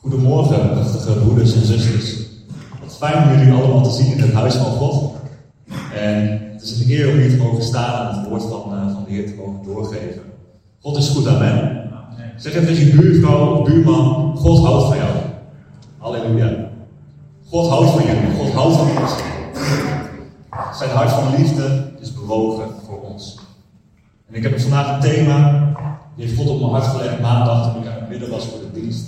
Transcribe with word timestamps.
Goedemorgen, 0.00 0.70
prachtige 0.70 1.12
broeders 1.12 1.54
en 1.54 1.66
zusters. 1.66 2.16
Wat 2.80 2.96
fijn 2.96 3.22
om 3.22 3.38
jullie 3.38 3.52
allemaal 3.52 3.82
te 3.82 3.90
zien 3.90 4.12
in 4.12 4.20
het 4.20 4.32
huis 4.32 4.54
van 4.54 4.64
God. 4.64 5.14
En 5.94 6.40
het 6.52 6.62
is 6.62 6.80
een 6.80 6.90
eer 6.90 7.08
om 7.08 7.18
hier 7.18 7.30
te 7.30 7.36
mogen 7.36 7.62
staan 7.62 8.08
en 8.08 8.18
het 8.18 8.28
woord 8.28 8.42
van, 8.42 8.74
uh, 8.74 8.94
van 8.94 9.04
de 9.04 9.10
Heer 9.10 9.26
te 9.26 9.34
mogen 9.34 9.64
doorgeven. 9.64 10.22
God 10.80 10.96
is 10.96 11.08
goed, 11.08 11.26
amen. 11.26 11.90
Zeg 12.36 12.54
even 12.54 12.66
tegen 12.66 12.86
je 12.86 12.92
buurvrouw 12.92 13.54
of 13.54 13.68
buurman, 13.68 14.36
God 14.36 14.64
houdt 14.64 14.86
van 14.86 14.96
jou. 14.96 15.10
Halleluja. 15.98 16.70
God 17.48 17.68
houdt 17.68 17.90
van 17.90 18.02
jullie, 18.04 18.36
God 18.36 18.52
houdt 18.52 18.76
van 18.76 19.02
ons. 19.02 19.12
Zijn 20.78 20.90
hart 20.90 21.10
van 21.10 21.34
liefde 21.36 21.92
is 22.00 22.14
bewogen 22.14 22.66
voor 22.86 23.00
ons. 23.00 23.38
En 24.28 24.34
ik 24.34 24.42
heb 24.42 24.60
vandaag 24.60 24.94
een 24.94 25.10
thema, 25.10 25.72
die 26.16 26.26
heeft 26.26 26.38
God 26.38 26.48
op 26.48 26.60
mijn 26.60 26.72
hart 26.72 26.86
gelegd 26.86 27.20
maandag 27.20 27.72
toen 27.72 27.82
ik 27.82 27.88
aan 27.88 28.00
het 28.00 28.08
midden 28.08 28.30
was 28.30 28.46
voor 28.46 28.58
de 28.58 28.80
dienst. 28.80 29.06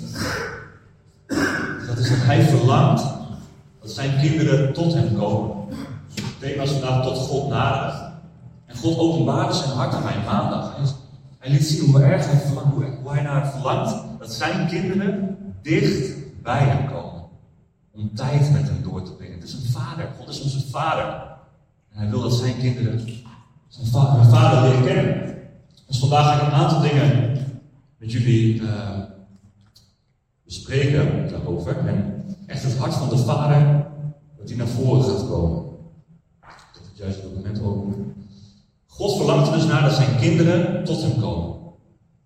Is 2.01 2.09
dat 2.09 2.19
hij 2.19 2.43
verlangt 2.43 3.05
dat 3.81 3.91
zijn 3.91 4.21
kinderen 4.21 4.73
tot 4.73 4.95
hem 4.95 5.17
komen. 5.17 5.57
Het 6.15 6.39
thema 6.39 6.63
is 6.63 6.71
vandaag 6.71 7.05
tot 7.05 7.17
God 7.17 7.49
naderen. 7.49 8.13
En 8.67 8.77
God 8.77 8.99
openbaarde 8.99 9.53
zijn 9.53 9.71
hart 9.71 9.95
aan 9.95 10.03
mij 10.03 10.23
maandag. 10.27 10.77
Hij 11.39 11.51
liet 11.51 11.65
zien 11.65 11.91
hoe 11.91 12.03
erg 12.03 12.27
hij 12.27 12.41
verlangt, 12.41 12.75
hoe 13.03 13.13
hij 13.13 13.23
naar 13.23 13.51
verlangt 13.51 13.95
dat 14.19 14.33
zijn 14.33 14.69
kinderen 14.69 15.37
dicht 15.63 16.15
bij 16.43 16.59
hem 16.59 16.87
komen. 16.87 17.23
Om 17.93 18.15
tijd 18.15 18.53
met 18.53 18.69
hem 18.69 18.83
door 18.83 19.03
te 19.03 19.13
brengen. 19.13 19.35
Het 19.35 19.49
is 19.49 19.53
een 19.53 19.71
vader. 19.71 20.09
God 20.19 20.29
is 20.29 20.43
onze 20.43 20.69
vader. 20.71 21.05
En 21.93 21.99
hij 21.99 22.11
wil 22.11 22.21
dat 22.21 22.35
zijn 22.35 22.59
kinderen 22.59 23.07
zijn 23.69 23.87
vader, 23.87 24.25
vader 24.25 24.69
leren 24.69 24.85
kennen. 24.85 25.35
Dus 25.87 25.99
vandaag 25.99 26.27
ga 26.27 26.41
ik 26.41 26.47
een 26.47 26.59
aantal 26.59 26.81
dingen 26.81 27.39
met 27.97 28.13
jullie 28.13 28.61
uh, 28.61 28.71
bespreken 30.51 31.29
daarover. 31.31 31.77
En 31.77 32.25
echt 32.47 32.63
het 32.63 32.77
hart 32.77 32.95
van 32.95 33.09
de 33.09 33.17
vader, 33.17 33.87
dat 34.37 34.47
die 34.47 34.57
naar 34.57 34.69
voren 34.69 35.03
gaat 35.03 35.29
komen. 35.29 35.65
Dat 36.73 36.83
het 36.89 36.97
juiste 36.99 37.23
document 37.23 37.63
openen. 37.63 38.15
God 38.87 39.17
verlangt 39.17 39.47
er 39.47 39.55
dus 39.55 39.67
naar 39.67 39.83
dat 39.83 39.93
zijn 39.93 40.19
kinderen 40.19 40.85
tot 40.85 41.03
hem 41.03 41.21
komen. 41.21 41.57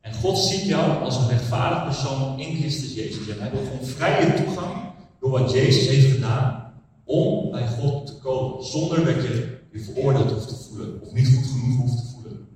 En 0.01 0.15
God 0.15 0.39
ziet 0.39 0.65
jou 0.65 1.03
als 1.03 1.17
een 1.17 1.29
rechtvaardig 1.29 1.85
persoon 1.85 2.39
in 2.39 2.57
Christus 2.57 2.95
Jezus. 2.95 3.29
En 3.29 3.41
hij 3.41 3.51
wil 3.51 3.61
gewoon 3.65 3.87
vrije 3.87 4.35
toegang 4.35 4.75
door 5.21 5.31
wat 5.31 5.51
Jezus 5.53 5.89
heeft 5.89 6.15
gedaan 6.15 6.73
om 7.05 7.51
bij 7.51 7.69
God 7.69 8.07
te 8.07 8.15
komen. 8.15 8.65
Zonder 8.65 9.05
dat 9.05 9.15
je 9.15 9.59
je 9.73 9.79
veroordeeld 9.79 10.31
hoeft 10.31 10.49
te 10.49 10.55
voelen 10.55 11.03
of 11.03 11.13
niet 11.13 11.35
goed 11.35 11.47
genoeg 11.47 11.81
hoeft 11.81 11.97
te 11.97 12.13
voelen. 12.13 12.49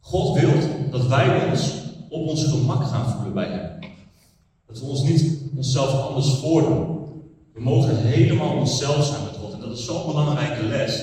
God 0.00 0.40
wil 0.40 0.52
dat 0.90 1.06
wij 1.06 1.50
ons 1.50 1.72
op 2.08 2.28
ons 2.28 2.44
gemak 2.44 2.86
gaan 2.86 3.12
voelen 3.12 3.34
bij 3.34 3.48
Hem. 3.48 3.87
Dat 4.68 4.80
we 4.80 4.86
ons 4.86 5.02
niet 5.02 5.38
onszelf 5.56 6.08
anders 6.08 6.34
voordoen. 6.34 6.98
We 7.54 7.60
mogen 7.60 7.96
helemaal 7.96 8.56
onszelf 8.56 9.04
zijn 9.04 9.22
met 9.24 9.36
God. 9.40 9.52
En 9.52 9.60
dat 9.60 9.78
is 9.78 9.84
zo'n 9.84 10.06
belangrijke 10.06 10.62
les. 10.62 11.02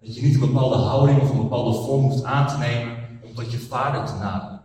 Dat 0.00 0.14
je 0.14 0.22
niet 0.22 0.34
een 0.34 0.40
bepaalde 0.40 0.76
houding 0.76 1.20
of 1.20 1.30
een 1.30 1.42
bepaalde 1.42 1.72
vorm 1.72 2.02
hoeft 2.02 2.24
aan 2.24 2.48
te 2.48 2.58
nemen 2.58 2.96
om 3.24 3.34
tot 3.34 3.52
je 3.52 3.58
vader 3.58 4.06
te 4.06 4.12
naderen. 4.12 4.60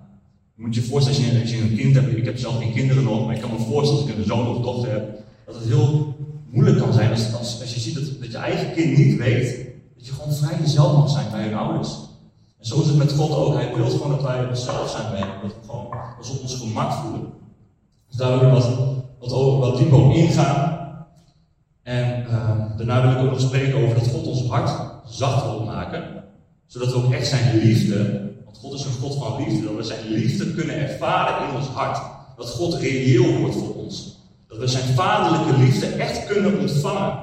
Je 0.55 0.61
moet 0.65 0.75
je 0.75 0.81
voorstellen, 0.81 1.41
als 1.41 1.51
je, 1.51 1.61
een 1.61 1.75
kind 1.75 1.95
hebt, 1.95 2.17
ik 2.17 2.25
heb 2.25 2.37
zelf 2.37 2.57
geen 2.57 2.73
kinderen 2.73 3.03
nog, 3.03 3.25
maar 3.25 3.35
ik 3.35 3.41
kan 3.41 3.51
me 3.51 3.59
voorstellen 3.59 4.01
als 4.03 4.11
ik 4.11 4.17
een 4.17 4.25
zoon 4.25 4.47
of 4.47 4.61
dochter 4.61 4.91
heb, 4.91 5.19
dat 5.45 5.55
het 5.55 5.63
heel 5.63 6.15
moeilijk 6.49 6.77
kan 6.77 6.93
zijn 6.93 7.11
als, 7.11 7.33
als, 7.33 7.61
als 7.61 7.73
je 7.73 7.79
ziet 7.79 7.95
dat, 7.95 8.21
dat 8.21 8.31
je 8.31 8.37
eigen 8.37 8.73
kind 8.73 8.97
niet 8.97 9.17
weet, 9.17 9.65
dat 9.97 10.05
je 10.07 10.13
gewoon 10.13 10.33
vrij 10.33 10.59
jezelf 10.59 10.97
mag 10.97 11.09
zijn 11.09 11.31
bij 11.31 11.49
je 11.49 11.55
ouders. 11.55 11.89
En 12.59 12.65
zo 12.65 12.81
is 12.81 12.87
het 12.87 12.97
met 12.97 13.11
God 13.11 13.31
ook. 13.31 13.53
Hij 13.53 13.75
wil 13.75 13.89
gewoon 13.89 14.09
dat 14.09 14.21
wij 14.21 14.47
onszelf 14.47 14.89
zijn 14.89 15.11
bij 15.11 15.19
hem, 15.19 15.29
dat 15.41 15.51
we 15.51 15.57
gewoon 15.65 15.87
ons 16.17 16.29
op 16.29 16.41
ons 16.41 16.55
gemak 16.55 16.91
voelen. 16.93 17.38
Daar 18.19 18.39
wil 18.39 18.47
ik 18.47 18.53
wat, 18.53 18.69
wat, 19.19 19.59
wat 19.59 19.77
dieper 19.77 20.03
op 20.03 20.13
ingaan. 20.13 20.77
En 21.83 22.25
uh, 22.29 22.77
daarna 22.77 23.01
wil 23.01 23.11
ik 23.11 23.17
ook 23.17 23.31
nog 23.31 23.39
spreken 23.39 23.83
over 23.83 23.95
dat 23.95 24.07
God 24.07 24.27
ons 24.27 24.47
hart 24.47 24.71
zacht 25.05 25.43
wil 25.43 25.63
maken, 25.63 26.03
zodat 26.65 26.91
we 26.91 27.03
ook 27.03 27.13
echt 27.13 27.27
zijn 27.27 27.57
liefde, 27.57 28.31
want 28.45 28.57
God 28.57 28.73
is 28.73 28.85
een 28.85 29.01
God 29.01 29.15
van 29.15 29.43
liefde, 29.43 29.65
dat 29.65 29.75
we 29.75 29.83
zijn 29.83 30.07
liefde 30.07 30.53
kunnen 30.53 30.89
ervaren 30.89 31.49
in 31.49 31.55
ons 31.55 31.67
hart. 31.67 32.01
Dat 32.37 32.49
God 32.49 32.73
reëel 32.73 33.39
wordt 33.39 33.55
voor 33.55 33.75
ons. 33.75 34.17
Dat 34.47 34.57
we 34.57 34.67
zijn 34.67 34.93
vaderlijke 34.93 35.57
liefde 35.57 35.85
echt 35.85 36.25
kunnen 36.25 36.59
ontvangen. 36.59 37.17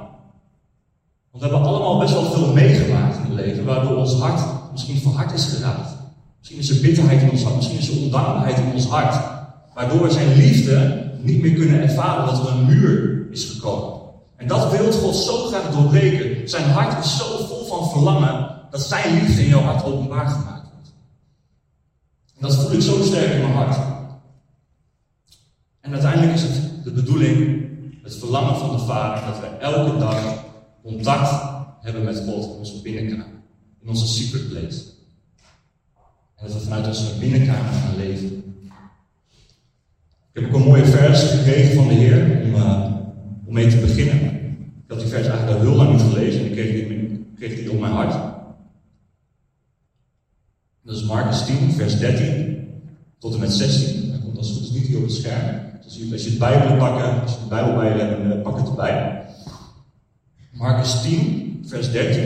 Want 1.31 1.45
we 1.45 1.49
hebben 1.51 1.61
allemaal 1.61 1.99
best 1.99 2.12
wel 2.12 2.25
veel 2.25 2.53
meegemaakt 2.53 3.17
in 3.17 3.23
het 3.23 3.45
leven, 3.45 3.65
waardoor 3.65 3.97
ons 3.97 4.15
hart 4.15 4.41
misschien 4.73 5.01
verhard 5.01 5.33
is 5.33 5.45
geraakt. 5.45 5.97
Misschien 6.39 6.59
is 6.59 6.71
er 6.71 6.81
bitterheid 6.81 7.23
in 7.23 7.31
ons 7.31 7.43
hart, 7.43 7.56
misschien 7.56 7.79
is 7.79 7.89
er 7.89 8.03
ondankbaarheid 8.03 8.59
in 8.59 8.73
ons 8.73 8.87
hart. 8.87 9.36
Waardoor 9.76 10.03
we 10.03 10.10
zijn 10.10 10.37
liefde 10.37 11.04
niet 11.20 11.42
meer 11.42 11.54
kunnen 11.54 11.82
ervaren, 11.82 12.26
dat 12.26 12.47
er 12.47 12.53
een 12.53 12.66
muur 12.66 13.26
is 13.31 13.44
gekomen. 13.44 14.00
En 14.37 14.47
dat 14.47 14.70
wil 14.70 14.92
God 14.92 15.16
zo 15.16 15.47
graag 15.47 15.70
doorbreken. 15.70 16.48
Zijn 16.48 16.70
hart 16.70 17.04
is 17.04 17.16
zo 17.16 17.47
vol 17.47 17.64
van 17.64 17.91
verlangen, 17.91 18.60
dat 18.70 18.81
zijn 18.81 19.14
liefde 19.14 19.42
in 19.42 19.48
jouw 19.48 19.60
hart 19.60 19.84
openbaar 19.84 20.26
gemaakt 20.28 20.69
wordt. 20.72 20.92
En 22.34 22.41
dat 22.41 22.54
voel 22.56 22.72
ik 22.72 22.81
zo 22.81 23.03
sterk 23.03 23.32
in 23.32 23.41
mijn 23.41 23.53
hart. 23.53 23.78
En 25.81 25.93
uiteindelijk 25.93 26.34
is 26.34 26.43
het 26.43 26.84
de 26.84 26.93
bedoeling, 26.93 27.69
het 28.03 28.16
verlangen 28.16 28.56
van 28.56 28.76
de 28.76 28.82
Vader, 28.84 29.26
dat 29.26 29.41
we 29.41 29.47
elke 29.47 29.98
dag 29.98 30.44
contact 30.82 31.43
hebben 31.81 32.04
met 32.04 32.22
God 32.26 32.44
in 32.44 32.58
onze 32.58 32.82
binnenkamer, 32.82 33.41
in 33.81 33.88
onze 33.88 34.06
secret 34.06 34.48
place. 34.48 34.82
En 36.37 36.47
dat 36.47 36.53
we 36.53 36.60
vanuit 36.60 36.87
onze 36.87 37.19
binnenkamer 37.19 37.72
gaan 37.72 37.97
leven. 37.97 38.46
Heb 40.37 40.47
ook 40.47 40.55
een 40.55 40.63
mooie 40.63 40.85
vers 40.85 41.31
gekregen 41.31 41.75
van 41.75 41.89
de 41.89 41.95
Heer 41.95 42.41
om, 42.43 42.55
uh, 42.55 42.95
om 43.47 43.55
mee 43.55 43.69
te 43.69 43.77
beginnen. 43.77 44.35
Ik 44.55 44.85
had 44.89 44.99
die 44.99 45.09
vers 45.09 45.27
eigenlijk 45.27 45.59
al 45.59 45.65
heel 45.65 45.77
lang 45.77 45.93
niet 45.93 46.13
gelezen 46.13 46.41
en 46.41 46.47
ik 46.47 46.53
kreeg 46.53 46.73
die, 46.73 47.27
kreeg 47.37 47.69
op 47.69 47.81
mijn 47.81 47.93
hart. 47.93 48.13
Dat 50.83 50.97
is 50.97 51.05
Marcus 51.05 51.45
10, 51.45 51.73
vers 51.73 51.99
13 51.99 52.69
tot 53.19 53.35
en 53.35 53.41
met 53.41 53.53
16. 53.53 54.11
Dat 54.11 54.21
komt 54.21 54.39
als 54.39 54.49
het 54.49 54.59
goed 54.59 54.73
niet 54.75 54.87
hier 54.87 54.97
op 54.97 55.03
het 55.03 55.13
scherm. 55.13 55.61
Dus 55.85 56.13
als 56.13 56.23
je 56.25 56.31
het 56.31 56.39
Bijbel 56.39 56.69
wil 56.69 56.77
pakken, 56.77 57.23
als 57.23 57.33
je 57.33 57.39
de 57.43 57.49
Bijbel 57.49 57.75
bij 57.75 57.97
je 57.97 58.03
hebt, 58.03 58.29
dan 58.29 58.43
pak 58.43 58.59
het 58.59 58.69
erbij. 58.69 59.25
Marcus 60.53 61.03
10, 61.03 61.65
vers 61.67 61.91
13. 61.93 62.23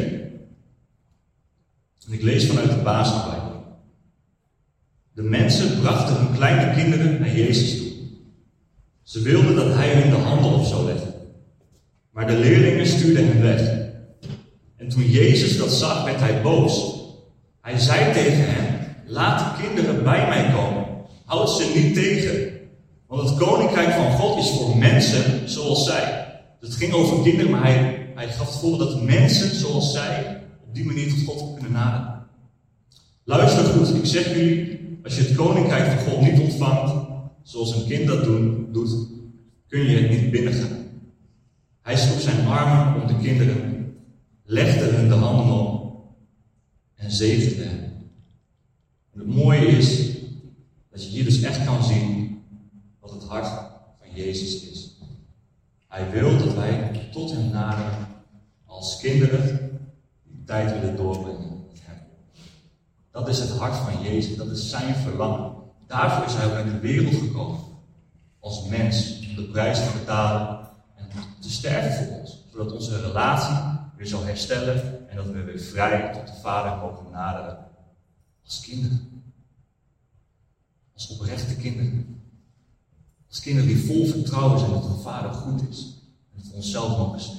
En 2.06 2.12
ik 2.12 2.22
lees 2.22 2.47
vanuit 2.47 2.71
de 2.71 2.82
basisbijbel. 2.82 3.65
De 5.12 5.22
mensen 5.22 5.81
brachten 5.81 6.16
hun 6.16 6.37
kleine 6.37 6.75
kinderen 6.75 7.21
naar 7.21 7.37
Jezus 7.37 7.78
toe. 7.78 7.89
Ze 9.10 9.22
wilden 9.22 9.54
dat 9.54 9.75
hij 9.75 9.93
hun 9.93 10.10
de 10.10 10.16
handen 10.16 10.53
op 10.53 10.65
zou 10.65 10.84
leggen. 10.84 11.15
Maar 12.10 12.26
de 12.26 12.37
leerlingen 12.37 12.87
stuurden 12.87 13.26
hem 13.26 13.41
weg. 13.41 13.60
En 14.76 14.88
toen 14.88 15.10
Jezus 15.10 15.56
dat 15.56 15.72
zag, 15.72 16.04
werd 16.04 16.21
hij 16.21 16.43
boos. 16.43 16.94
Hij 17.60 17.78
zei 17.78 18.12
tegen 18.12 18.44
hen: 18.47 18.94
Laat 19.06 19.38
de 19.38 19.62
kinderen 19.62 20.03
bij 20.04 20.28
mij 20.28 20.53
komen. 20.54 20.87
Houd 21.25 21.50
ze 21.50 21.72
niet 21.75 21.94
tegen. 21.94 22.53
Want 23.06 23.28
het 23.28 23.38
koninkrijk 23.38 23.91
van 23.91 24.12
God 24.12 24.38
is 24.38 24.50
voor 24.50 24.76
mensen 24.76 25.48
zoals 25.48 25.84
zij. 25.84 26.27
Het 26.60 26.75
ging 26.75 26.92
over 26.92 27.22
kinderen, 27.22 27.50
maar 27.50 27.62
hij, 27.62 28.06
hij 28.15 28.28
gaf 28.28 28.60
voor 28.60 28.78
dat 28.78 29.03
mensen 29.03 29.54
zoals 29.54 29.92
zij 29.92 30.42
op 30.66 30.75
die 30.75 30.84
manier 30.84 31.09
tot 31.09 31.25
God 31.27 31.54
kunnen 31.54 31.72
naderen. 31.72 32.27
Luister 33.25 33.65
goed, 33.65 33.94
ik 33.94 34.06
zeg 34.06 34.34
jullie, 34.34 34.81
als 35.04 35.16
je 35.16 35.22
het 35.22 35.37
koninkrijk 35.37 35.91
van 35.91 36.12
God 36.12 36.21
niet 36.21 36.41
ontvangt, 36.41 37.09
zoals 37.50 37.74
een 37.74 37.86
kind 37.86 38.06
dat 38.06 38.24
doet, 38.72 39.08
kun 39.66 39.80
je 39.80 39.96
het 39.96 40.10
niet 40.10 40.30
binnengaan. 40.30 40.86
Hij 41.82 41.96
sloeg 41.96 42.20
zijn 42.20 42.46
armen 42.46 43.02
om 43.02 43.06
de 43.06 43.16
kinderen, 43.16 43.94
legde 44.44 44.84
hun 44.84 45.08
de 45.08 45.14
handen 45.14 45.54
op 45.54 46.02
en 46.94 47.10
zegende 47.10 47.62
hen. 47.62 47.80
En 49.12 49.18
het 49.18 49.26
mooie 49.26 49.66
is 49.66 50.10
dat 50.90 51.04
je 51.04 51.08
hier 51.08 51.24
dus 51.24 51.42
echt 51.42 51.64
kan 51.64 51.84
zien 51.84 52.38
wat 53.00 53.10
het 53.10 53.24
hart 53.24 53.46
van 54.00 54.14
Jezus 54.14 54.70
is. 54.70 54.98
Hij 55.88 56.10
wil 56.10 56.38
dat 56.38 56.54
wij 56.54 57.08
tot 57.12 57.30
hem 57.30 57.50
naderen 57.50 58.06
als 58.66 59.00
kinderen 59.00 59.70
die 60.22 60.44
tijd 60.44 60.80
willen 60.80 60.96
doorbrengen 60.96 61.64
met 61.68 61.80
hem. 61.82 61.98
Dat 63.10 63.28
is 63.28 63.38
het 63.38 63.50
hart 63.50 63.76
van 63.76 64.03
Jezus, 64.03 64.36
dat 64.36 64.50
is 64.50 64.70
zijn 64.70 64.94
verlangen. 64.94 65.49
Daarvoor 65.91 66.25
is 66.25 66.34
hij 66.34 66.47
ook 66.47 66.53
naar 66.53 66.65
de 66.65 66.78
wereld 66.78 67.15
gekomen. 67.15 67.60
Als 68.39 68.66
mens, 68.66 69.19
om 69.28 69.34
de 69.34 69.42
prijs 69.42 69.78
te 69.78 69.98
betalen 69.98 70.69
en 70.97 71.09
te 71.41 71.51
sterven 71.51 72.07
voor 72.07 72.19
ons. 72.19 72.45
Zodat 72.53 72.72
onze 72.72 73.01
relatie 73.01 73.57
weer 73.97 74.07
zal 74.07 74.25
herstellen 74.25 75.09
en 75.09 75.16
dat 75.16 75.27
we 75.27 75.42
weer 75.42 75.59
vrij 75.59 76.13
tot 76.13 76.27
de 76.27 76.41
Vader 76.41 76.77
mogen 76.77 77.10
naderen. 77.10 77.59
Als 78.45 78.60
kinderen. 78.60 79.22
Als 80.95 81.09
oprechte 81.09 81.57
kinderen. 81.57 82.22
Als 83.28 83.41
kinderen 83.41 83.69
die 83.69 83.84
vol 83.84 84.07
vertrouwen 84.07 84.59
zijn 84.59 84.71
dat 84.71 84.87
hun 84.87 85.01
vader 85.01 85.33
goed 85.33 85.69
is. 85.69 86.03
En 86.37 86.45
voor 86.45 86.54
onszelf 86.54 86.98
mogen 86.98 87.21
zijn. 87.21 87.39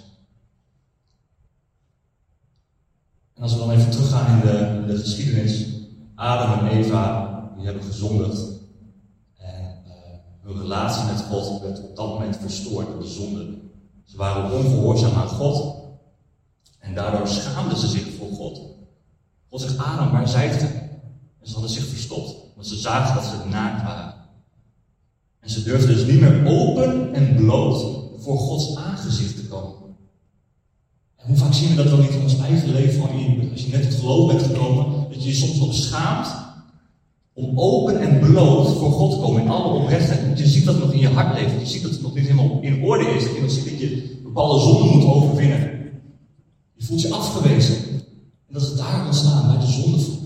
En 3.33 3.43
als 3.43 3.53
we 3.53 3.59
dan 3.59 3.71
even 3.71 3.91
teruggaan 3.91 4.35
in 4.35 4.47
de, 4.47 4.83
de 4.87 4.97
geschiedenis. 4.97 5.67
Adam 6.15 6.59
en 6.59 6.67
Eva, 6.67 7.30
die 7.61 7.69
hebben 7.69 7.91
gezondigd. 7.91 8.41
En 9.37 9.83
uh, 9.87 9.93
Hun 10.41 10.61
relatie 10.61 11.03
met 11.03 11.21
God 11.21 11.61
werd 11.61 11.83
op 11.83 11.95
dat 11.95 12.07
moment 12.07 12.37
verstoord 12.37 12.87
door 12.87 12.99
de 12.99 13.07
zonde. 13.07 13.57
Ze 14.05 14.17
waren 14.17 14.51
ongehoorzaam 14.51 15.13
aan 15.13 15.27
God. 15.27 15.75
En 16.79 16.95
daardoor 16.95 17.27
schaamden 17.27 17.77
ze 17.77 17.87
zich 17.87 18.15
voor 18.17 18.31
God. 18.31 18.61
God 19.49 19.61
zegt, 19.61 19.77
Adam, 19.77 20.11
waar 20.11 20.27
zijt 20.27 20.61
ge? 20.61 20.67
En 21.39 21.47
ze 21.47 21.53
hadden 21.53 21.71
zich 21.71 21.85
verstopt, 21.85 22.35
want 22.55 22.67
ze 22.67 22.75
zagen 22.75 23.15
dat 23.15 23.23
ze 23.23 23.49
naakt 23.49 23.83
waren. 23.83 24.13
En 25.39 25.49
ze 25.49 25.63
durfden 25.63 25.95
dus 25.95 26.05
niet 26.05 26.19
meer 26.19 26.45
open 26.45 27.13
en 27.13 27.35
bloot 27.35 27.99
voor 28.17 28.37
Gods 28.37 28.75
aangezicht 28.75 29.35
te 29.35 29.47
komen. 29.47 29.95
En 31.15 31.27
hoe 31.27 31.37
vaak 31.37 31.53
zien 31.53 31.69
we 31.69 31.75
dat 31.75 31.89
wel 31.89 31.97
niet 31.97 32.09
in 32.09 32.21
ons 32.21 32.39
eigen 32.39 32.71
leven, 32.71 33.51
als 33.51 33.63
je 33.65 33.71
net 33.71 33.89
tot 33.89 33.99
geloof 33.99 34.27
bent 34.27 34.43
gekomen, 34.43 35.09
dat 35.09 35.23
je 35.23 35.29
je 35.29 35.35
soms 35.35 35.59
nog 35.59 35.73
schaamt 35.73 36.40
om 37.33 37.59
open 37.59 37.99
en 37.99 38.19
bloot 38.19 38.77
voor 38.77 38.91
God 38.91 39.11
te 39.11 39.17
komen 39.17 39.41
in 39.41 39.49
alle 39.49 39.73
oprechtheid. 39.81 40.39
Je 40.39 40.47
ziet 40.47 40.65
dat 40.65 40.75
het 40.75 40.83
nog 40.83 40.93
in 40.93 40.99
je 40.99 41.07
hart 41.07 41.39
leeft. 41.39 41.59
Je 41.59 41.65
ziet 41.65 41.81
dat 41.81 41.91
het 41.91 42.01
nog 42.01 42.15
niet 42.15 42.27
helemaal 42.27 42.59
in 42.61 42.83
orde 42.83 43.05
is. 43.05 43.23
Dat 43.23 43.35
je 43.35 43.49
ziet 43.49 43.69
dat 43.69 43.79
je 43.79 44.19
bepaalde 44.23 44.59
zonden 44.59 44.97
moet 44.97 45.13
overwinnen. 45.13 45.59
Je 46.73 46.83
voelt 46.83 47.01
je 47.01 47.13
afgewezen. 47.13 47.75
En 48.47 48.53
dat 48.53 48.61
is 48.61 48.75
daar 48.75 49.05
ontstaan, 49.05 49.47
bij 49.47 49.65
de 49.65 49.71
zondeval. 49.71 50.19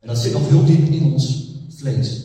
En 0.00 0.08
dat 0.08 0.18
zit 0.18 0.32
nog 0.32 0.48
heel 0.48 0.64
diep 0.64 0.90
in 0.90 1.12
ons 1.12 1.52
vlees. 1.68 2.24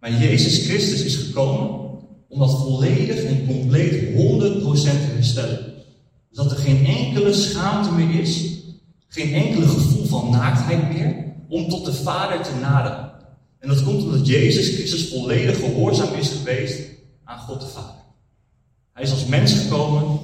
Maar 0.00 0.12
Jezus 0.12 0.66
Christus 0.66 1.04
is 1.04 1.16
gekomen 1.16 1.86
om 2.28 2.38
dat 2.38 2.58
volledig 2.58 3.22
en 3.22 3.46
compleet 3.46 3.92
100% 3.92 4.12
te 4.12 5.12
herstellen. 5.14 5.74
Dat 6.30 6.50
er 6.50 6.56
geen 6.56 6.86
enkele 6.86 7.32
schaamte 7.32 7.92
meer 7.92 8.20
is, 8.20 8.44
geen 9.08 9.32
enkele 9.32 9.66
gevoel 9.66 10.04
van 10.04 10.30
naaktheid 10.30 10.92
meer, 10.92 11.25
om 11.48 11.68
tot 11.68 11.84
de 11.84 11.92
Vader 11.92 12.42
te 12.42 12.54
naderen. 12.60 13.10
En 13.58 13.68
dat 13.68 13.82
komt 13.82 14.02
omdat 14.02 14.26
Jezus 14.26 14.74
Christus 14.74 15.08
volledig 15.08 15.58
gehoorzaam 15.58 16.14
is 16.14 16.28
geweest 16.28 16.80
aan 17.24 17.38
God 17.38 17.60
de 17.60 17.66
Vader. 17.66 18.04
Hij 18.92 19.02
is 19.02 19.10
als 19.10 19.26
mens 19.26 19.52
gekomen 19.52 20.18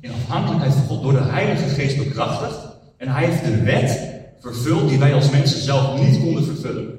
in 0.00 0.10
afhankelijkheid 0.10 0.72
van 0.72 0.84
God 0.84 1.02
door 1.02 1.12
de 1.12 1.22
Heilige 1.22 1.68
Geest 1.68 1.96
bekrachtigd. 1.96 2.58
En 2.96 3.08
hij 3.08 3.26
heeft 3.26 3.44
de 3.44 3.62
wet 3.62 4.00
vervuld 4.40 4.88
die 4.88 4.98
wij 4.98 5.14
als 5.14 5.30
mensen 5.30 5.60
zelf 5.60 6.00
niet 6.00 6.20
konden 6.20 6.44
vervullen. 6.44 6.98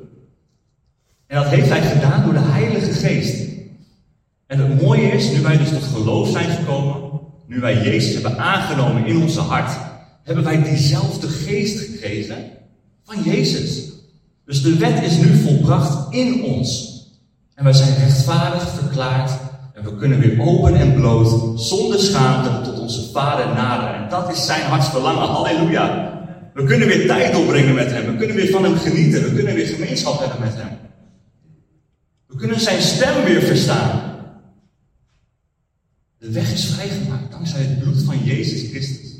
En 1.27 1.41
dat 1.41 1.47
heeft 1.47 1.69
hij 1.69 1.81
gedaan 1.81 2.23
door 2.23 2.33
de 2.33 2.39
Heilige 2.39 2.93
Geest. 2.93 3.49
En 4.47 4.59
het 4.59 4.81
mooie 4.81 5.07
is, 5.07 5.31
nu 5.31 5.41
wij 5.41 5.57
dus 5.57 5.69
tot 5.69 5.83
geloof 5.83 6.29
zijn 6.29 6.49
gekomen, 6.49 7.19
nu 7.47 7.59
wij 7.59 7.83
Jezus 7.83 8.13
hebben 8.13 8.37
aangenomen 8.37 9.05
in 9.05 9.21
onze 9.21 9.39
hart, 9.39 9.77
hebben 10.23 10.43
wij 10.43 10.63
diezelfde 10.63 11.27
geest 11.27 11.79
gekregen 11.79 12.54
van 13.05 13.23
Jezus. 13.23 13.91
Dus 14.45 14.61
de 14.61 14.77
wet 14.77 15.03
is 15.03 15.17
nu 15.17 15.35
volbracht 15.35 16.13
in 16.13 16.43
ons. 16.43 16.93
En 17.53 17.63
wij 17.63 17.73
zijn 17.73 17.97
rechtvaardig 17.97 18.69
verklaard. 18.69 19.31
En 19.73 19.83
we 19.83 19.95
kunnen 19.95 20.19
weer 20.19 20.41
open 20.41 20.75
en 20.75 20.93
bloot, 20.93 21.59
zonder 21.61 21.99
schaamte, 21.99 22.69
tot 22.69 22.79
onze 22.79 23.11
Vader 23.11 23.45
naderen. 23.45 24.03
En 24.03 24.09
dat 24.09 24.29
is 24.29 24.45
zijn 24.45 24.61
hartsverlangen. 24.61 25.27
Halleluja. 25.27 26.13
We 26.53 26.63
kunnen 26.63 26.87
weer 26.87 27.07
tijd 27.07 27.33
doorbrengen 27.33 27.75
met 27.75 27.91
Hem. 27.91 28.05
We 28.05 28.17
kunnen 28.17 28.35
weer 28.35 28.49
van 28.49 28.63
Hem 28.63 28.75
genieten. 28.77 29.23
We 29.23 29.33
kunnen 29.33 29.55
weer 29.55 29.67
gemeenschap 29.67 30.19
hebben 30.19 30.39
met 30.39 30.55
Hem. 30.55 30.77
We 32.27 32.35
kunnen 32.35 32.59
Zijn 32.59 32.81
stem 32.81 33.23
weer 33.23 33.41
verstaan. 33.41 34.13
De 36.17 36.31
weg 36.31 36.53
is 36.53 36.65
vrijgemaakt 36.65 37.31
dankzij 37.31 37.61
het 37.61 37.79
bloed 37.79 38.03
van 38.03 38.23
Jezus 38.23 38.69
Christus. 38.69 39.13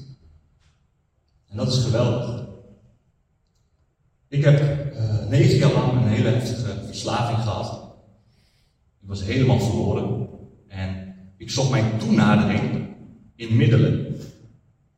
En 1.50 1.58
dat 1.58 1.68
is 1.68 1.84
geweldig. 1.84 2.45
Ik 4.36 4.44
heb 4.44 4.60
uh, 4.94 5.30
negen 5.30 5.58
jaar 5.58 5.74
lang 5.74 5.92
een 5.92 6.08
hele 6.08 6.30
heftige 6.30 6.86
verslaving 6.86 7.40
gehad. 7.40 7.74
Ik 9.02 9.08
was 9.08 9.24
helemaal 9.24 9.60
verloren. 9.60 10.28
En 10.68 11.16
ik 11.38 11.50
zocht 11.50 11.70
mijn 11.70 11.98
toenadering 11.98 12.88
in 13.36 13.58
middelen. 13.58 14.16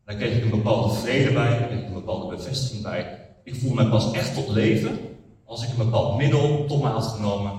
Daar 0.05 0.15
kreeg 0.15 0.37
ik 0.37 0.43
een 0.43 0.49
bepaalde 0.49 0.93
vrede 0.93 1.33
bij, 1.33 1.49
daar 1.49 1.67
kreeg 1.67 1.79
ik 1.79 1.87
een 1.87 1.93
bepaalde 1.93 2.35
bevestiging 2.35 2.83
bij. 2.83 3.19
Ik 3.43 3.55
voelde 3.55 3.83
me 3.83 3.89
pas 3.89 4.11
echt 4.11 4.33
tot 4.33 4.47
leven 4.49 4.97
als 5.45 5.63
ik 5.63 5.69
een 5.69 5.85
bepaald 5.85 6.17
middel 6.17 6.65
tot 6.65 6.81
mij 6.81 6.91
had 6.91 7.05
genomen. 7.05 7.51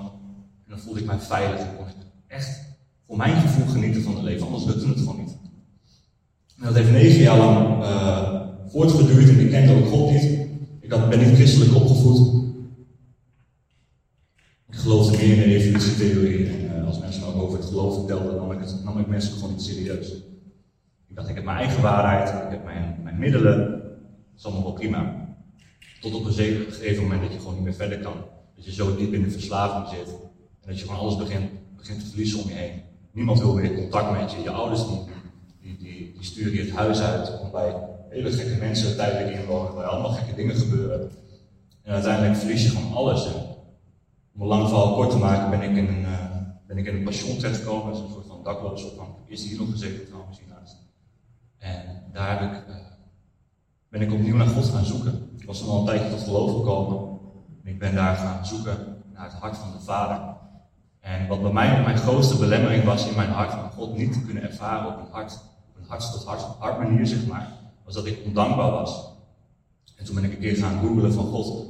En 0.65 0.69
dan 0.69 0.79
voelde 0.79 0.99
ik 0.99 1.05
mij 1.05 1.19
veilig. 1.19 1.59
Ik 1.59 1.75
kon 1.77 1.85
echt 2.27 2.61
voor 3.07 3.17
mijn 3.17 3.41
gevoel 3.41 3.67
genieten 3.67 4.01
van 4.01 4.13
het 4.15 4.23
leven, 4.23 4.45
anders 4.45 4.65
lukte 4.65 4.87
het 4.87 4.99
gewoon 4.99 5.19
niet. 5.19 5.37
En 6.57 6.65
dat 6.65 6.75
heeft 6.75 6.91
negen 6.91 7.21
jaar 7.21 7.37
lang 7.37 7.83
uh, 7.83 8.41
voortgeduurd 8.67 9.29
en 9.29 9.39
ik 9.39 9.49
kende 9.49 9.73
ook 9.73 9.87
God 9.87 10.11
niet. 10.11 10.48
Ik 10.89 11.09
ben 11.09 11.19
niet 11.19 11.35
christelijk 11.35 11.75
opgevoed. 11.75 12.43
Ik 14.69 14.75
geloofde 14.75 15.17
meer 15.17 15.43
in 15.43 15.49
de 15.49 15.55
evolutietheorie. 15.55 16.47
En 16.47 16.79
uh, 16.79 16.87
als 16.87 16.99
mensen 16.99 17.33
over 17.35 17.57
het 17.57 17.67
geloof 17.67 17.93
vertelden, 17.93 18.35
nam 18.35 18.51
ik, 18.51 18.59
nam 18.83 18.99
ik 18.99 19.07
mensen 19.07 19.33
gewoon 19.33 19.51
niet 19.51 19.61
serieus. 19.61 20.11
Ik 21.07 21.15
dacht, 21.15 21.29
ik 21.29 21.35
heb 21.35 21.43
mijn 21.43 21.57
eigen 21.57 21.81
waarheid, 21.81 22.29
ik 22.29 22.49
heb 22.49 22.63
mijn, 22.63 22.99
mijn 23.03 23.19
middelen. 23.19 23.71
Dat 23.71 23.79
is 24.37 24.45
allemaal 24.45 24.63
wel 24.63 24.73
prima. 24.73 25.27
Tot 26.01 26.13
op 26.13 26.25
een 26.25 26.33
gegeven 26.33 27.03
moment 27.03 27.21
dat 27.21 27.31
je 27.31 27.39
gewoon 27.39 27.53
niet 27.53 27.63
meer 27.63 27.73
verder 27.73 27.99
kan. 27.99 28.15
Dat 28.55 28.65
je 28.65 28.73
zo 28.73 28.95
diep 28.95 29.13
in 29.13 29.23
de 29.23 29.31
verslaving 29.31 29.87
zit. 29.97 30.15
En 30.61 30.67
dat 30.67 30.79
je 30.79 30.85
gewoon 30.85 30.99
alles 30.99 31.17
begint, 31.17 31.49
begint 31.77 31.99
te 31.99 32.05
verliezen 32.05 32.43
om 32.43 32.49
je 32.49 32.55
heen. 32.55 32.81
Niemand 33.11 33.39
wil 33.39 33.53
meer 33.53 33.73
contact 33.73 34.19
met 34.19 34.31
je. 34.31 34.41
Je 34.41 34.51
ouders 34.51 34.87
die, 34.87 34.99
die, 35.61 35.77
die, 35.77 36.13
die 36.13 36.23
sturen 36.23 36.53
je 36.53 36.61
het 36.61 36.71
huis 36.71 36.99
uit 36.99 37.39
om 37.41 37.51
bij 37.51 37.73
hele 38.09 38.31
gekke 38.31 38.59
mensen 38.59 38.95
tijdelijk 38.95 39.39
inwonen, 39.39 39.73
waar 39.73 39.85
allemaal 39.85 40.11
gekke 40.11 40.35
dingen 40.35 40.55
gebeuren. 40.55 41.11
En 41.81 41.93
uiteindelijk 41.93 42.35
verlies 42.35 42.63
je 42.63 42.69
gewoon 42.69 42.93
alles. 42.93 43.25
En 43.25 43.33
om 44.33 44.41
een 44.41 44.47
lang 44.47 44.67
verhaal 44.67 44.93
kort 44.93 45.09
te 45.09 45.17
maken, 45.17 45.49
ben 45.49 45.61
ik 45.61 45.77
in 45.77 45.87
een, 45.87 46.01
uh, 46.01 46.25
ben 46.67 46.77
ik 46.77 46.85
in 46.85 46.95
een 46.95 47.03
pension 47.03 47.37
terechtgekomen. 47.37 47.93
Een 47.93 48.09
soort 48.11 48.27
van 48.27 48.43
dakloosopvang. 48.43 49.09
Ik 49.25 49.33
is 49.33 49.49
hier 49.49 49.57
nog 49.57 49.71
gezeten 49.71 50.05
trouwens 50.07 50.39
hiernaast. 50.39 50.75
En 51.57 52.03
daar 52.13 52.39
heb 52.39 52.51
ik, 52.51 52.67
uh, 52.69 52.75
ben 53.89 54.01
ik 54.01 54.11
opnieuw 54.11 54.35
naar 54.35 54.47
God 54.47 54.65
gaan 54.65 54.85
zoeken. 54.85 55.29
Ik 55.37 55.45
was 55.45 55.67
al 55.67 55.79
een 55.79 55.85
tijdje 55.85 56.09
tot 56.09 56.23
geloof 56.23 56.51
gekomen. 56.51 57.19
En 57.63 57.71
ik 57.71 57.79
ben 57.79 57.95
daar 57.95 58.15
gaan 58.15 58.45
zoeken 58.45 59.03
naar 59.13 59.23
het 59.23 59.39
hart 59.39 59.57
van 59.57 59.71
de 59.71 59.79
Vader. 59.79 60.37
En 60.99 61.27
wat 61.27 61.41
bij 61.41 61.51
mij 61.51 61.81
mijn 61.83 61.97
grootste 61.97 62.37
belemmering 62.37 62.83
was 62.83 63.07
in 63.07 63.15
mijn 63.15 63.29
hart 63.29 63.51
van 63.51 63.71
God 63.71 63.97
niet 63.97 64.13
te 64.13 64.21
kunnen 64.21 64.43
ervaren 64.43 64.87
op 64.87 64.97
een 64.97 65.11
hart, 65.11 65.33
op 65.69 65.81
een 65.81 65.87
hart 65.87 66.11
tot 66.11 66.25
hart, 66.25 66.41
hart 66.41 66.77
manier, 66.77 67.07
zeg 67.07 67.27
maar 67.27 67.58
was 67.89 68.03
dat 68.03 68.13
ik 68.13 68.25
ondankbaar 68.25 68.71
was. 68.71 69.05
En 69.95 70.05
toen 70.05 70.15
ben 70.15 70.23
ik 70.23 70.31
een 70.31 70.39
keer 70.39 70.55
gaan 70.55 70.79
googelen 70.79 71.13
van 71.13 71.25
God, 71.25 71.65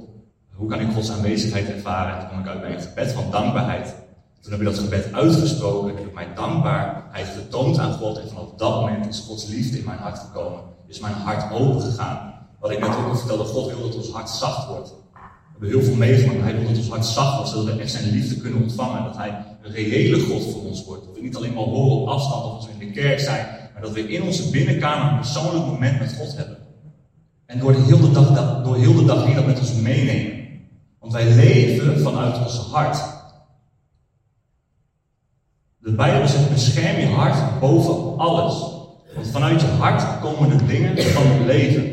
hoe 0.53 0.69
kan 0.69 0.79
ik 0.79 0.93
Gods 0.93 1.11
aanwezigheid 1.11 1.69
ervaren? 1.69 2.13
En 2.13 2.19
toen 2.19 2.29
kwam 2.29 2.39
ik 2.39 2.47
uit 2.47 2.61
bij 2.61 2.73
een 2.73 2.81
gebed 2.81 3.11
van 3.11 3.31
dankbaarheid. 3.31 3.95
toen 4.41 4.51
heb 4.51 4.61
ik 4.61 4.67
dat 4.67 4.79
gebed 4.79 5.13
uitgesproken, 5.13 5.95
heb 5.95 6.05
ik 6.05 6.13
mijn 6.13 6.35
dankbaarheid 6.35 7.27
getoond 7.27 7.77
aan 7.77 7.93
God. 7.93 8.17
En 8.17 8.27
vanaf 8.27 8.49
dat 8.57 8.81
moment 8.81 9.07
is 9.07 9.19
Gods 9.19 9.45
liefde 9.45 9.77
in 9.77 9.85
mijn 9.85 9.97
hart 9.97 10.19
gekomen. 10.19 10.59
Is 10.87 10.99
mijn 10.99 11.13
hart 11.13 11.53
open 11.53 11.81
gegaan. 11.81 12.33
Wat 12.59 12.71
ik 12.71 12.79
net 12.79 12.95
ook 12.95 13.07
al 13.07 13.15
vertelde, 13.15 13.43
God 13.43 13.67
wil 13.67 13.81
dat 13.81 13.95
ons 13.95 14.09
hart 14.11 14.29
zacht 14.29 14.67
wordt. 14.67 14.89
We 14.89 15.19
hebben 15.51 15.69
heel 15.69 15.81
veel 15.81 15.95
meegemaakt. 15.95 16.41
Hij 16.41 16.55
wil 16.55 16.67
dat 16.67 16.77
ons 16.77 16.89
hart 16.89 17.05
zacht 17.05 17.35
wordt, 17.35 17.49
zodat 17.49 17.75
we 17.75 17.81
echt 17.81 17.91
zijn 17.91 18.11
liefde 18.11 18.37
kunnen 18.37 18.61
ontvangen. 18.61 19.03
Dat 19.03 19.17
Hij 19.17 19.45
een 19.61 19.71
reële 19.71 20.19
God 20.19 20.43
voor 20.51 20.63
ons 20.63 20.83
wordt. 20.85 21.05
Dat 21.05 21.15
we 21.15 21.21
niet 21.21 21.35
alleen 21.35 21.53
maar 21.53 21.63
horen 21.63 21.97
op 21.97 22.07
afstand 22.07 22.45
of 22.45 22.65
we 22.65 22.71
in 22.71 22.87
de 22.87 22.93
kerk 23.01 23.19
zijn, 23.19 23.58
dat 23.81 23.91
we 23.91 24.07
in 24.07 24.23
onze 24.23 24.49
binnenkamer 24.49 25.11
een 25.11 25.19
persoonlijk 25.19 25.65
moment 25.65 25.99
met 25.99 26.13
God 26.13 26.35
hebben. 26.35 26.57
En 27.45 27.59
door 27.59 27.71
de 27.71 27.81
hele 27.81 28.11
dag, 28.11 28.63
door 28.63 28.77
heel 28.77 28.93
de 28.93 29.05
dag 29.05 29.25
heen 29.25 29.35
dat 29.35 29.45
met 29.45 29.59
ons 29.59 29.73
meenemen. 29.73 30.47
Want 30.99 31.13
wij 31.13 31.35
leven 31.35 31.99
vanuit 31.99 32.37
ons 32.37 32.57
hart. 32.57 33.03
De 35.77 35.91
Bijbel 35.91 36.27
zegt: 36.27 36.53
bescherm 36.53 36.99
je 36.99 37.07
hart 37.07 37.59
boven 37.59 38.17
alles. 38.17 38.77
Want 39.15 39.27
vanuit 39.27 39.61
je 39.61 39.67
hart 39.67 40.19
komen 40.19 40.57
de 40.57 40.65
dingen 40.65 41.03
van 41.03 41.27
het 41.27 41.45
leven. 41.45 41.83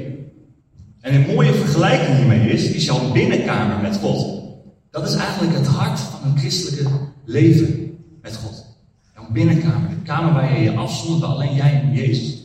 En 1.01 1.15
een 1.15 1.35
mooie 1.35 1.55
vergelijking 1.55 2.17
hiermee 2.17 2.51
is, 2.51 2.71
is 2.71 2.85
jouw 2.85 3.13
binnenkamer 3.13 3.81
met 3.81 3.97
God. 3.97 4.43
Dat 4.91 5.09
is 5.09 5.15
eigenlijk 5.15 5.57
het 5.57 5.67
hart 5.67 6.01
van 6.01 6.31
een 6.31 6.39
christelijke 6.39 6.91
leven 7.25 7.99
met 8.21 8.37
God 8.37 8.66
binnenkamer. 9.33 9.89
De 9.89 10.03
kamer 10.03 10.33
waar 10.33 10.59
je 10.59 10.63
je 10.63 10.77
afzondert, 10.77 11.21
waar 11.21 11.31
alleen 11.31 11.55
jij 11.55 11.81
en 11.83 11.93
Jezus 11.93 12.45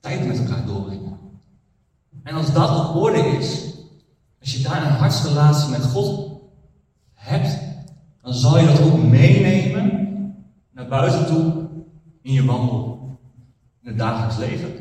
tijd 0.00 0.26
met 0.26 0.38
elkaar 0.38 0.66
doorbrengen. 0.66 1.18
En 2.22 2.34
als 2.34 2.52
dat 2.52 2.88
op 2.88 2.96
orde 2.96 3.18
is, 3.18 3.64
als 4.40 4.52
je 4.52 4.62
daar 4.62 4.86
een 4.86 4.92
hartsrelatie 4.92 5.70
met 5.70 5.82
God 5.84 6.30
hebt, 7.14 7.58
dan 8.22 8.34
zal 8.34 8.58
je 8.58 8.66
dat 8.66 8.80
ook 8.80 9.02
meenemen 9.02 10.34
naar 10.72 10.88
buiten 10.88 11.26
toe 11.26 11.68
in 12.22 12.32
je 12.32 12.44
wandel, 12.44 13.18
in 13.82 13.88
het 13.88 13.98
dagelijks 13.98 14.36
leven. 14.36 14.74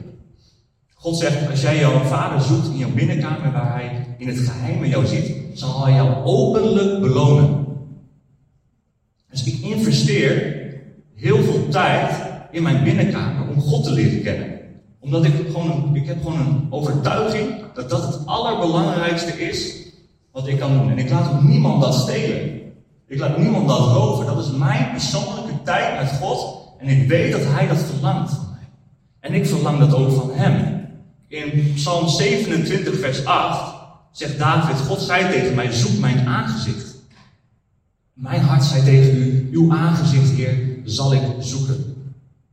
God 0.93 1.17
zegt, 1.17 1.49
als 1.49 1.61
jij 1.61 1.79
jouw 1.79 1.99
vader 1.99 2.41
zoekt 2.41 2.67
in 2.67 2.77
jouw 2.77 2.93
binnenkamer 2.93 3.51
waar 3.51 3.73
hij 3.73 4.15
in 4.17 4.27
het 4.27 4.37
geheim 4.37 4.85
jou 4.85 5.05
ziet, 5.05 5.35
zal 5.53 5.85
hij 5.85 5.93
jou 5.93 6.25
openlijk 6.25 7.01
belonen. 7.01 7.65
Dus 9.29 9.43
ik 9.43 9.59
investeer 9.59 10.66
heel 11.17 11.43
veel 11.43 11.67
tijd 11.69 12.15
in 12.51 12.63
mijn 12.63 12.83
binnenkamer 12.83 13.49
om 13.49 13.61
God 13.61 13.83
te 13.83 13.91
leren 13.91 14.21
kennen. 14.21 14.59
Omdat 14.99 15.25
ik 15.25 15.33
gewoon, 15.45 15.95
ik 15.95 16.07
heb 16.07 16.23
gewoon 16.23 16.39
een 16.39 16.67
overtuiging 16.69 17.49
dat 17.73 17.89
dat 17.89 18.13
het 18.13 18.25
allerbelangrijkste 18.25 19.31
is 19.31 19.75
wat 20.31 20.47
ik 20.47 20.59
kan 20.59 20.73
doen. 20.73 20.89
En 20.89 20.97
ik 20.97 21.09
laat 21.09 21.31
ook 21.31 21.43
niemand 21.43 21.81
dat 21.81 21.93
stelen. 21.93 22.61
Ik 23.07 23.19
laat 23.19 23.37
niemand 23.37 23.67
dat 23.67 23.79
roven. 23.79 24.25
Dat 24.25 24.45
is 24.45 24.51
mijn 24.51 24.91
persoonlijke 24.91 25.63
tijd 25.63 25.99
met 25.99 26.19
God. 26.19 26.57
En 26.79 26.87
ik 26.87 27.07
weet 27.07 27.31
dat 27.31 27.41
Hij 27.43 27.67
dat 27.67 27.83
verlangt 27.83 28.31
van 28.31 28.47
mij. 28.51 28.67
En 29.19 29.33
ik 29.33 29.45
verlang 29.45 29.79
dat 29.79 29.93
ook 29.93 30.11
van 30.11 30.31
Hem. 30.33 30.85
In 31.27 31.73
Psalm 31.73 32.07
27, 32.07 32.99
vers 32.99 33.25
8 33.25 33.73
zegt 34.11 34.39
David: 34.39 34.79
God 34.79 34.99
zei 34.99 35.31
tegen 35.31 35.55
mij: 35.55 35.71
Zoek 35.71 35.99
mijn 35.99 36.27
aangezicht. 36.27 36.95
Mijn 38.13 38.41
hart 38.41 38.63
zei 38.63 38.83
tegen 38.83 39.17
u: 39.17 39.49
Uw 39.51 39.71
aangezicht, 39.71 40.29
Heer, 40.29 40.66
zal 40.87 41.13
ik 41.13 41.21
zoeken. 41.39 41.95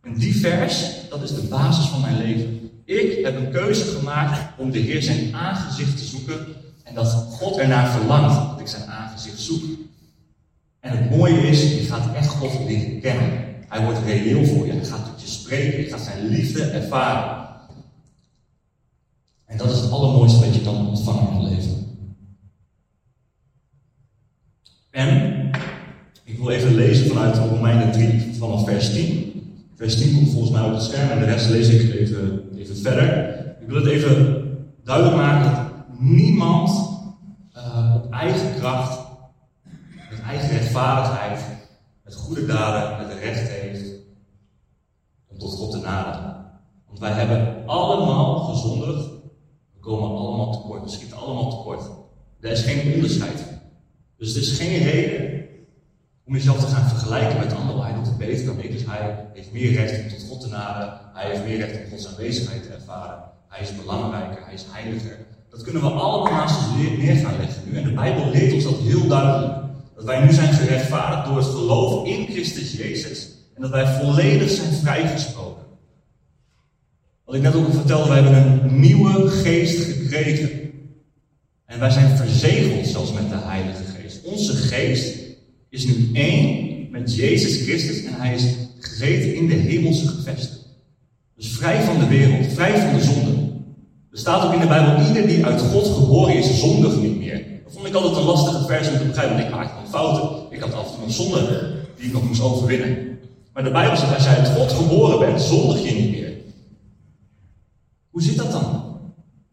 En 0.00 0.14
die 0.14 0.36
vers, 0.36 0.84
dat 1.10 1.22
is 1.22 1.34
de 1.34 1.42
basis 1.42 1.86
van 1.86 2.00
mijn 2.00 2.18
leven. 2.18 2.70
Ik 2.84 3.24
heb 3.24 3.36
een 3.36 3.50
keuze 3.50 3.84
gemaakt 3.84 4.58
om 4.58 4.70
de 4.70 4.78
Heer 4.78 5.02
zijn 5.02 5.34
aangezicht 5.34 5.98
te 5.98 6.04
zoeken. 6.04 6.46
En 6.82 6.94
dat 6.94 7.12
God 7.12 7.56
ernaar 7.56 7.90
verlangt 7.90 8.50
dat 8.50 8.60
ik 8.60 8.66
zijn 8.66 8.84
aangezicht 8.88 9.40
zoek. 9.40 9.62
En 10.80 10.98
het 10.98 11.10
mooie 11.10 11.48
is, 11.48 11.74
je 11.74 11.80
gaat 11.80 12.14
echt 12.14 12.28
God 12.28 12.64
leren 12.66 13.00
kennen. 13.00 13.44
Hij 13.68 13.84
wordt 13.84 13.98
reëel 14.04 14.44
voor 14.44 14.66
je. 14.66 14.72
Hij 14.72 14.84
gaat 14.84 15.04
tot 15.04 15.20
je 15.20 15.28
spreken. 15.28 15.80
Je 15.80 15.88
gaat 15.88 16.00
zijn 16.00 16.26
liefde 16.26 16.62
ervaren. 16.62 17.48
En 19.44 19.56
dat 19.56 19.70
is 19.70 19.78
het 19.78 19.90
allermooiste 19.90 20.44
wat 20.44 20.54
je 20.54 20.62
dan 20.62 20.88
ontvangt 20.88 21.30
in 21.30 21.36
het 21.36 21.50
leven. 21.50 21.96
En 24.90 25.43
wil 26.44 26.52
even 26.52 26.74
lezen 26.74 27.06
vanuit 27.06 27.36
Romeinen 27.36 27.92
3, 27.92 28.34
vanaf 28.38 28.64
vers 28.64 28.92
10. 28.92 29.42
Vers 29.76 29.96
10 29.96 30.14
komt 30.14 30.30
volgens 30.30 30.50
mij 30.50 30.62
op 30.62 30.72
het 30.72 30.82
scherm 30.82 31.10
en 31.10 31.18
de 31.18 31.24
rest 31.24 31.50
lees 31.50 31.68
ik 31.68 31.94
even, 31.94 32.48
verder. 32.82 33.38
Ik 33.60 33.68
wil 33.68 33.76
het 33.76 33.86
even 33.86 34.44
duidelijk 34.84 35.16
maken 35.16 35.50
dat 35.50 35.60
niemand 35.98 36.70
uh, 37.56 37.94
op 37.94 38.12
eigen 38.12 38.54
kracht, 38.58 39.00
met 40.10 40.20
eigen 40.26 40.48
rechtvaardigheid, 40.48 41.40
met 42.04 42.14
goede 42.14 42.46
daden, 42.46 43.08
het 43.08 43.18
recht 43.18 43.48
heeft 43.48 43.90
om 45.26 45.38
tot 45.38 45.52
God 45.52 45.70
te 45.70 45.78
naderen. 45.78 46.36
Want 46.86 46.98
wij 46.98 47.12
hebben 47.12 47.66
allemaal 47.66 48.38
gezondigd 48.38 49.08
komen 49.80 50.18
allemaal 50.18 50.52
tekort. 50.52 50.82
We 50.82 50.88
schieten 50.88 51.16
allemaal 51.16 51.50
tekort. 51.50 51.90
Er 52.40 52.50
is 52.50 52.62
geen 52.62 52.94
onderscheid. 52.94 53.44
Dus 54.16 54.34
er 54.34 54.42
is 54.42 54.58
geen 54.58 54.82
reden 54.82 55.33
om 56.26 56.34
jezelf 56.34 56.60
te 56.60 56.66
gaan 56.66 56.88
vergelijken 56.88 57.38
met 57.38 57.54
anderen. 57.54 57.82
Hij 57.82 57.94
doet 57.94 58.06
het 58.06 58.18
beter 58.18 58.46
dan 58.46 58.60
ik, 58.60 58.72
dus 58.72 58.84
hij 58.86 59.26
heeft 59.32 59.52
meer 59.52 59.72
recht 59.72 60.02
om 60.02 60.08
tot 60.08 60.28
God 60.28 60.40
te 60.40 60.48
naderen. 60.48 61.00
Hij 61.12 61.30
heeft 61.30 61.44
meer 61.44 61.56
recht 61.56 61.84
om 61.84 61.90
Gods 61.90 62.08
aanwezigheid 62.08 62.62
te 62.62 62.68
ervaren. 62.68 63.18
Hij 63.48 63.62
is 63.62 63.76
belangrijker, 63.76 64.44
hij 64.44 64.54
is 64.54 64.64
heiliger. 64.70 65.16
Dat 65.50 65.62
kunnen 65.62 65.82
we 65.82 65.88
allemaal 65.88 66.32
naast 66.32 66.56
ons 66.56 66.98
neer 66.98 67.16
gaan 67.16 67.36
leggen 67.36 67.62
nu. 67.66 67.76
En 67.76 67.84
de 67.84 67.92
Bijbel 67.92 68.30
leert 68.30 68.52
ons 68.52 68.64
dat 68.64 68.78
heel 68.78 69.06
duidelijk. 69.06 69.62
Dat 69.94 70.04
wij 70.04 70.24
nu 70.24 70.32
zijn 70.32 70.52
gerechtvaardigd 70.52 71.26
door 71.26 71.36
het 71.36 71.46
geloof 71.46 72.06
in 72.06 72.26
Christus 72.26 72.72
Jezus. 72.72 73.28
En 73.54 73.62
dat 73.62 73.70
wij 73.70 74.00
volledig 74.00 74.50
zijn 74.50 74.72
vrijgesproken. 74.72 75.62
Wat 77.24 77.34
ik 77.34 77.42
net 77.42 77.54
ook 77.54 77.72
vertelde, 77.72 78.08
wij 78.08 78.22
hebben 78.22 78.62
een 78.64 78.80
nieuwe 78.80 79.28
geest 79.28 79.84
gekregen. 79.84 80.72
En 81.66 81.78
wij 81.78 81.90
zijn 81.90 82.16
verzegeld 82.16 82.86
zelfs 82.86 83.12
met 83.12 83.28
de 83.28 83.36
Heilige 83.36 83.84
Geest. 83.84 84.24
Onze 84.24 84.52
geest 84.52 85.23
is 85.74 85.86
nu 85.86 86.10
één 86.12 86.88
met 86.90 87.14
Jezus 87.14 87.62
Christus 87.62 88.04
en 88.04 88.14
hij 88.14 88.34
is 88.34 88.44
gezeten 88.78 89.34
in 89.34 89.46
de 89.46 89.54
hemelse 89.54 90.08
gevesten. 90.08 90.58
Dus 91.36 91.48
vrij 91.48 91.82
van 91.82 91.98
de 91.98 92.06
wereld, 92.06 92.52
vrij 92.52 92.80
van 92.80 92.94
de 92.98 93.04
zonde. 93.04 93.30
Er 94.10 94.18
staat 94.18 94.46
ook 94.46 94.52
in 94.52 94.60
de 94.60 94.66
Bijbel, 94.66 95.06
ieder 95.06 95.26
die 95.26 95.44
uit 95.44 95.60
God 95.60 95.86
geboren 95.86 96.36
is, 96.36 96.60
zondigt 96.60 97.02
niet 97.02 97.18
meer. 97.18 97.44
Dat 97.64 97.72
vond 97.72 97.86
ik 97.86 97.94
altijd 97.94 98.16
een 98.16 98.22
lastige 98.22 98.66
vers 98.66 98.88
om 98.88 98.98
te 98.98 99.04
begrijpen, 99.04 99.36
want 99.36 99.48
ik 99.48 99.54
maakte 99.54 99.74
dan 99.74 99.90
fouten. 99.90 100.46
Ik 100.50 100.60
had 100.60 100.74
altijd 100.74 101.00
nog 101.00 101.12
zonde 101.12 101.72
die 101.96 102.06
ik 102.06 102.12
nog 102.12 102.26
moest 102.26 102.42
overwinnen. 102.42 103.18
Maar 103.52 103.64
de 103.64 103.70
Bijbel 103.70 103.96
zegt, 103.96 104.14
als 104.14 104.24
jij 104.24 104.38
uit 104.38 104.48
God 104.48 104.72
geboren 104.72 105.18
bent, 105.18 105.40
zondig 105.40 105.88
je 105.88 105.94
niet 105.94 106.10
meer. 106.10 106.32
Hoe 108.10 108.22
zit 108.22 108.36
dat 108.36 108.50
dan? 108.50 108.82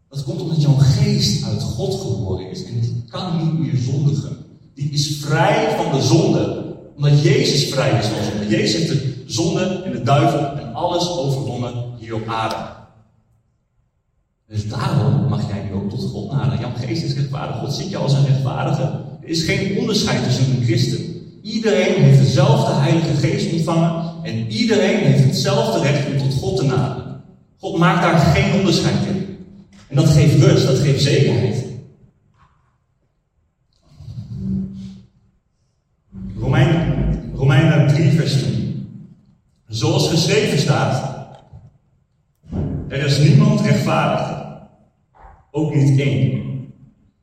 Dat 0.08 0.24
komt 0.24 0.40
omdat 0.40 0.62
jouw 0.62 0.76
geest 0.78 1.44
uit 1.44 1.62
God 1.62 2.00
geboren 2.00 2.50
is 2.50 2.64
en 2.64 2.80
die 2.80 3.04
kan 3.08 3.36
niet 3.36 3.58
meer 3.58 3.76
zondigen. 3.76 4.51
Die 4.74 4.90
is 4.90 5.16
vrij 5.20 5.76
van 5.76 5.92
de 5.92 6.02
zonde, 6.02 6.74
omdat 6.96 7.22
Jezus 7.22 7.72
vrij 7.72 7.98
is 7.98 8.06
van 8.06 8.24
zonde. 8.24 8.48
Jezus 8.48 8.74
heeft 8.74 8.88
de 8.88 9.22
zonde 9.26 9.82
en 9.84 9.92
de 9.92 10.02
duivel 10.02 10.40
en 10.40 10.74
alles 10.74 11.08
overwonnen 11.08 11.74
hier 11.98 12.14
op 12.14 12.28
aarde. 12.28 12.56
Dus 14.48 14.68
daarom 14.68 15.28
mag 15.28 15.48
jij 15.48 15.62
nu 15.62 15.72
ook 15.72 15.90
tot 15.90 16.10
God 16.10 16.32
naderen. 16.32 16.60
Jouw 16.60 16.72
geest 16.74 17.02
is 17.02 17.14
rechtvaardig. 17.14 17.56
God 17.56 17.72
ziet 17.72 17.90
jou 17.90 18.02
als 18.02 18.12
een 18.12 18.26
rechtvaardige. 18.26 18.82
Er 19.22 19.28
is 19.28 19.42
geen 19.42 19.78
onderscheid 19.78 20.24
tussen 20.24 20.56
een 20.56 20.64
christen. 20.64 21.12
Iedereen 21.42 22.02
heeft 22.02 22.18
dezelfde 22.18 22.72
Heilige 22.72 23.14
Geest 23.14 23.52
ontvangen 23.52 24.14
en 24.22 24.50
iedereen 24.50 24.98
heeft 24.98 25.24
hetzelfde 25.24 25.80
recht 25.80 26.06
om 26.06 26.18
tot 26.18 26.38
God 26.38 26.56
te 26.56 26.64
naderen. 26.64 27.22
God 27.58 27.78
maakt 27.78 28.02
daar 28.02 28.18
geen 28.18 28.58
onderscheid 28.58 29.06
in. 29.06 29.36
En 29.88 29.96
dat 29.96 30.08
geeft 30.08 30.42
rust, 30.42 30.66
dat 30.66 30.78
geeft 30.78 31.02
zekerheid. 31.02 31.64
Romeinen, 36.38 37.32
Romeinen 37.34 37.88
3, 37.88 38.10
vers 38.10 38.32
10. 38.32 38.62
Zoals 39.72 40.08
geschreven 40.08 40.58
staat: 40.58 41.26
Er 42.88 43.04
is 43.04 43.18
niemand 43.18 43.60
rechtvaardig, 43.60 44.38
ook 45.50 45.74
niet 45.74 46.00
één. 46.00 46.42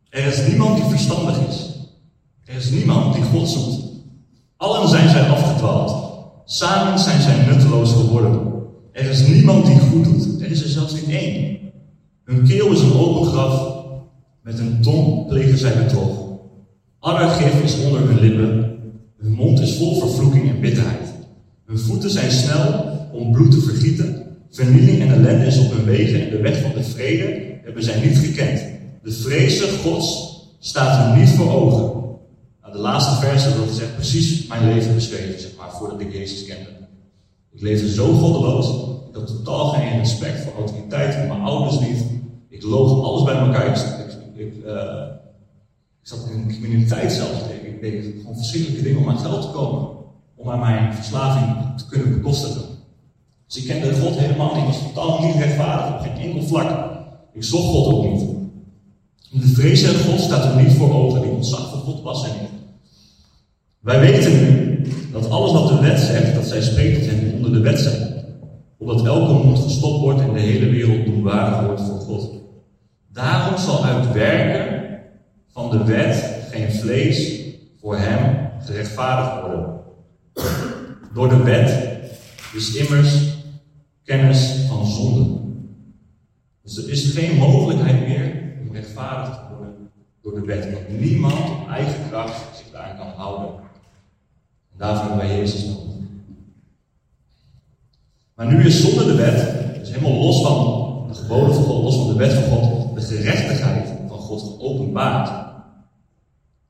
Er 0.10 0.26
is 0.26 0.48
niemand 0.48 0.76
die 0.76 0.86
verstandig 0.86 1.48
is. 1.48 1.70
Er 2.46 2.56
is 2.56 2.70
niemand 2.70 3.14
die 3.14 3.24
God 3.24 3.50
zoekt. 3.50 3.82
Allen 4.58 4.88
zijn 4.88 5.10
zij 5.10 5.30
afgedwaald. 5.30 6.14
Samen 6.46 7.00
zijn 7.00 7.22
zij 7.22 7.46
nutteloos 7.46 7.92
geworden. 7.92 8.64
Er 8.92 9.10
is 9.10 9.28
niemand 9.28 9.66
die 9.66 9.80
goed 9.80 10.04
doet. 10.04 10.42
Er 10.42 10.52
is 10.52 10.64
er 10.64 10.70
zelfs 10.70 10.94
niet 10.94 11.10
één. 11.10 11.58
Hun 12.24 12.48
keel 12.48 12.72
is 12.72 12.82
een 12.82 12.94
open 12.94 13.32
graf. 13.32 13.76
Met 14.42 14.60
een 14.60 14.82
tong 14.82 15.28
plegen 15.28 15.58
zij 15.58 15.84
bedrog. 15.84 16.18
Aller 17.00 17.30
gif 17.30 17.64
is 17.64 17.84
onder 17.84 18.08
hun 18.08 18.20
lippen. 18.20 18.78
Hun 19.18 19.32
mond 19.32 19.60
is 19.60 19.78
vol 19.78 20.00
vervloeking 20.00 20.50
en 20.50 20.60
bitterheid. 20.60 20.99
Hun 21.70 21.80
voeten 21.80 22.10
zijn 22.10 22.32
snel 22.32 22.98
om 23.12 23.32
bloed 23.32 23.52
te 23.52 23.62
vergieten. 23.62 24.38
Vernieling 24.50 25.02
en 25.02 25.14
ellende 25.14 25.46
is 25.46 25.58
op 25.58 25.72
hun 25.72 25.86
wegen. 25.86 26.22
En 26.22 26.30
de 26.30 26.42
weg 26.42 26.62
van 26.62 26.72
de 26.74 26.84
vrede 26.84 27.58
hebben 27.64 27.84
zij 27.84 28.02
niet 28.02 28.18
gekend. 28.18 28.64
De 29.04 29.12
vrezen 29.12 29.80
Gods 29.80 30.38
staat 30.60 31.06
hun 31.06 31.20
niet 31.20 31.30
voor 31.30 31.52
ogen. 31.52 31.84
Nou, 32.62 32.74
de 32.74 32.80
laatste 32.80 33.26
verse, 33.26 33.56
dat 33.56 33.70
is 33.70 33.80
echt 33.80 33.96
precies 33.96 34.48
mijn 34.48 34.74
leven 34.74 34.96
beschreven, 34.96 35.40
zeg 35.40 35.52
maar, 35.58 35.72
voordat 35.72 36.02
ik 36.02 36.14
Jezus 36.14 36.46
kende. 36.46 36.70
Ik 37.52 37.62
leefde 37.62 37.94
zo 37.94 38.14
goddeloos. 38.14 38.68
Ik 39.10 39.16
had 39.16 39.28
totaal 39.28 39.70
geen 39.70 39.98
respect 39.98 40.40
voor 40.40 40.54
autoriteit, 40.54 41.16
voor 41.16 41.28
mijn 41.28 41.42
ouders 41.42 41.80
niet. 41.80 42.04
Ik 42.50 42.64
loog 42.64 43.04
alles 43.04 43.24
bij 43.24 43.36
elkaar. 43.36 43.68
Ik, 44.36 44.54
uh, 44.66 44.74
ik 46.02 46.08
zat 46.08 46.30
in 46.32 46.40
een 46.40 46.48
criminaliteit 46.48 47.12
zelfs. 47.12 47.40
Ik 47.64 47.82
deed 47.82 48.06
gewoon 48.20 48.36
verschrikkelijke 48.36 48.84
dingen 48.84 49.02
om 49.02 49.10
aan 49.10 49.20
geld 49.20 49.42
te 49.42 49.48
komen. 49.48 49.89
Om 50.40 50.50
aan 50.50 50.60
mijn 50.60 50.94
verslaving 50.94 51.78
te 51.78 51.86
kunnen 51.86 52.14
bekostigen. 52.14 52.62
Dus 53.48 53.58
ik 53.58 53.68
kende 53.68 53.94
God 53.94 54.18
helemaal 54.18 54.56
niet. 54.56 54.64
Ik 54.64 54.70
was 54.70 54.94
totaal 54.94 55.26
niet 55.26 55.36
rechtvaardig 55.36 55.96
op 55.96 56.02
geen 56.02 56.26
enkel 56.26 56.48
vlak. 56.48 56.90
Ik 57.34 57.44
zocht 57.44 57.64
God 57.64 57.94
ook 57.94 58.12
niet. 58.12 58.24
De 59.32 59.48
vrees 59.48 59.86
van 59.86 60.12
God 60.12 60.20
staat 60.20 60.46
er 60.46 60.64
niet 60.64 60.74
voor 60.74 60.94
ogen. 60.94 61.22
Die 61.22 61.32
ontzag 61.32 61.70
voor 61.70 61.80
God 61.80 62.02
was 62.02 62.24
er 62.24 62.32
niet. 62.42 62.50
Wij 63.80 64.00
weten 64.00 64.32
nu 64.32 64.82
dat 65.12 65.30
alles 65.30 65.52
wat 65.52 65.68
de 65.68 65.80
wet 65.80 66.00
zegt, 66.00 66.36
dat 66.36 66.46
zij 66.46 66.62
spreekt 66.62 67.10
die 67.10 67.34
onder 67.34 67.54
de 67.54 67.60
wet 67.60 67.80
zijn. 67.80 68.14
Omdat 68.78 69.06
elke 69.06 69.34
mond 69.34 69.60
gestopt 69.60 70.02
wordt 70.02 70.20
en 70.20 70.34
de 70.34 70.40
hele 70.40 70.70
wereld 70.70 71.06
doenwaardig 71.06 71.66
wordt 71.66 71.82
voor 71.82 72.00
God. 72.00 72.32
Daarom 73.14 73.58
zal 73.58 73.86
uit 73.86 74.12
werken 74.12 74.88
van 75.52 75.70
de 75.70 75.84
wet 75.84 76.38
geen 76.52 76.72
vlees 76.72 77.42
voor 77.80 77.98
hem 77.98 78.50
gerechtvaardigd 78.60 79.42
worden. 79.42 79.79
Door 81.14 81.30
de 81.30 81.44
wet 81.44 82.00
is 82.54 82.76
immers 82.76 83.38
kennis 84.04 84.66
van 84.68 84.86
zonde. 84.86 85.40
Dus 86.64 86.78
er 86.78 86.90
is 86.90 87.12
geen 87.12 87.38
mogelijkheid 87.38 88.08
meer 88.08 88.54
om 88.62 88.76
rechtvaardig 88.76 89.36
te 89.36 89.56
worden 89.56 89.90
door 90.22 90.34
de 90.34 90.46
wet. 90.46 90.74
Want 90.74 91.00
niemand 91.00 91.34
op 91.34 91.70
eigen 91.70 92.10
kracht 92.10 92.58
zich 92.58 92.72
daar 92.72 92.96
kan 92.98 93.08
houden. 93.08 93.60
Daarvoor 94.78 95.08
hebben 95.08 95.28
wij 95.28 95.38
Jezus 95.38 95.66
nodig. 95.66 95.90
Maar 98.36 98.48
nu 98.48 98.66
is 98.66 98.82
zonder 98.82 99.06
de 99.06 99.16
wet, 99.16 99.80
dus 99.80 99.90
helemaal 99.90 100.24
los 100.24 100.42
van 100.42 101.08
de 101.08 101.14
geboden 101.14 101.56
van 101.56 101.64
God, 101.64 101.84
los 101.84 101.96
van 101.96 102.08
de 102.08 102.16
wet 102.16 102.34
van 102.34 102.44
God, 102.44 102.96
de 102.96 103.02
gerechtigheid 103.02 103.94
van 104.08 104.18
God 104.18 104.42
geopenbaard. 104.42 105.48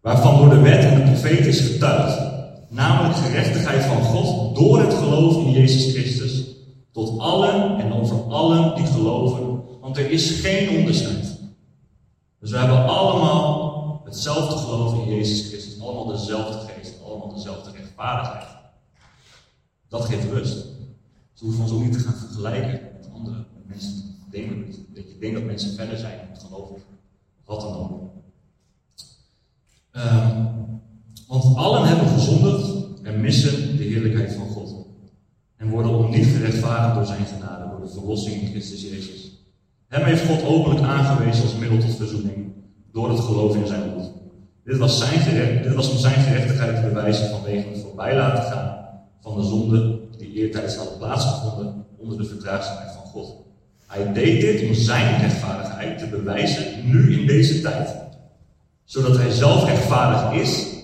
Waarvan 0.01 0.37
door 0.37 0.49
de 0.49 0.61
wet 0.61 0.83
en 0.83 0.95
de 0.95 1.11
profeet 1.11 1.45
is 1.45 1.59
getuigd. 1.59 2.28
Namelijk 2.69 3.15
gerechtigheid 3.15 3.83
van 3.83 4.03
God 4.03 4.55
door 4.55 4.79
het 4.79 4.93
geloof 4.93 5.35
in 5.35 5.51
Jezus 5.51 5.93
Christus. 5.93 6.45
Tot 6.91 7.19
allen 7.19 7.79
en 7.79 7.93
over 7.93 8.21
allen 8.21 8.75
die 8.75 8.85
geloven. 8.85 9.79
Want 9.81 9.97
er 9.97 10.11
is 10.11 10.31
geen 10.31 10.77
onderscheid. 10.77 11.39
Dus 12.39 12.51
we 12.51 12.57
hebben 12.57 12.85
allemaal 12.85 14.01
hetzelfde 14.05 14.57
geloof 14.57 14.93
in 14.93 15.15
Jezus 15.15 15.47
Christus. 15.47 15.81
Allemaal 15.81 16.05
dezelfde 16.05 16.73
geest 16.73 16.79
allemaal 17.09 17.33
dezelfde 17.33 17.71
rechtvaardigheid. 17.71 18.47
Dat 19.87 20.05
geeft 20.05 20.31
rust. 20.31 20.65
Ze 21.33 21.45
hoeven 21.45 21.63
ons 21.63 21.71
ook 21.71 21.83
niet 21.83 21.93
te 21.93 21.99
gaan 21.99 22.15
vergelijken 22.15 22.89
met 22.93 23.09
andere 23.13 23.45
mensen. 23.65 24.15
Denken, 24.29 24.65
dat 24.93 25.09
je 25.09 25.17
denkt 25.19 25.35
dat 25.35 25.45
mensen 25.45 25.75
verder 25.75 25.97
zijn 25.97 26.19
in 26.19 26.29
het 26.31 26.43
geloof. 26.43 26.69
Wat 27.45 27.61
dan 27.61 27.75
ook. 27.77 28.01
Ehm, 29.91 30.45
want 31.29 31.55
allen 31.55 31.87
hebben 31.87 32.07
gezondigd 32.07 32.71
en 33.03 33.21
missen 33.21 33.77
de 33.77 33.83
heerlijkheid 33.83 34.33
van 34.33 34.47
God. 34.47 34.75
En 35.57 35.69
worden 35.69 35.91
opnieuw 35.91 36.23
gerechtvaardigd 36.23 36.95
door 36.95 37.05
zijn 37.05 37.25
genade, 37.25 37.69
door 37.69 37.81
de 37.81 37.91
verlossing 37.91 38.41
in 38.41 38.47
Christus 38.47 38.81
Jezus. 38.81 39.43
Hem 39.87 40.03
heeft 40.03 40.25
God 40.25 40.43
openlijk 40.43 40.85
aangewezen 40.85 41.43
als 41.43 41.55
middel 41.55 41.77
tot 41.77 41.95
verzoening, 41.95 42.51
door 42.91 43.09
het 43.09 43.19
geloof 43.19 43.55
in 43.55 43.67
zijn 43.67 43.91
bloed. 43.91 44.11
Dit 44.63 44.77
was, 44.77 44.97
zijn 44.97 45.19
gerecht, 45.19 45.63
dit 45.63 45.73
was 45.73 45.91
om 45.91 45.97
zijn 45.97 46.21
gerechtigheid 46.21 46.75
te 46.75 46.87
bewijzen 46.87 47.29
vanwege 47.29 47.67
het 47.69 47.79
voorbij 47.79 48.15
laten 48.15 48.43
gaan 48.43 48.77
van 49.21 49.35
de 49.35 49.43
zonde 49.43 49.99
die 50.17 50.33
eertijds 50.33 50.75
hadden 50.75 50.97
plaatsgevonden 50.97 51.85
onder 51.97 52.17
de 52.17 52.25
verdraagzaamheid 52.25 52.91
van 52.91 53.05
God. 53.05 53.35
Hij 53.87 54.13
deed 54.13 54.41
dit 54.41 54.67
om 54.67 54.73
zijn 54.73 55.21
rechtvaardigheid 55.21 55.99
te 55.99 56.07
bewijzen 56.07 56.89
nu 56.89 57.19
in 57.19 57.27
deze 57.27 57.61
tijd. 57.61 57.95
Zodat 58.83 59.17
hij 59.17 59.31
zelf 59.31 59.65
rechtvaardig 59.65 60.41
is 60.41 60.77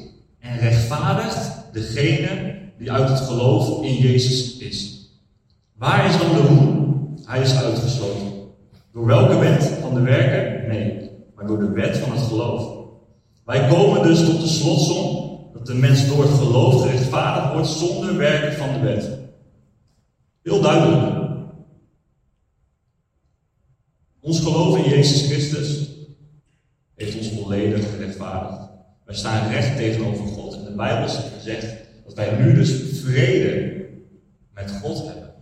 en 0.45 0.57
rechtvaardigt 0.57 1.51
degene 1.71 2.55
die 2.77 2.91
uit 2.91 3.09
het 3.09 3.19
geloof 3.19 3.83
in 3.83 3.95
Jezus 3.95 4.57
is. 4.57 5.09
Waar 5.73 6.05
is 6.05 6.17
dan 6.17 6.33
de 6.33 6.41
roem? 6.41 7.13
Hij 7.25 7.41
is 7.41 7.55
uitgesloten. 7.55 8.33
Door 8.93 9.05
welke 9.05 9.39
wet 9.39 9.63
van 9.81 9.93
de 9.93 10.01
werken? 10.01 10.69
Nee, 10.69 11.09
maar 11.35 11.47
door 11.47 11.59
de 11.59 11.71
wet 11.71 11.97
van 11.97 12.11
het 12.11 12.21
geloof. 12.21 12.87
Wij 13.45 13.67
komen 13.67 14.03
dus 14.03 14.25
tot 14.25 14.41
de 14.41 14.47
slotsom 14.47 15.39
dat 15.53 15.65
de 15.65 15.73
mens 15.73 16.07
door 16.07 16.23
het 16.23 16.37
geloof 16.37 16.81
gerechtvaardigd 16.81 17.53
wordt 17.53 17.67
zonder 17.67 18.17
werken 18.17 18.53
van 18.53 18.73
de 18.73 18.79
wet. 18.79 19.19
Heel 20.43 20.61
duidelijk. 20.61 21.23
Ons 24.19 24.39
geloof 24.39 24.77
in 24.77 24.89
Jezus 24.89 25.25
Christus 25.25 25.89
heeft 26.95 27.17
ons 27.17 27.29
volledig 27.29 27.89
gerechtvaardigd. 27.89 28.64
Wij 29.05 29.15
staan 29.15 29.51
recht 29.51 29.77
tegenover 29.77 30.25
God. 30.25 30.55
En 30.55 30.63
de 30.63 30.75
Bijbel 30.75 31.07
zegt 31.41 31.75
dat 32.05 32.13
wij 32.13 32.37
nu 32.37 32.53
dus 32.53 33.01
vrede 33.03 33.85
met 34.53 34.71
God 34.71 35.05
hebben. 35.07 35.33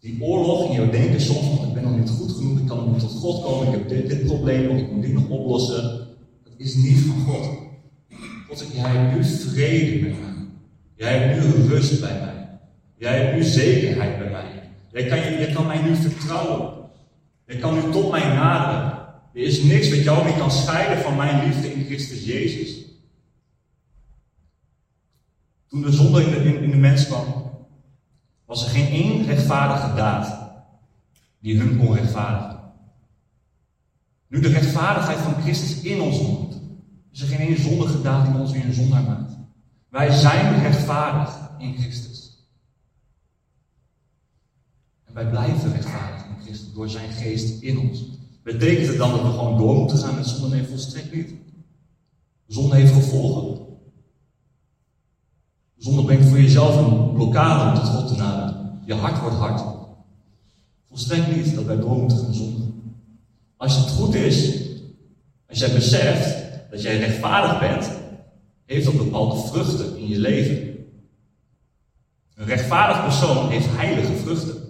Die 0.00 0.22
oorlog 0.22 0.68
in 0.68 0.74
jouw 0.74 0.90
denken 0.90 1.20
soms, 1.20 1.48
want 1.48 1.68
ik 1.68 1.74
ben 1.74 1.82
nog 1.82 1.96
niet 1.96 2.10
goed 2.10 2.32
genoeg, 2.32 2.58
ik 2.58 2.66
kan 2.66 2.76
nog 2.76 2.92
niet 2.92 3.00
tot 3.00 3.10
God 3.10 3.42
komen, 3.42 3.66
ik 3.66 3.72
heb 3.72 3.88
dit, 3.88 4.08
dit 4.08 4.26
probleem, 4.26 4.76
ik 4.76 4.92
moet 4.92 5.02
dit 5.02 5.12
nog 5.12 5.28
oplossen. 5.28 5.82
Dat 6.44 6.52
is 6.56 6.74
niet 6.74 6.98
van 6.98 7.20
God. 7.20 7.48
God 8.48 8.58
zegt, 8.58 8.72
jij 8.72 8.90
hebt 8.90 9.16
nu 9.16 9.24
vrede 9.24 10.00
met 10.00 10.20
mij. 10.20 10.28
Jij 10.94 11.18
hebt 11.18 11.44
nu 11.44 11.66
rust 11.66 12.00
bij 12.00 12.20
mij. 12.20 12.58
Jij 12.96 13.18
hebt 13.18 13.36
nu 13.36 13.42
zekerheid 13.42 14.18
bij 14.18 14.30
mij. 14.30 14.62
Jij 14.92 15.04
kan, 15.04 15.18
jij 15.18 15.52
kan 15.52 15.66
mij 15.66 15.82
nu 15.82 15.94
vertrouwen. 15.94 16.72
Jij 17.46 17.56
kan 17.56 17.74
nu 17.74 17.92
tot 17.92 18.10
mij 18.10 18.24
naderen. 18.34 18.89
Er 19.32 19.42
is 19.42 19.62
niks 19.62 19.88
wat 19.90 20.02
jou 20.02 20.24
meer 20.24 20.38
kan 20.38 20.50
scheiden 20.50 21.02
van 21.04 21.16
mijn 21.16 21.46
liefde 21.46 21.72
in 21.72 21.84
Christus 21.84 22.24
Jezus. 22.24 22.84
Toen 25.68 25.82
de 25.82 25.92
zonde 25.92 26.22
in 26.22 26.30
de, 26.30 26.62
in, 26.62 26.70
de 26.70 26.76
mens 26.76 27.06
kwam, 27.06 27.50
was 28.44 28.64
er 28.64 28.70
geen 28.70 28.86
één 28.86 29.26
rechtvaardige 29.26 29.94
daad 29.96 30.38
die 31.40 31.58
hun 31.58 31.78
kon 31.78 31.94
rechtvaardigen. 31.94 32.60
Nu 34.26 34.40
de 34.40 34.48
rechtvaardigheid 34.48 35.18
van 35.18 35.42
Christus 35.42 35.80
in 35.80 36.00
ons 36.00 36.18
woont, 36.18 36.60
is 37.12 37.20
er 37.20 37.28
geen 37.28 37.46
één 37.46 37.60
zondige 37.60 38.02
daad 38.02 38.26
die 38.26 38.40
ons 38.40 38.52
weer 38.52 38.64
een 38.64 38.72
zondaar 38.72 39.02
maakt. 39.02 39.32
Wij 39.88 40.10
zijn 40.10 40.62
rechtvaardig 40.62 41.50
in 41.58 41.76
Christus. 41.78 42.48
En 45.04 45.14
wij 45.14 45.28
blijven 45.28 45.72
rechtvaardig 45.72 46.24
in 46.26 46.42
Christus 46.42 46.72
door 46.72 46.88
zijn 46.88 47.10
geest 47.10 47.62
in 47.62 47.78
ons. 47.78 48.19
Betekent 48.42 48.86
het 48.86 48.98
dan 48.98 49.10
dat 49.10 49.22
we 49.22 49.28
gewoon 49.28 49.58
door 49.58 49.74
moeten 49.74 49.98
gaan 49.98 50.14
met 50.14 50.26
zonde? 50.26 50.56
Nee, 50.56 50.66
volstrekt 50.66 51.14
niet. 51.14 51.34
Zonde 52.46 52.76
heeft 52.76 52.92
gevolgen. 52.92 53.66
Zonde 55.76 56.04
brengt 56.04 56.28
voor 56.28 56.40
jezelf 56.40 56.76
een 56.76 57.12
blokkade 57.12 57.70
om 57.70 57.74
tot 57.74 57.92
God 57.92 58.08
te 58.08 58.16
naderen. 58.16 58.80
Je 58.84 58.94
hart 58.94 59.20
wordt 59.20 59.36
hard. 59.36 59.62
Volstrekt 60.88 61.36
niet 61.36 61.54
dat 61.54 61.64
wij 61.64 61.76
door 61.76 61.96
moeten 61.96 62.18
gaan 62.18 62.34
zonden. 62.34 62.94
Als 63.56 63.76
het 63.76 63.90
goed 63.90 64.14
is, 64.14 64.68
als 65.48 65.58
jij 65.58 65.72
beseft 65.74 66.44
dat 66.70 66.82
jij 66.82 66.98
rechtvaardig 66.98 67.58
bent, 67.58 67.90
heeft 68.66 68.84
dat 68.84 68.96
bepaalde 68.96 69.36
vruchten 69.36 69.96
in 69.96 70.08
je 70.08 70.18
leven. 70.18 70.56
Een 72.34 72.46
rechtvaardig 72.46 73.02
persoon 73.02 73.48
heeft 73.50 73.66
heilige 73.68 74.14
vruchten. 74.14 74.69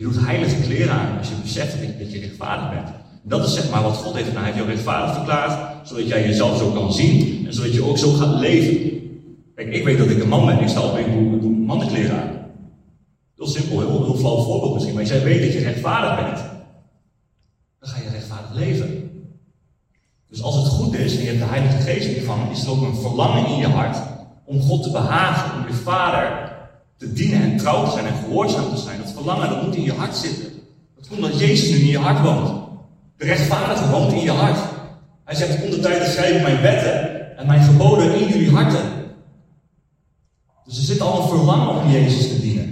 Je 0.00 0.06
doet 0.06 0.24
heilige 0.24 0.60
kleren 0.60 0.94
aan 0.94 1.18
als 1.18 1.28
je 1.28 1.34
beseft 1.42 1.76
dat 1.98 2.12
je 2.12 2.20
rechtvaardig 2.20 2.70
bent. 2.70 2.88
Dat 3.22 3.46
is 3.46 3.54
zeg 3.54 3.70
maar 3.70 3.82
wat 3.82 3.96
God 3.96 4.14
heeft 4.14 4.28
gedaan. 4.28 4.42
Hij 4.42 4.52
heeft 4.52 4.64
jou 4.64 4.74
rechtvaardig 4.74 5.14
verklaard, 5.14 5.88
zodat 5.88 6.08
jij 6.08 6.26
jezelf 6.26 6.58
zo 6.58 6.70
kan 6.70 6.92
zien 6.92 7.46
en 7.46 7.54
zodat 7.54 7.72
je 7.72 7.84
ook 7.84 7.98
zo 7.98 8.12
gaat 8.12 8.38
leven. 8.38 9.00
Kijk, 9.54 9.68
ik 9.68 9.84
weet 9.84 9.98
dat 9.98 10.10
ik 10.10 10.22
een 10.22 10.28
man 10.28 10.46
ben, 10.46 10.60
ik 10.60 10.68
sta 10.68 10.80
op 10.80 10.96
en 10.96 11.40
doe, 11.40 11.50
mannenkleren 11.50 12.22
aan. 12.22 12.30
Heel 13.36 13.46
simpel, 13.46 13.80
heel, 13.80 14.04
heel 14.04 14.16
flauw 14.16 14.42
voorbeeld 14.42 14.72
misschien, 14.72 14.94
maar 14.94 15.02
als 15.02 15.12
jij 15.12 15.22
weet 15.22 15.42
dat 15.42 15.52
je 15.52 15.58
rechtvaardig 15.58 16.24
bent, 16.24 16.44
dan 17.80 17.88
ga 17.88 18.02
je 18.02 18.10
rechtvaardig 18.10 18.54
leven. 18.54 19.10
Dus 20.28 20.42
als 20.42 20.56
het 20.56 20.66
goed 20.66 20.94
is 20.94 21.16
en 21.16 21.22
je 21.22 21.28
hebt 21.28 21.38
de 21.38 21.44
Heilige 21.44 21.76
Geest 21.76 22.16
ontvangen, 22.16 22.50
is 22.50 22.64
er 22.64 22.70
ook 22.70 22.82
een 22.82 23.00
verlangen 23.00 23.46
in 23.46 23.56
je 23.56 23.68
hart 23.68 23.96
om 24.44 24.60
God 24.60 24.82
te 24.82 24.90
behagen, 24.90 25.60
om 25.60 25.66
je 25.66 25.74
Vader 25.74 26.49
te 27.00 27.12
dienen 27.12 27.42
en 27.42 27.56
trouw 27.56 27.84
te 27.84 27.90
zijn 27.90 28.06
en 28.06 28.14
gehoorzaam 28.14 28.74
te 28.74 28.80
zijn. 28.80 28.98
Dat 28.98 29.12
verlangen, 29.12 29.48
dat 29.48 29.62
moet 29.62 29.74
in 29.74 29.82
je 29.82 29.92
hart 29.92 30.16
zitten. 30.16 30.52
Dat 30.96 31.08
komt 31.08 31.24
omdat 31.24 31.38
Jezus 31.38 31.70
nu 31.70 31.76
in 31.76 31.86
je 31.86 31.98
hart 31.98 32.20
woont. 32.20 32.48
De 33.16 33.24
rechtvaardige 33.24 33.90
woont 33.90 34.12
in 34.12 34.20
je 34.20 34.30
hart. 34.30 34.58
Hij 35.24 35.34
zegt, 35.34 35.64
om 35.64 35.70
de 35.70 35.80
tijd 35.80 36.14
te 36.14 36.40
mijn 36.42 36.60
wetten 36.60 37.36
en 37.36 37.46
mijn 37.46 37.62
geboden 37.62 38.20
in 38.20 38.28
jullie 38.28 38.50
harten. 38.50 38.82
Dus 40.64 40.76
er 40.76 40.84
zit 40.84 41.00
al 41.00 41.22
een 41.22 41.28
verlangen 41.28 41.82
om 41.82 41.90
Jezus 41.90 42.28
te 42.28 42.40
dienen. 42.40 42.68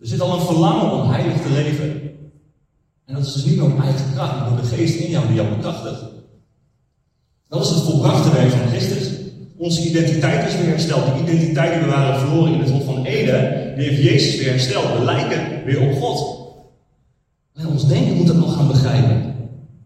Er 0.00 0.06
zit 0.06 0.20
al 0.20 0.34
een 0.34 0.46
verlangen 0.46 0.92
om 0.92 1.10
heilig 1.10 1.42
te 1.42 1.50
leven. 1.50 2.02
En 3.06 3.14
dat 3.14 3.26
is 3.26 3.32
dus 3.32 3.44
niet 3.44 3.58
door 3.58 3.82
eigen 3.82 4.12
kracht, 4.12 4.38
maar 4.38 4.48
door 4.48 4.60
de 4.60 4.76
geest 4.76 4.98
in 4.98 5.10
jou 5.10 5.26
die 5.26 5.34
jou 5.34 5.48
bekrachtigt. 5.48 6.00
Dat 7.48 7.64
is 7.64 7.70
het 7.70 7.82
volbrachte 7.82 8.30
werk 8.30 8.50
van 8.50 8.68
Christus. 8.68 9.21
Onze 9.56 9.88
identiteit 9.88 10.48
is 10.48 10.56
weer 10.56 10.68
hersteld. 10.68 11.04
De 11.06 11.22
identiteit 11.22 11.72
die 11.72 11.82
we 11.82 11.88
waren 11.88 12.18
verloren 12.18 12.52
in 12.52 12.60
het 12.60 12.70
Hof 12.70 12.84
van 12.84 13.04
Eden, 13.04 13.74
die 13.76 13.88
heeft 13.88 14.02
Jezus 14.02 14.36
weer 14.36 14.50
hersteld. 14.50 14.98
We 14.98 15.04
lijken 15.04 15.64
weer 15.64 15.80
op 15.80 15.92
God. 16.02 16.40
Ons 17.66 17.86
denken 17.86 18.16
moet 18.16 18.26
dat 18.26 18.36
nog 18.36 18.54
gaan 18.54 18.68
begrijpen. 18.68 19.34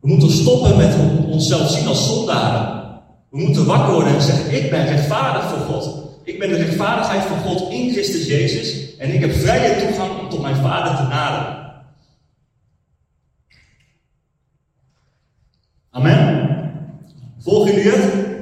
We 0.01 0.09
moeten 0.09 0.31
stoppen 0.31 0.77
met 0.77 0.95
onszelf 1.31 1.71
zien 1.71 1.87
als 1.87 2.07
zondaren. 2.07 2.85
We 3.31 3.39
moeten 3.39 3.67
wakker 3.67 3.95
worden 3.95 4.15
en 4.15 4.23
zeggen: 4.23 4.65
Ik 4.65 4.71
ben 4.71 4.87
rechtvaardig 4.87 5.49
voor 5.49 5.59
God. 5.59 6.05
Ik 6.25 6.39
ben 6.39 6.49
de 6.49 6.57
rechtvaardigheid 6.57 7.23
van 7.23 7.39
God 7.39 7.73
in 7.73 7.91
Christus 7.91 8.27
Jezus. 8.27 8.97
En 8.99 9.15
ik 9.15 9.21
heb 9.21 9.33
vrije 9.33 9.87
toegang 9.87 10.21
om 10.21 10.29
tot 10.29 10.43
mijn 10.43 10.57
Vader 10.57 10.97
te 10.97 11.03
naderen. 11.03 11.65
Amen. 15.91 16.51
Volgen 17.39 17.75
jullie 17.75 17.91
het? 17.91 18.36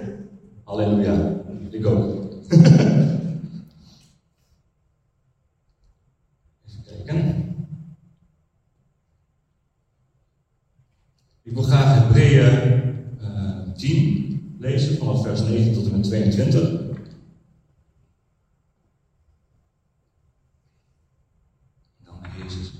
Halleluja. 0.74 1.42
Ik 1.70 1.86
ook. 1.86 2.32
Even 6.66 7.04
kijken. 7.04 7.56
Ik 11.42 11.52
wil 11.52 11.62
graag 11.62 12.02
Hebreeën 12.02 12.82
uh, 13.20 13.72
10 13.76 14.56
lezen, 14.58 14.96
vanaf 14.96 15.22
vers 15.22 15.40
9 15.40 15.72
tot 15.72 15.86
en 15.86 15.92
met 15.92 16.02
22. 16.02 16.70
Dan 22.04 22.20
naar 22.20 22.36
Jezus 22.42 22.72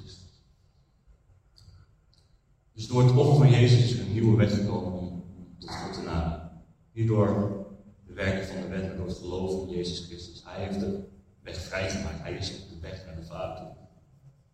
Dus 2.73 2.87
door 2.87 3.03
het 3.03 3.17
offer 3.17 3.37
van 3.37 3.51
Jezus 3.51 3.83
is 3.83 3.99
er 3.99 4.07
een 4.07 4.13
nieuwe 4.13 4.37
weg 4.37 4.55
gekomen 4.55 4.93
om 4.93 5.25
tot 5.59 5.71
God 5.71 5.93
te 5.93 6.03
naderen. 6.03 6.51
Niet 6.93 7.09
door 7.09 7.63
de 8.07 8.23
werken 8.23 8.47
van 8.47 8.61
de 8.61 8.69
wet, 8.69 8.87
maar 8.87 8.97
door 8.97 9.07
het 9.07 9.17
geloven 9.17 9.69
in 9.69 9.75
Jezus 9.75 10.07
Christus. 10.07 10.43
Hij 10.45 10.65
heeft 10.65 10.81
de 10.81 11.05
weg 11.43 11.57
vrijgemaakt. 11.57 12.23
Hij 12.23 12.33
is 12.33 12.69
de 12.69 12.79
weg 12.81 13.05
naar 13.07 13.17
de 13.17 13.25
Vader 13.25 13.57
toe. 13.57 13.77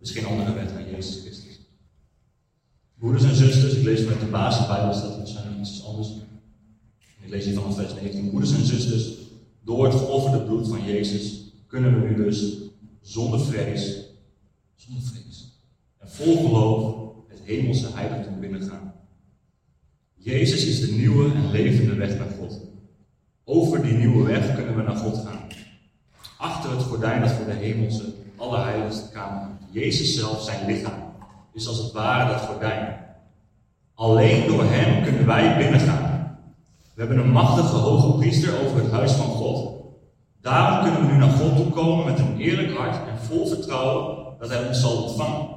Is 0.00 0.10
geen 0.10 0.24
andere 0.24 0.54
weg 0.54 0.72
dan 0.72 0.90
Jezus 0.90 1.20
Christus. 1.20 1.58
Broeders 2.98 3.24
en 3.24 3.34
zusters, 3.34 3.74
ik 3.74 3.84
lees 3.84 4.04
met 4.04 4.20
de 4.20 4.26
basisbijbel, 4.26 4.92
staat 4.92 5.16
waarschijnlijk 5.16 5.58
iets 5.60 5.84
anders. 5.84 6.08
Ik 7.20 7.28
lees 7.28 7.44
hier 7.44 7.54
vanaf 7.54 7.76
vers 7.76 7.94
19. 7.94 8.28
Broeders 8.28 8.52
en 8.52 8.64
zusters, 8.64 9.12
door 9.64 9.84
het 9.84 9.94
geofferde 9.94 10.44
bloed 10.44 10.68
van 10.68 10.84
Jezus 10.84 11.52
kunnen 11.66 12.00
we 12.00 12.08
nu 12.08 12.24
dus 12.24 12.56
zonder 13.00 13.40
vrees, 13.40 13.96
zonder 14.74 15.02
vrees 15.02 15.20
en 15.98 16.08
vol 16.08 16.36
geloof 16.36 16.94
het 17.28 17.40
hemelse 17.44 17.88
heiligdom 17.92 18.40
binnengaan. 18.40 18.94
Jezus 20.14 20.66
is 20.66 20.80
de 20.80 20.92
nieuwe 20.92 21.32
en 21.32 21.50
levende 21.50 21.94
weg 21.94 22.18
naar 22.18 22.30
God. 22.38 22.60
Over 23.44 23.82
die 23.82 23.92
nieuwe 23.92 24.26
weg 24.26 24.54
kunnen 24.54 24.76
we 24.76 24.82
naar 24.82 24.96
God 24.96 25.16
gaan. 25.16 25.48
Achter 26.40 26.70
het 26.70 26.82
gordijn 26.82 27.20
dat 27.20 27.30
voor 27.30 27.44
de 27.44 27.52
hemelse, 27.52 28.04
allerheiligste 28.36 29.10
kamer 29.12 29.48
Jezus 29.70 30.14
zelf, 30.14 30.42
zijn 30.42 30.66
lichaam, 30.66 31.02
is 31.52 31.68
als 31.68 31.78
het 31.78 31.92
ware 31.92 32.32
dat 32.32 32.40
gordijn. 32.40 32.98
Alleen 33.94 34.46
door 34.46 34.64
Hem 34.64 35.02
kunnen 35.02 35.26
wij 35.26 35.56
binnengaan. 35.56 36.38
We 36.94 37.00
hebben 37.00 37.18
een 37.18 37.30
machtige 37.30 37.76
hoge 37.76 38.18
priester 38.18 38.60
over 38.64 38.82
het 38.82 38.90
huis 38.90 39.12
van 39.12 39.26
God. 39.26 39.70
Daarom 40.40 40.82
kunnen 40.82 41.00
we 41.00 41.12
nu 41.12 41.18
naar 41.18 41.30
God 41.30 41.56
toe 41.56 41.70
komen 41.70 42.04
met 42.04 42.18
een 42.18 42.38
eerlijk 42.38 42.76
hart 42.76 42.96
en 42.96 43.18
vol 43.18 43.46
vertrouwen 43.46 44.16
dat 44.38 44.48
Hij 44.48 44.66
ons 44.66 44.80
zal 44.80 45.02
ontvangen. 45.02 45.48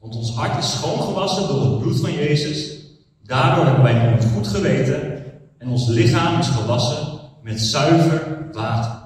Want 0.00 0.16
ons 0.16 0.34
hart 0.34 0.58
is 0.58 0.72
schoongewassen 0.72 1.48
door 1.48 1.62
het 1.62 1.78
bloed 1.78 2.00
van 2.00 2.12
Jezus. 2.12 2.76
Daardoor 3.22 3.64
hebben 3.64 3.82
wij 3.82 4.12
een 4.12 4.22
goed 4.22 4.46
geweten 4.46 5.24
en 5.58 5.68
ons 5.68 5.86
lichaam 5.86 6.38
is 6.38 6.48
gewassen 6.48 7.18
met 7.42 7.60
zuiver 7.60 8.48
water. 8.52 9.01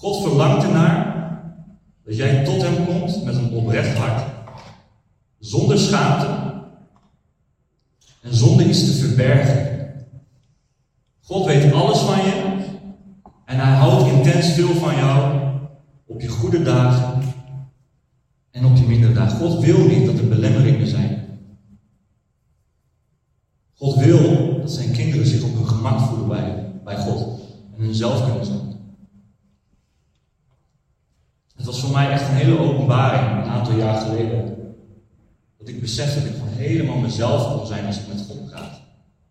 God 0.00 0.22
verlangt 0.22 0.62
ernaar 0.62 1.28
dat 2.04 2.16
jij 2.16 2.44
tot 2.44 2.62
Hem 2.62 2.86
komt 2.86 3.24
met 3.24 3.34
een 3.34 3.52
oprecht 3.52 3.96
hart, 3.96 4.22
zonder 5.38 5.78
schaamte 5.78 6.62
en 8.20 8.34
zonder 8.34 8.66
iets 8.66 8.84
te 8.84 8.92
verbergen. 8.92 9.68
God 11.20 11.46
weet 11.46 11.72
alles 11.72 11.98
van 11.98 12.16
je 12.16 12.56
en 13.44 13.58
Hij 13.58 13.74
houdt 13.74 14.12
intens 14.12 14.52
veel 14.52 14.74
van 14.74 14.96
jou 14.96 15.40
op 16.06 16.20
je 16.20 16.28
goede 16.28 16.62
dagen 16.62 17.22
en 18.50 18.64
op 18.64 18.76
je 18.76 18.86
mindere 18.86 19.12
dagen. 19.12 19.38
God 19.38 19.64
wil 19.64 19.86
niet 19.86 20.06
dat 20.06 20.18
er 20.18 20.28
belemmeringen 20.28 20.86
zijn. 20.86 21.24
God 23.74 23.96
wil 23.96 24.58
dat 24.60 24.70
zijn 24.70 24.92
kinderen 24.92 25.26
zich 25.26 25.42
op 25.42 25.54
hun 25.54 25.68
gemak 25.68 26.00
voelen 26.00 26.28
bij, 26.28 26.72
bij 26.84 26.96
God 26.96 27.40
en 27.76 27.84
hunzelf 27.84 28.24
kunnen 28.24 28.46
zijn. 28.46 28.69
Het 31.60 31.68
was 31.68 31.80
voor 31.80 31.90
mij 31.90 32.10
echt 32.10 32.28
een 32.28 32.34
hele 32.34 32.58
openbaring 32.58 33.42
een 33.44 33.50
aantal 33.50 33.74
jaar 33.74 34.00
geleden. 34.00 34.56
Dat 35.58 35.68
ik 35.68 35.80
besefte 35.80 36.18
dat 36.18 36.28
ik 36.28 36.34
gewoon 36.34 36.54
helemaal 36.54 36.96
mezelf 36.96 37.56
kon 37.56 37.66
zijn 37.66 37.86
als 37.86 37.98
ik 37.98 38.08
met 38.08 38.24
God 38.28 38.50
praat. 38.50 38.80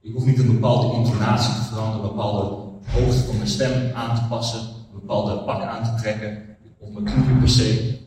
Ik 0.01 0.13
hoef 0.13 0.25
niet 0.25 0.39
een 0.39 0.51
bepaalde 0.51 0.95
intonatie 0.95 1.53
te 1.53 1.61
veranderen, 1.61 2.01
een 2.01 2.15
bepaalde 2.15 2.55
hoogte 2.85 3.23
van 3.23 3.35
mijn 3.35 3.47
stem 3.47 3.91
aan 3.95 4.15
te 4.15 4.21
passen, 4.29 4.59
een 4.59 4.99
bepaalde 4.99 5.37
pak 5.37 5.61
aan 5.61 5.83
te 5.83 6.01
trekken, 6.01 6.57
of 6.79 6.89
mijn 6.89 7.05
knieën 7.05 7.39
per 7.39 7.49
se. 7.49 7.97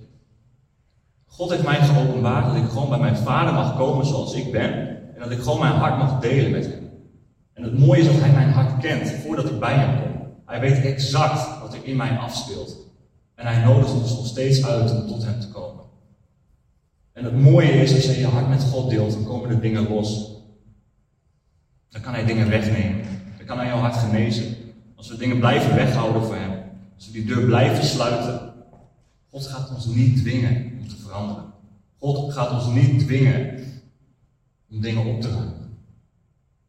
God 1.27 1.51
heeft 1.51 1.65
mij 1.65 1.81
geopenbaard 1.81 2.47
dat 2.47 2.57
ik 2.57 2.69
gewoon 2.69 2.89
bij 2.89 2.99
mijn 2.99 3.17
vader 3.17 3.55
mag 3.55 3.77
komen 3.77 4.07
zoals 4.07 4.35
ik 4.35 4.53
ben. 4.53 4.73
En 5.15 5.21
dat 5.21 5.31
ik 5.31 5.39
gewoon 5.39 5.61
mijn 5.61 5.73
hart 5.73 5.99
mag 5.99 6.21
delen 6.21 6.51
met 6.51 6.65
hem. 6.65 6.91
En 7.53 7.63
het 7.63 7.79
mooie 7.79 8.01
is 8.01 8.07
dat 8.07 8.21
hij 8.21 8.33
mijn 8.33 8.53
hart 8.53 8.81
kent 8.81 9.11
voordat 9.11 9.45
ik 9.45 9.61
bij 9.61 9.75
hem 9.75 10.03
kom. 10.03 10.27
Hij 10.47 10.61
weet 10.61 10.85
exact 10.85 11.61
wat 11.61 11.75
er 11.75 11.85
in 11.85 11.97
mij 11.97 12.19
afspeelt. 12.19 12.82
En 13.43 13.49
hij 13.49 13.65
nodigt 13.65 13.93
ons 13.93 14.15
nog 14.17 14.27
steeds 14.27 14.65
uit 14.65 14.91
om 14.91 15.07
tot 15.07 15.25
hem 15.25 15.41
te 15.41 15.49
komen. 15.49 15.85
En 17.13 17.25
het 17.25 17.41
mooie 17.41 17.73
is, 17.73 17.95
als 17.95 18.05
je 18.05 18.19
je 18.19 18.27
hart 18.27 18.49
met 18.49 18.63
God 18.63 18.91
deelt, 18.91 19.13
dan 19.13 19.25
komen 19.25 19.49
de 19.49 19.61
dingen 19.61 19.89
los. 19.89 20.31
Dan 21.89 22.01
kan 22.01 22.13
hij 22.13 22.25
dingen 22.25 22.49
wegnemen. 22.49 23.05
Dan 23.37 23.47
kan 23.47 23.59
hij 23.59 23.67
jouw 23.67 23.79
hart 23.79 23.97
genezen. 23.97 24.57
Als 24.97 25.09
we 25.09 25.17
dingen 25.17 25.39
blijven 25.39 25.75
weghouden 25.75 26.23
voor 26.25 26.35
hem. 26.35 26.51
Als 26.95 27.07
we 27.07 27.13
die 27.13 27.25
deur 27.25 27.45
blijven 27.45 27.85
sluiten. 27.85 28.53
God 29.31 29.47
gaat 29.47 29.75
ons 29.75 29.87
niet 29.87 30.17
dwingen 30.17 30.79
om 30.81 30.89
te 30.89 30.97
veranderen. 30.97 31.45
God 31.99 32.33
gaat 32.33 32.51
ons 32.51 32.67
niet 32.75 32.99
dwingen 32.99 33.65
om 34.71 34.81
dingen 34.81 35.07
op 35.07 35.21
te 35.21 35.29
ruimen. 35.29 35.79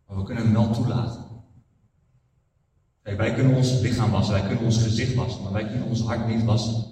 Maar 0.07 0.17
we 0.17 0.23
kunnen 0.23 0.43
hem 0.43 0.53
wel 0.53 0.71
toelaten. 0.71 1.22
Wij 3.03 3.33
kunnen 3.33 3.55
ons 3.55 3.79
lichaam 3.79 4.11
wassen, 4.11 4.33
wij 4.33 4.47
kunnen 4.47 4.65
ons 4.65 4.77
gezicht 4.77 5.15
wassen, 5.15 5.43
maar 5.43 5.51
wij 5.51 5.67
kunnen 5.67 5.87
ons 5.87 6.01
hart 6.01 6.27
niet 6.27 6.43
wassen. 6.43 6.83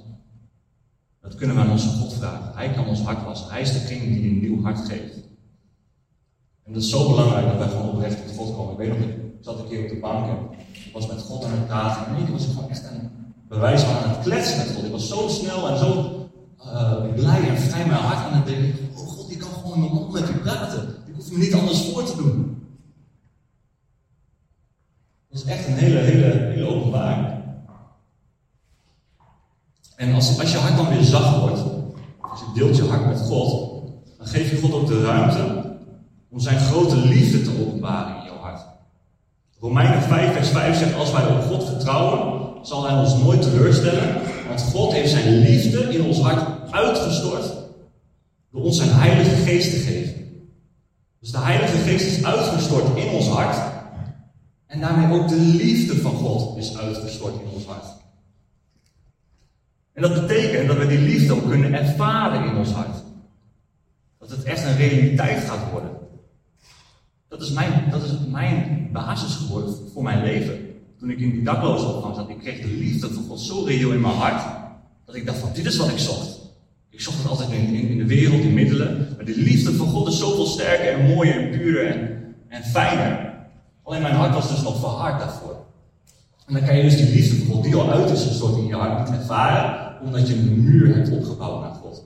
Dat 1.21 1.35
kunnen 1.35 1.55
we 1.55 1.61
aan 1.61 1.71
onze 1.71 1.87
God 1.87 2.13
vragen. 2.13 2.51
Hij 2.55 2.71
kan 2.71 2.85
ons 2.87 3.01
hart 3.01 3.23
wassen. 3.23 3.49
Hij 3.49 3.61
is 3.61 3.71
degene 3.71 4.05
die 4.05 4.31
een 4.31 4.39
nieuw 4.39 4.61
hart 4.63 4.79
geeft. 4.79 5.15
En 6.63 6.73
dat 6.73 6.81
is 6.81 6.89
zo 6.89 7.09
belangrijk 7.09 7.47
dat 7.47 7.57
wij 7.57 7.67
gewoon 7.67 7.89
oprecht 7.89 8.27
tot 8.27 8.35
God 8.35 8.55
komen. 8.55 8.71
Ik 8.71 8.77
weet 8.77 8.87
nog, 8.87 8.97
ik 8.97 9.15
zat 9.41 9.59
een 9.59 9.67
keer 9.67 9.83
op 9.83 9.89
de 9.89 9.99
bank 9.99 10.25
en 10.29 10.37
ik 10.85 10.93
was 10.93 11.07
met 11.07 11.21
God 11.21 11.43
aan 11.45 11.51
het 11.51 11.67
praten. 11.67 12.15
En 12.15 12.23
keer 12.23 12.31
was 12.31 12.45
ik 12.45 12.51
gewoon 12.51 12.69
echt 12.69 12.83
een 12.89 13.09
bewijs 13.47 13.81
van 13.81 13.95
aan 13.95 14.09
het 14.09 14.19
kletsen 14.19 14.57
met 14.57 14.75
God. 14.75 14.85
Ik 14.85 14.91
was 14.91 15.07
zo 15.07 15.27
snel 15.27 15.69
en 15.69 15.77
zo 15.77 16.21
uh, 16.59 17.13
blij 17.15 17.47
en 17.49 17.57
vrij 17.57 17.85
mijn 17.85 17.99
hart 17.99 18.25
aan 18.25 18.37
het 18.37 18.45
denken. 18.45 18.89
Oh 18.95 19.07
God, 19.07 19.27
die 19.27 19.37
kan 19.37 19.49
gewoon 19.49 19.83
in 19.83 20.11
mijn 20.11 20.39
praten. 20.39 20.95
Ik 21.05 21.15
hoef 21.15 21.31
me 21.31 21.37
niet 21.37 21.53
anders 21.53 21.81
voor 21.81 22.03
te 22.03 22.15
doen. 22.15 22.50
Dat 25.31 25.41
is 25.41 25.45
echt 25.45 25.67
een 25.67 25.73
hele, 25.73 25.99
hele, 25.99 26.25
hele 26.25 26.67
openbaring. 26.67 27.27
En 29.95 30.13
als, 30.13 30.39
als 30.39 30.51
je 30.51 30.57
hart 30.57 30.75
dan 30.75 30.89
weer 30.89 31.03
zacht 31.03 31.39
wordt, 31.39 31.61
als 32.21 32.39
je 32.39 32.45
deelt 32.53 32.77
je 32.77 32.83
hart 32.83 33.05
met 33.05 33.19
God, 33.19 33.71
dan 34.17 34.27
geef 34.27 34.49
je 34.49 34.57
God 34.57 34.73
ook 34.73 34.87
de 34.87 35.01
ruimte 35.01 35.75
om 36.29 36.39
zijn 36.39 36.59
grote 36.59 36.95
liefde 36.95 37.41
te 37.41 37.65
openbaren 37.65 38.15
in 38.15 38.23
jouw 38.23 38.37
hart. 38.37 38.61
Romeinen 39.59 40.01
5, 40.01 40.33
vers 40.33 40.49
5 40.49 40.77
zegt: 40.77 40.95
Als 40.95 41.11
wij 41.11 41.25
op 41.27 41.41
God 41.41 41.63
vertrouwen, 41.63 42.41
zal 42.61 42.87
Hij 42.87 42.99
ons 42.99 43.17
nooit 43.17 43.41
teleurstellen, 43.41 44.21
want 44.47 44.61
God 44.61 44.93
heeft 44.93 45.11
zijn 45.11 45.37
liefde 45.37 45.79
in 45.79 46.03
ons 46.03 46.19
hart 46.19 46.71
uitgestort 46.71 47.53
door 48.51 48.63
ons 48.63 48.77
zijn 48.77 48.89
Heilige 48.91 49.35
Geest 49.35 49.71
te 49.71 49.79
geven. 49.79 50.13
Dus 51.19 51.31
de 51.31 51.39
Heilige 51.39 51.77
Geest 51.77 52.17
is 52.17 52.25
uitgestort 52.25 52.97
in 52.97 53.09
ons 53.09 53.27
hart 53.27 53.70
en 54.71 54.79
daarmee 54.79 55.19
ook 55.19 55.27
de 55.27 55.39
liefde 55.39 55.95
van 55.95 56.11
God 56.11 56.57
is 56.57 56.77
uitgestort 56.77 57.41
in 57.41 57.49
ons 57.53 57.65
hart. 57.65 57.85
En 59.93 60.01
dat 60.01 60.13
betekent 60.13 60.67
dat 60.67 60.77
we 60.77 60.87
die 60.87 60.99
liefde 60.99 61.33
ook 61.33 61.49
kunnen 61.49 61.73
ervaren 61.73 62.49
in 62.49 62.55
ons 62.55 62.69
hart. 62.69 63.03
Dat 64.19 64.29
het 64.29 64.43
echt 64.43 64.63
een 64.63 64.77
realiteit 64.77 65.43
gaat 65.43 65.71
worden. 65.71 65.91
Dat 67.27 67.41
is 67.41 67.51
mijn, 67.51 67.89
dat 67.89 68.03
is 68.03 68.11
mijn 68.29 68.89
basis 68.91 69.35
geworden 69.35 69.75
voor 69.93 70.03
mijn 70.03 70.23
leven. 70.23 70.59
Toen 70.99 71.09
ik 71.09 71.19
in 71.19 71.31
die 71.31 71.43
daklozenopvang 71.43 72.15
zat, 72.15 72.29
ik 72.29 72.39
kreeg 72.39 72.61
de 72.61 72.67
liefde 72.67 73.13
van 73.13 73.23
God 73.23 73.39
zo 73.39 73.63
reëel 73.63 73.91
in 73.91 74.01
mijn 74.01 74.13
hart. 74.13 74.43
Dat 75.05 75.15
ik 75.15 75.25
dacht 75.25 75.39
van, 75.39 75.49
dit 75.53 75.65
is 75.65 75.77
wat 75.77 75.89
ik 75.89 75.97
zocht. 75.97 76.39
Ik 76.89 77.01
zocht 77.01 77.17
het 77.17 77.27
altijd 77.27 77.51
in, 77.51 77.73
in, 77.73 77.97
de 77.97 78.05
wereld, 78.05 78.41
in 78.41 78.53
middelen. 78.53 79.13
Maar 79.15 79.25
die 79.25 79.37
liefde 79.37 79.73
van 79.73 79.87
God 79.87 80.07
is 80.07 80.19
zoveel 80.19 80.45
sterker 80.45 80.93
en 80.93 81.15
mooier 81.15 81.35
en 81.35 81.49
puurder 81.49 81.87
en, 81.87 82.35
en 82.47 82.63
fijner. 82.63 83.30
Alleen 83.83 84.01
mijn 84.01 84.15
hart 84.15 84.33
was 84.33 84.49
dus 84.49 84.61
nog 84.61 84.79
verhard 84.79 85.19
daarvoor. 85.19 85.65
En 86.45 86.53
dan 86.53 86.63
kan 86.65 86.77
je 86.77 86.83
dus 86.83 86.97
die 86.97 87.15
liefde 87.15 87.45
God, 87.45 87.63
die 87.63 87.75
al 87.75 87.91
uit 87.91 88.09
is 88.09 88.23
gestort 88.23 88.57
in 88.57 88.65
je 88.65 88.75
hart, 88.75 89.09
niet 89.09 89.19
ervaren, 89.19 90.01
omdat 90.01 90.27
je 90.27 90.33
een 90.33 90.63
muur 90.63 90.95
hebt 90.95 91.11
opgebouwd 91.11 91.61
naar 91.61 91.73
God. 91.73 92.03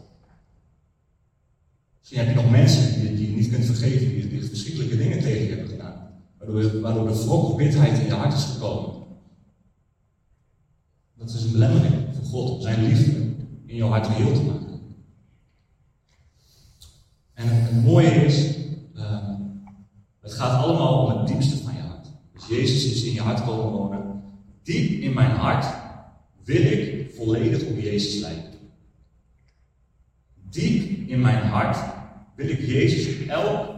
Misschien 2.00 2.20
heb 2.20 2.36
je 2.36 2.42
nog 2.42 2.52
mensen 2.52 3.00
die, 3.00 3.16
die 3.16 3.30
je 3.30 3.36
niet 3.36 3.50
kunt 3.50 3.66
vergeven, 3.66 4.10
die, 4.10 4.28
die 4.28 4.44
verschrikkelijke 4.44 4.98
dingen 4.98 5.20
tegen 5.20 5.44
je 5.44 5.50
hebben 5.50 5.68
gedaan. 5.70 5.94
Waardoor, 6.38 6.82
waardoor 6.82 7.08
de 7.08 7.24
wrok 7.26 7.44
of 7.50 7.56
bitterheid 7.56 8.00
in 8.00 8.06
je 8.06 8.14
hart 8.14 8.34
is 8.34 8.44
gekomen. 8.44 9.04
Dat 11.18 11.30
is 11.30 11.44
een 11.44 11.52
belemmering 11.52 11.96
voor 12.16 12.26
God 12.26 12.50
om 12.50 12.62
zijn 12.62 12.84
liefde 12.84 13.12
in 13.66 13.76
jouw 13.76 13.90
hart 13.90 14.08
reëel 14.08 14.34
te 14.34 14.42
maken. 14.42 14.66
En 17.34 17.48
het 17.48 17.84
mooie 17.84 18.10
is, 18.10 18.58
uh, 18.96 19.30
het 20.22 20.34
gaat 20.34 20.64
allemaal 20.64 21.06
om 21.06 21.18
het 21.18 21.28
diepste 21.28 21.58
van 21.64 21.74
je 21.74 21.82
hart. 21.82 22.08
Dus 22.34 22.35
Jezus 22.50 22.86
is 22.86 23.04
in 23.04 23.14
je 23.14 23.22
hart 23.22 23.46
komen 23.46 23.72
wonen. 23.72 24.24
Diep 24.64 25.02
in 25.02 25.14
mijn 25.14 25.32
hart 25.32 25.66
wil 26.44 26.62
ik 26.62 27.12
volledig 27.16 27.64
op 27.64 27.80
Jezus 27.80 28.22
lijken. 28.22 28.60
Diep 30.50 31.10
in 31.10 31.22
mijn 31.22 31.44
hart 31.44 31.78
wil 32.36 32.50
ik 32.50 32.66
Jezus 32.66 33.22
op 33.22 33.28
elk 33.28 33.76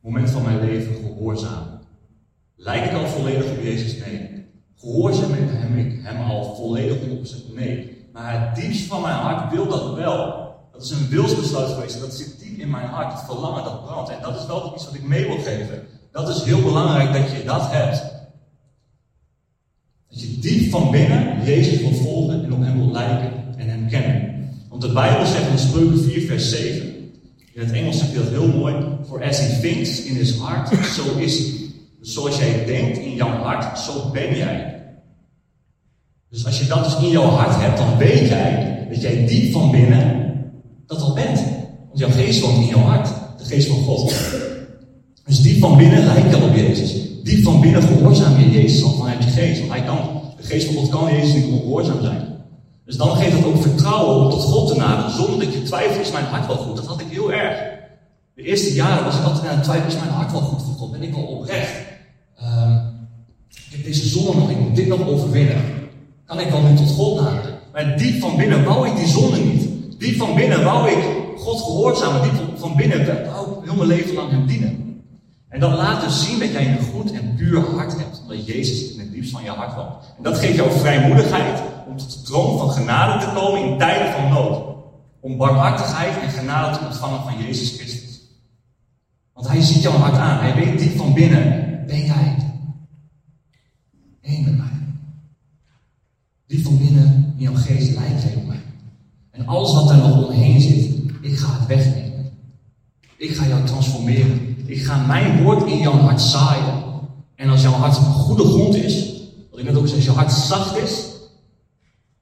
moment 0.00 0.30
van 0.30 0.42
mijn 0.42 0.64
leven 0.64 0.94
gehoorzamen. 0.94 1.80
Lijk 2.56 2.84
ik 2.84 2.92
al 2.92 3.06
volledig 3.06 3.50
op 3.50 3.62
Jezus? 3.62 4.06
Nee. 4.06 4.46
Gehoorzaam 4.76 5.32
ik 5.32 5.50
hem, 5.50 5.78
ik 5.78 6.00
hem 6.02 6.30
al 6.30 6.54
volledig 6.54 6.96
op? 7.10 7.54
Nee. 7.54 8.06
Maar 8.12 8.46
het 8.46 8.56
diepst 8.56 8.86
van 8.86 9.02
mijn 9.02 9.14
hart 9.14 9.52
wil 9.52 9.68
dat 9.68 9.94
wel. 9.94 10.46
Dat 10.72 10.82
is 10.82 10.90
een 10.90 11.08
wilsbesluit 11.08 11.72
geweest. 11.72 12.00
Dat 12.00 12.14
zit 12.14 12.40
diep 12.40 12.58
in 12.58 12.70
mijn 12.70 12.86
hart. 12.86 13.12
Het 13.12 13.22
verlangen 13.22 13.64
dat 13.64 13.84
brandt. 13.84 14.10
En 14.10 14.22
dat 14.22 14.40
is 14.40 14.46
wel 14.46 14.72
iets 14.74 14.84
wat 14.84 14.94
ik 14.94 15.02
mee 15.02 15.26
wil 15.26 15.38
geven. 15.38 15.86
Dat 16.24 16.36
is 16.36 16.42
heel 16.42 16.62
belangrijk 16.62 17.12
dat 17.12 17.30
je 17.30 17.44
dat 17.44 17.70
hebt. 17.70 18.02
Dat 20.08 20.20
je 20.20 20.38
diep 20.38 20.70
van 20.70 20.90
binnen 20.90 21.44
Jezus 21.44 21.80
wil 21.80 21.94
volgen 21.94 22.44
en 22.44 22.52
op 22.52 22.60
hem 22.60 22.76
wil 22.76 22.92
lijken 22.92 23.32
en 23.56 23.68
hem 23.68 23.88
kennen. 23.88 24.50
Want 24.68 24.82
de 24.82 24.92
Bijbel 24.92 25.26
zegt 25.26 25.50
in 25.50 25.58
Spreuken 25.58 26.02
4, 26.02 26.26
vers 26.26 26.50
7. 26.50 26.86
In 27.52 27.60
het 27.60 27.72
Engels 27.72 27.98
zegt 27.98 28.12
hij 28.12 28.22
dat 28.22 28.30
heel 28.30 28.48
mooi. 28.48 28.74
For 29.06 29.24
as 29.24 29.38
he 29.38 29.60
thinks 29.60 30.02
in 30.02 30.14
his 30.14 30.34
heart, 30.38 30.86
so 30.86 31.16
is 31.16 31.38
he. 31.38 31.66
Dus 32.00 32.12
zoals 32.12 32.38
jij 32.38 32.64
denkt 32.64 32.98
in 32.98 33.14
jouw 33.14 33.42
hart, 33.42 33.78
zo 33.78 34.10
ben 34.12 34.36
jij. 34.36 34.82
Dus 36.30 36.46
als 36.46 36.58
je 36.58 36.66
dat 36.66 36.84
dus 36.84 36.96
in 36.96 37.10
jouw 37.10 37.30
hart 37.30 37.60
hebt, 37.60 37.78
dan 37.78 37.96
weet 37.96 38.28
jij 38.28 38.86
dat 38.90 39.00
jij 39.00 39.26
diep 39.26 39.52
van 39.52 39.70
binnen 39.70 40.32
dat 40.86 41.00
al 41.00 41.14
bent. 41.14 41.40
Want 41.86 41.98
jouw 41.98 42.10
geest 42.10 42.40
woont 42.40 42.56
in 42.56 42.66
jouw 42.66 42.84
hart. 42.84 43.08
De 43.38 43.44
geest 43.44 43.68
van 43.68 43.82
God. 43.82 44.14
Dus 45.28 45.40
diep 45.40 45.60
van 45.60 45.76
binnen 45.76 46.30
je 46.30 46.42
op 46.42 46.54
Jezus. 46.54 46.94
Diep 47.22 47.44
van 47.44 47.60
binnen 47.60 47.82
gehoorzaam 47.82 48.38
je 48.38 48.50
Jezus 48.50 48.82
al 48.82 48.92
vanuit 48.92 49.24
je 49.24 49.30
geest. 49.30 49.58
Want 49.58 49.72
hij 49.72 49.82
kan, 49.82 49.98
de 50.36 50.42
geest 50.42 50.66
van 50.66 50.74
God 50.74 50.88
kan 50.88 51.12
Jezus 51.12 51.34
niet 51.34 51.52
ongehoorzaam 51.52 52.00
zijn. 52.02 52.36
Dus 52.84 52.96
dan 52.96 53.16
geeft 53.16 53.32
dat 53.32 53.44
ook 53.44 53.62
vertrouwen 53.62 54.24
om 54.24 54.30
tot 54.30 54.42
God 54.42 54.68
te 54.68 54.76
naderen, 54.76 55.10
zonder 55.10 55.38
dat 55.44 55.52
je 55.52 55.62
twijfelt, 55.62 56.06
is 56.06 56.12
mijn 56.12 56.24
hart 56.24 56.46
wel 56.46 56.56
goed? 56.56 56.76
Dat 56.76 56.86
had 56.86 57.00
ik 57.00 57.06
heel 57.10 57.32
erg. 57.32 57.58
De 58.34 58.42
eerste 58.42 58.74
jaren 58.74 59.04
was 59.04 59.16
ik 59.16 59.24
altijd 59.24 59.46
aan 59.48 59.54
het 59.54 59.64
twijfelen, 59.64 59.94
is 59.94 60.00
mijn 60.00 60.10
hart 60.10 60.32
wel 60.32 60.40
goed 60.40 60.62
voor 60.62 60.74
God? 60.74 60.90
Ben 60.92 61.02
ik 61.02 61.14
wel 61.14 61.22
oprecht? 61.24 61.72
Um, 62.42 62.80
ik 63.50 63.70
heb 63.70 63.84
deze 63.84 64.08
zonde 64.08 64.34
nog, 64.34 64.50
ik 64.50 64.60
moet 64.60 64.76
dit 64.76 64.86
nog 64.86 65.08
overwinnen. 65.08 65.62
Kan 66.26 66.40
ik 66.40 66.50
wel 66.50 66.62
nu 66.62 66.76
tot 66.76 66.90
God 66.90 67.20
naderen? 67.20 67.54
Maar 67.72 67.98
diep 67.98 68.20
van 68.20 68.36
binnen 68.36 68.64
wou 68.64 68.88
ik 68.88 68.96
die 68.96 69.06
zonde 69.06 69.38
niet. 69.38 69.68
Diep 69.98 70.16
van 70.16 70.34
binnen 70.34 70.64
wou 70.64 70.90
ik 70.90 71.04
God 71.36 71.60
gehoorzamen. 71.60 72.22
Diep 72.22 72.32
van 72.54 72.76
binnen 72.76 73.06
wou 73.06 73.50
ik 73.50 73.64
heel 73.64 73.74
mijn 73.74 73.88
leven 73.88 74.14
lang 74.14 74.30
hem 74.30 74.46
dienen. 74.46 74.87
En 75.48 75.60
laat 75.60 76.00
dus 76.00 76.26
zien 76.26 76.38
dat 76.38 76.52
jij 76.52 76.70
een 76.70 76.84
goed 76.84 77.12
en 77.12 77.34
puur 77.34 77.60
hart 77.60 77.96
hebt. 77.96 78.20
Omdat 78.20 78.46
Jezus 78.46 78.92
in 78.92 79.00
het 79.00 79.12
diepst 79.12 79.30
van 79.30 79.42
je 79.42 79.50
hart 79.50 79.74
woont. 79.74 80.14
En 80.16 80.22
dat 80.22 80.38
geeft 80.38 80.56
jou 80.56 80.78
vrijmoedigheid 80.78 81.62
om 81.86 81.96
tot 81.96 82.12
de 82.12 82.22
troon 82.22 82.58
van 82.58 82.70
genade 82.70 83.24
te 83.24 83.32
komen 83.34 83.62
in 83.62 83.78
tijden 83.78 84.12
van 84.12 84.28
nood. 84.28 84.76
Om 85.20 85.36
barmhartigheid 85.36 86.22
en 86.22 86.30
genade 86.30 86.78
te 86.78 86.84
ontvangen 86.84 87.22
van 87.22 87.38
Jezus 87.38 87.76
Christus. 87.76 88.20
Want 89.32 89.48
hij 89.48 89.60
ziet 89.60 89.82
jouw 89.82 89.92
hart 89.92 90.16
aan. 90.16 90.38
Hij 90.38 90.54
weet 90.54 90.78
diep 90.78 90.96
van 90.96 91.14
binnen, 91.14 91.84
ben 91.86 92.04
jij 92.04 92.36
één 94.20 94.44
met 94.44 94.56
mij. 94.56 94.66
Diep 96.46 96.64
van 96.64 96.78
binnen 96.78 97.34
in 97.36 97.42
jouw 97.42 97.54
geest 97.54 97.94
lijkt 97.94 98.22
jij 98.22 98.34
op 98.34 98.46
mij. 98.46 98.60
En 99.30 99.46
alles 99.46 99.72
wat 99.72 99.90
er 99.90 99.96
nog 99.96 100.26
omheen 100.26 100.60
zit, 100.60 100.94
ik 101.20 101.38
ga 101.38 101.58
het 101.58 101.66
wegnemen. 101.66 102.30
Ik 103.16 103.36
ga 103.36 103.46
jou 103.46 103.64
transformeren. 103.64 104.47
Ik 104.68 104.84
ga 104.84 104.96
mijn 105.06 105.42
woord 105.42 105.66
in 105.66 105.78
jouw 105.78 105.98
hart 105.98 106.20
zaaien. 106.20 106.82
En 107.36 107.48
als 107.48 107.62
jouw 107.62 107.72
hart 107.72 107.94
goede 107.94 108.44
grond 108.44 108.74
is, 108.74 109.22
wat 109.50 109.60
ik 109.60 109.66
net 109.66 109.76
ook 109.76 109.86
zei, 109.86 109.96
als 109.96 110.04
jouw 110.04 110.14
hart 110.14 110.32
zacht 110.32 110.76
is 110.76 111.04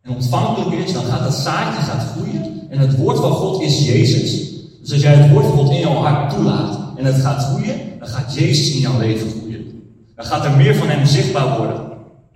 en 0.02 0.14
ontvankelijk 0.14 0.86
is, 0.86 0.92
dan 0.92 1.04
gaat 1.04 1.22
dat 1.22 1.34
zaadje 1.34 1.82
gaat 1.82 2.06
groeien. 2.10 2.66
En 2.70 2.78
het 2.78 2.96
woord 2.96 3.18
van 3.18 3.32
God 3.32 3.62
is 3.62 3.86
Jezus. 3.86 4.50
Dus 4.80 4.92
als 4.92 5.02
jij 5.02 5.14
het 5.14 5.32
woord 5.32 5.44
van 5.46 5.56
God 5.56 5.70
in 5.70 5.80
jouw 5.80 5.94
hart 5.94 6.30
toelaat 6.30 6.78
en 6.96 7.04
het 7.04 7.20
gaat 7.20 7.44
groeien, 7.44 7.98
dan 7.98 8.08
gaat 8.08 8.34
Jezus 8.34 8.74
in 8.74 8.80
jouw 8.80 8.98
leven 8.98 9.30
groeien. 9.30 9.82
Dan 10.16 10.24
gaat 10.24 10.44
er 10.44 10.56
meer 10.56 10.74
van 10.74 10.88
hem 10.88 11.06
zichtbaar 11.06 11.58
worden. 11.58 11.80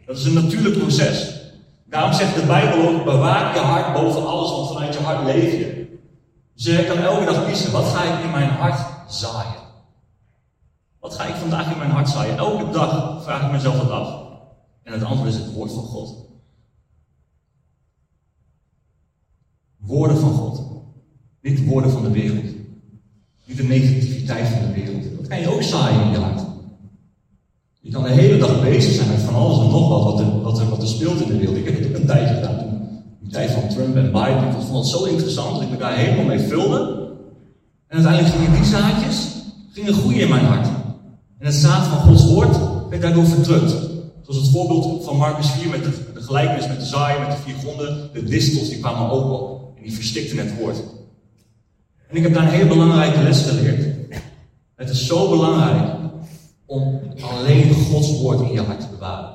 Dat 0.07 0.17
is 0.17 0.25
een 0.25 0.35
natuurlijk 0.35 0.79
proces. 0.79 1.35
Daarom 1.89 2.13
zegt 2.13 2.35
de 2.35 2.47
Bijbel 2.47 2.89
ook, 2.89 3.05
bewaak 3.05 3.55
je 3.55 3.61
hart 3.61 3.93
boven 3.93 4.27
alles, 4.27 4.51
want 4.51 4.69
vanuit 4.69 4.95
je 4.95 5.01
hart 5.01 5.25
leef 5.25 5.53
je. 5.53 5.99
Dus 6.55 6.65
je 6.65 6.85
kan 6.85 6.99
elke 6.99 7.25
dag 7.25 7.47
kiezen, 7.47 7.73
wat 7.73 7.85
ga 7.85 8.03
ik 8.03 8.25
in 8.25 8.31
mijn 8.31 8.51
hart 8.51 8.81
zaaien? 9.09 9.60
Wat 11.01 11.15
ga 11.15 11.25
ik 11.25 11.35
vandaag 11.35 11.73
in 11.73 11.79
mijn 11.79 11.91
hart 11.91 12.09
zaaien? 12.09 12.37
Elke 12.37 12.71
dag 12.73 13.23
vraag 13.23 13.45
ik 13.47 13.53
mezelf 13.53 13.77
dat 13.77 13.91
af. 13.91 14.23
En 14.83 14.93
het 14.93 15.03
antwoord 15.03 15.29
is 15.29 15.37
het 15.37 15.53
woord 15.53 15.73
van 15.73 15.83
God. 15.83 16.15
Woorden 19.77 20.19
van 20.19 20.33
God. 20.33 20.63
Niet 21.43 21.67
woorden 21.67 21.91
van 21.91 22.03
de 22.03 22.11
wereld. 22.11 22.45
Niet 23.45 23.57
de 23.57 23.63
negativiteit 23.63 24.49
van 24.49 24.61
de 24.61 24.73
wereld. 24.73 25.17
Dat 25.17 25.29
kan 25.29 25.41
je 25.41 25.55
ook 25.55 25.63
zaaien 25.63 26.03
in 26.03 26.11
je 26.11 26.19
hart. 26.19 26.43
Je 27.81 27.91
kan 27.91 28.03
de 28.03 28.11
hele 28.11 28.39
dag 28.39 28.63
bezig 28.63 28.93
zijn 28.93 29.09
met 29.09 29.21
van 29.21 29.35
alles 29.35 29.59
en 29.59 29.71
nog 29.71 29.89
wat, 29.89 30.05
wat 30.05 30.21
er, 30.21 30.41
wat 30.41 30.59
er, 30.59 30.69
wat 30.69 30.89
speelt 30.89 31.21
in 31.21 31.27
de 31.27 31.37
wereld. 31.37 31.57
Ik 31.57 31.65
heb 31.65 31.79
het 31.79 31.89
ook 31.89 31.95
een 31.95 32.07
tijdje 32.07 32.35
gedaan. 32.35 32.89
Die 33.21 33.31
tijd 33.31 33.51
van 33.51 33.69
Trump 33.69 33.97
en 33.97 34.13
Biden. 34.13 34.45
Ik 34.45 34.53
vond 34.53 34.79
het 34.79 34.87
zo 34.87 35.05
interessant 35.05 35.53
dat 35.55 35.63
ik 35.63 35.71
me 35.71 35.77
daar 35.77 35.97
helemaal 35.97 36.25
mee 36.25 36.39
vulde. 36.39 36.79
En 37.87 37.97
uiteindelijk 37.97 38.35
gingen 38.35 38.53
die 38.53 38.65
zaadjes 38.65 39.29
gingen 39.73 39.95
groeien 39.95 40.21
in 40.21 40.29
mijn 40.29 40.45
hart. 40.45 40.80
En 41.41 41.47
het 41.47 41.55
zaad 41.55 41.87
van 41.87 41.99
Gods 41.99 42.25
woord 42.25 42.57
werd 42.89 43.03
daardoor 43.03 43.27
verdrukt. 43.27 43.71
Zoals 44.23 44.41
het 44.41 44.51
voorbeeld 44.51 45.05
van 45.05 45.17
Marcus 45.17 45.51
4 45.51 45.69
met 45.69 45.85
de, 45.85 45.91
de 46.15 46.23
gelijkenis 46.23 46.69
met 46.69 46.81
de 46.81 46.87
zaaien, 46.87 47.21
met 47.21 47.31
de 47.31 47.43
vier 47.43 47.55
gronden. 47.55 48.11
De 48.13 48.25
distels 48.25 48.69
die 48.69 48.79
kwamen 48.79 49.11
ook 49.11 49.41
op. 49.41 49.73
En 49.77 49.83
die 49.83 49.93
verstikten 49.93 50.39
het 50.39 50.59
woord. 50.59 50.77
En 52.09 52.17
ik 52.17 52.23
heb 52.23 52.35
daar 52.35 52.43
een 52.43 52.49
hele 52.49 52.69
belangrijke 52.69 53.23
les 53.23 53.43
geleerd. 53.43 53.87
Het 54.75 54.91
is 54.91 55.07
zo 55.07 55.29
belangrijk 55.29 55.89
om 56.67 57.01
alleen 57.21 57.75
Gods 57.75 58.21
woord 58.21 58.41
in 58.41 58.53
je 58.53 58.61
hart 58.61 58.81
te 58.81 58.87
bewaren. 58.91 59.31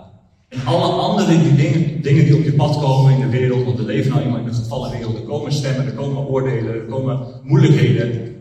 En 0.50 0.66
alle 0.66 0.92
andere 0.92 1.42
die 1.42 1.56
dingen, 2.02 2.26
die 2.26 2.36
op 2.36 2.44
je 2.44 2.54
pad 2.54 2.80
komen 2.80 3.14
in 3.14 3.20
de 3.20 3.38
wereld, 3.38 3.66
want 3.66 3.78
we 3.78 3.86
leven 3.86 4.12
nou 4.12 4.24
eenmaal 4.24 4.40
in 4.40 4.48
een 4.48 4.54
gevallen 4.54 4.92
wereld, 4.92 5.16
er 5.16 5.22
komen 5.22 5.52
stemmen, 5.52 5.86
er 5.86 5.94
komen 5.94 6.28
oordelen, 6.28 6.74
er 6.74 6.86
komen 6.86 7.20
moeilijkheden. 7.44 8.35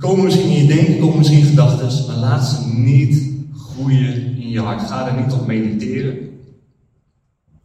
Komen 0.00 0.24
misschien 0.24 0.50
in 0.50 0.66
je 0.66 0.74
denken, 0.74 0.98
komen 0.98 1.18
misschien 1.18 1.42
gedachten, 1.42 2.06
maar 2.06 2.16
laat 2.16 2.48
ze 2.48 2.74
niet 2.74 3.32
groeien 3.56 4.36
in 4.36 4.48
je 4.48 4.60
hart. 4.60 4.82
Ga 4.82 5.08
er 5.08 5.22
niet 5.22 5.32
op 5.32 5.46
mediteren. 5.46 6.18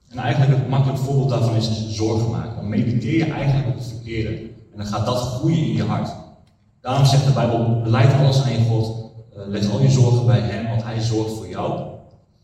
En 0.10 0.18
eigenlijk 0.18 0.58
het 0.58 0.70
makkelijk 0.70 1.00
voorbeeld 1.00 1.30
daarvan 1.30 1.56
is, 1.56 1.70
is 1.70 1.96
zorgen 1.96 2.32
maken. 2.32 2.56
Dan 2.56 2.70
mediteer 2.70 3.18
je 3.18 3.32
eigenlijk 3.32 3.68
op 3.68 3.76
het 3.76 3.88
verkeerde. 3.88 4.30
En 4.72 4.78
dan 4.78 4.86
gaat 4.86 5.06
dat 5.06 5.18
groeien 5.18 5.68
in 5.68 5.74
je 5.74 5.84
hart. 5.84 6.10
Daarom 6.82 7.06
zegt 7.06 7.26
de 7.26 7.32
Bijbel, 7.32 7.82
beleid 7.84 8.14
alles 8.14 8.44
aan 8.44 8.66
God 8.66 9.06
uh, 9.38 9.48
leg 9.48 9.72
al 9.72 9.82
je 9.82 9.90
zorgen 9.90 10.26
bij 10.26 10.40
hem, 10.40 10.68
want 10.68 10.84
hij 10.84 11.02
zorgt 11.02 11.34
voor 11.34 11.48
jou. 11.48 11.80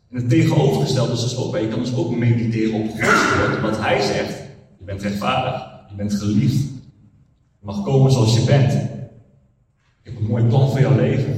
En 0.10 0.16
het 0.18 0.30
tegenovergestelde 0.30 1.14
is 1.14 1.22
dus 1.22 1.38
ook 1.38 1.58
je 1.58 1.68
kan 1.68 1.80
dus 1.80 1.96
ook 1.96 2.16
mediteren 2.16 2.82
op 2.82 2.90
Gods 2.90 3.62
wat 3.62 3.80
hij 3.80 4.02
zegt. 4.02 4.40
Je 4.78 4.86
bent 4.86 5.02
rechtvaardig, 5.02 5.68
je 5.90 5.96
bent 5.96 6.14
geliefd. 6.14 6.62
Je 7.60 7.66
mag 7.66 7.84
komen 7.84 8.12
zoals 8.12 8.34
je 8.34 8.44
bent. 8.44 8.91
Ik 10.04 10.12
heb 10.12 10.18
een 10.18 10.28
mooi 10.28 10.44
plan 10.44 10.70
voor 10.70 10.80
jouw 10.80 10.96
leven. 10.96 11.34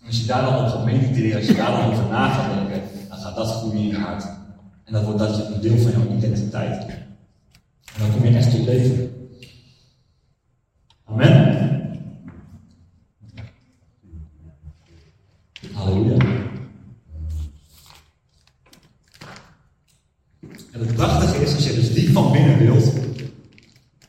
En 0.00 0.06
als 0.06 0.20
je 0.20 0.26
daar 0.26 0.42
dan 0.42 0.64
op 0.64 0.68
gaat 0.68 0.84
mediteren, 0.84 1.36
als 1.36 1.46
je 1.46 1.54
daar 1.54 1.70
dan 1.70 1.92
over 1.92 2.06
na 2.06 2.28
gaat 2.28 2.54
denken, 2.54 2.82
dan 3.08 3.18
gaat 3.18 3.36
dat 3.36 3.50
groeien 3.50 3.78
in 3.78 3.86
je 3.86 3.96
hart. 3.96 4.24
En 4.84 4.92
dan 4.92 5.04
wordt 5.04 5.18
dat 5.18 5.46
een 5.46 5.60
deel 5.60 5.78
van 5.78 5.90
jouw 5.90 6.16
identiteit. 6.16 6.86
En 7.94 7.98
dan 7.98 8.10
kom 8.12 8.24
je 8.24 8.36
echt 8.36 8.50
tot 8.50 8.64
leven. 8.64 9.10
Amen. 11.04 11.60
Halleluja. 15.72 16.16
En 20.72 20.80
het 20.80 20.94
prachtige 20.94 21.42
is, 21.42 21.54
als 21.54 21.66
je 21.66 21.74
dus 21.74 21.94
diep 21.94 22.12
van 22.12 22.32
binnen 22.32 22.58
wilt, 22.58 22.92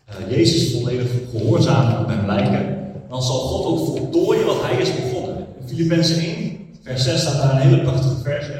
uh, 0.10 0.30
Jezus 0.30 0.74
volledig 0.74 1.12
gehoorzamen 1.32 2.00
op 2.00 2.08
hem 2.08 2.26
lijken, 2.26 2.82
dan 3.10 3.24
zal 3.24 3.40
God 3.40 3.66
ook 3.66 3.98
voltooien 3.98 4.46
wat 4.46 4.62
hij 4.62 4.82
is 4.82 4.96
begonnen. 4.96 5.46
In 5.60 5.68
Filippenzen 5.68 6.18
1, 6.18 6.60
vers 6.82 7.04
6 7.04 7.22
staat 7.22 7.38
daar 7.42 7.52
een 7.52 7.70
hele 7.70 7.82
prachtige 7.82 8.22
vers, 8.22 8.50
uh, 8.50 8.56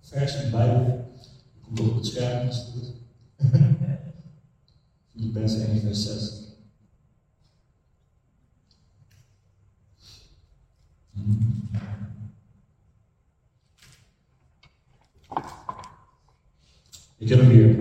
vers 0.00 0.34
in 0.34 0.44
de 0.44 0.56
Bijbel. 0.56 1.10
Komt 1.64 1.80
ook 1.80 1.88
op 1.88 1.96
het 1.96 2.06
scherm, 2.06 2.48
is 2.48 2.56
het 2.56 2.66
goed. 2.72 2.92
Filippenzen 5.14 5.66
1, 5.66 5.80
vers 5.80 6.02
6. 6.02 6.42
Ik 17.22 17.28
heb 17.28 17.40
hem 17.40 17.50
hier. 17.50 17.78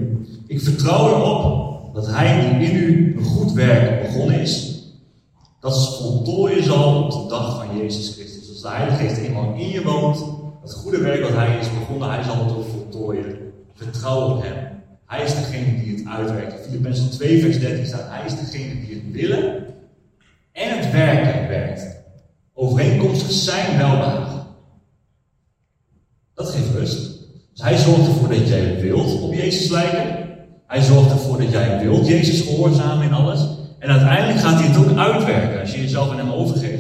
Ik 0.48 0.62
vertrouw 0.62 1.08
erop 1.08 1.94
dat 1.94 2.08
hij 2.08 2.58
die 2.60 2.70
in 2.70 2.76
u 2.76 3.16
een 3.18 3.24
goed 3.24 3.52
werk 3.52 4.02
begonnen 4.02 4.40
is, 4.40 4.84
dat 5.60 5.78
ze 5.78 6.04
voltooien 6.04 6.64
zal 6.64 7.04
op 7.04 7.12
de 7.12 7.28
dag 7.36 7.61
Jezus 7.78 8.14
Christus. 8.16 8.50
Als 8.50 8.62
de 8.62 8.68
Heilige 8.68 9.04
Geest 9.04 9.18
eenmaal 9.18 9.54
in 9.56 9.70
je 9.70 9.84
woont, 9.84 10.26
het 10.62 10.74
goede 10.74 10.98
werk 10.98 11.22
wat 11.22 11.34
hij 11.34 11.58
is 11.60 11.74
begonnen, 11.80 12.10
hij 12.10 12.24
zal 12.24 12.46
het 12.46 12.56
ook 12.56 12.66
voltooien. 12.66 13.54
Vertrouw 13.74 14.30
op 14.30 14.44
hem. 14.44 14.70
Hij 15.06 15.24
is 15.24 15.36
degene 15.36 15.84
die 15.84 15.96
het 15.96 16.08
uitwerkt. 16.08 16.66
Filippenzen 16.66 17.10
2 17.10 17.42
vers 17.42 17.60
13 17.60 17.86
staat, 17.86 18.10
hij 18.10 18.26
is 18.26 18.36
degene 18.36 18.86
die 18.86 18.96
het 18.96 19.12
willen 19.12 19.66
en 20.52 20.78
het 20.78 20.92
werken 20.92 21.48
werkt. 21.48 22.00
Overeenkomstig 22.54 23.32
zijn 23.32 23.78
welbehagen. 23.78 24.46
Dat 26.34 26.50
geeft 26.50 26.74
rust. 26.76 27.20
Dus 27.52 27.62
hij 27.62 27.78
zorgt 27.78 28.08
ervoor 28.08 28.30
dat 28.30 28.48
jij 28.48 28.82
wilt 28.82 29.22
op 29.22 29.34
Jezus 29.34 29.70
lijken. 29.70 30.30
Hij 30.68 30.82
zorgt 30.82 31.12
ervoor 31.12 31.38
dat 31.38 31.52
jij 31.52 31.80
wilt 31.80 32.08
Jezus 32.08 32.42
gehoorzamen 32.42 33.06
in 33.06 33.14
alles. 33.14 33.48
En 33.80 33.90
uiteindelijk 33.90 34.40
gaat 34.40 34.60
hij 34.60 34.68
het 34.68 34.78
ook 34.78 34.98
uitwerken 34.98 35.60
als 35.60 35.72
je 35.72 35.82
jezelf 35.82 36.10
aan 36.10 36.18
hem 36.18 36.32
overgeeft, 36.32 36.71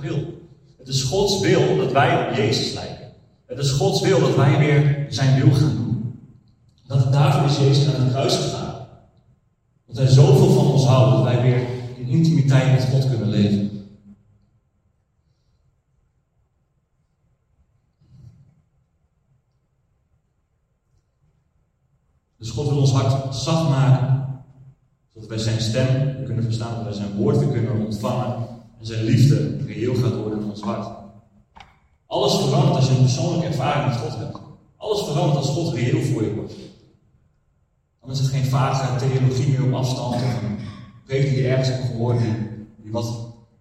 wil. 0.00 0.40
Het 0.78 0.88
is 0.88 1.02
Gods 1.02 1.40
wil 1.40 1.76
dat 1.76 1.92
wij 1.92 2.28
op 2.28 2.34
Jezus 2.36 2.72
lijken. 2.72 3.12
Het 3.46 3.58
is 3.58 3.70
Gods 3.70 4.00
wil 4.00 4.20
dat 4.20 4.36
wij 4.36 4.58
weer 4.58 5.06
zijn 5.08 5.40
wil 5.42 5.54
gaan 5.54 5.76
doen. 5.76 6.20
Dat 6.86 7.12
daarvoor 7.12 7.50
is 7.50 7.58
Jezus 7.58 7.86
naar 7.86 8.00
het 8.00 8.10
kruis 8.10 8.36
gegaan. 8.36 8.86
Dat 9.86 9.96
hij 9.96 10.06
zoveel 10.06 10.50
van 10.50 10.66
ons 10.66 10.84
houdt 10.84 11.16
dat 11.16 11.22
wij 11.22 11.42
weer 11.42 11.66
in 11.96 12.08
intimiteit 12.08 12.72
met 12.72 12.88
God 12.90 13.08
kunnen 13.08 13.28
leven. 13.28 13.70
Dus 22.38 22.50
God 22.50 22.68
wil 22.68 22.78
ons 22.78 22.92
hart 22.92 23.34
zacht 23.34 23.68
maken, 23.68 24.26
zodat 25.12 25.28
wij 25.28 25.38
zijn 25.38 25.60
stem 25.60 26.24
kunnen 26.24 26.44
verstaan, 26.44 26.74
dat 26.74 26.84
wij 26.84 26.92
zijn 26.92 27.16
woord 27.16 27.52
kunnen 27.52 27.84
ontvangen 27.86 28.48
en 28.80 28.86
zijn 28.86 29.04
liefde 29.04 29.56
reëel 29.66 29.94
gaat 29.94 30.16
worden 30.16 30.44
ons 30.44 30.60
hart. 30.60 30.88
Alles 32.06 32.34
verandert 32.34 32.76
als 32.76 32.86
je 32.86 32.94
een 32.94 33.00
persoonlijke 33.02 33.46
ervaring 33.46 33.86
met 33.86 34.00
God 34.00 34.18
hebt. 34.18 34.38
Alles 34.76 35.04
verandert 35.04 35.36
als 35.36 35.48
God 35.48 35.74
reëel 35.74 36.02
voor 36.02 36.24
je 36.24 36.34
wordt. 36.34 36.54
Dan 38.00 38.10
is 38.10 38.18
het 38.18 38.28
geen 38.28 38.44
vage 38.44 39.06
theologie 39.06 39.48
meer 39.48 39.64
op 39.64 39.72
afstand 39.72 40.14
of 40.14 40.42
een 40.42 40.58
preek 41.04 41.22
die 41.22 41.36
je 41.36 41.48
ergens 41.48 41.68
hebt 41.68 41.86
gehoord 41.86 42.18
die, 42.18 42.34
die 42.82 42.92
wat 42.92 43.06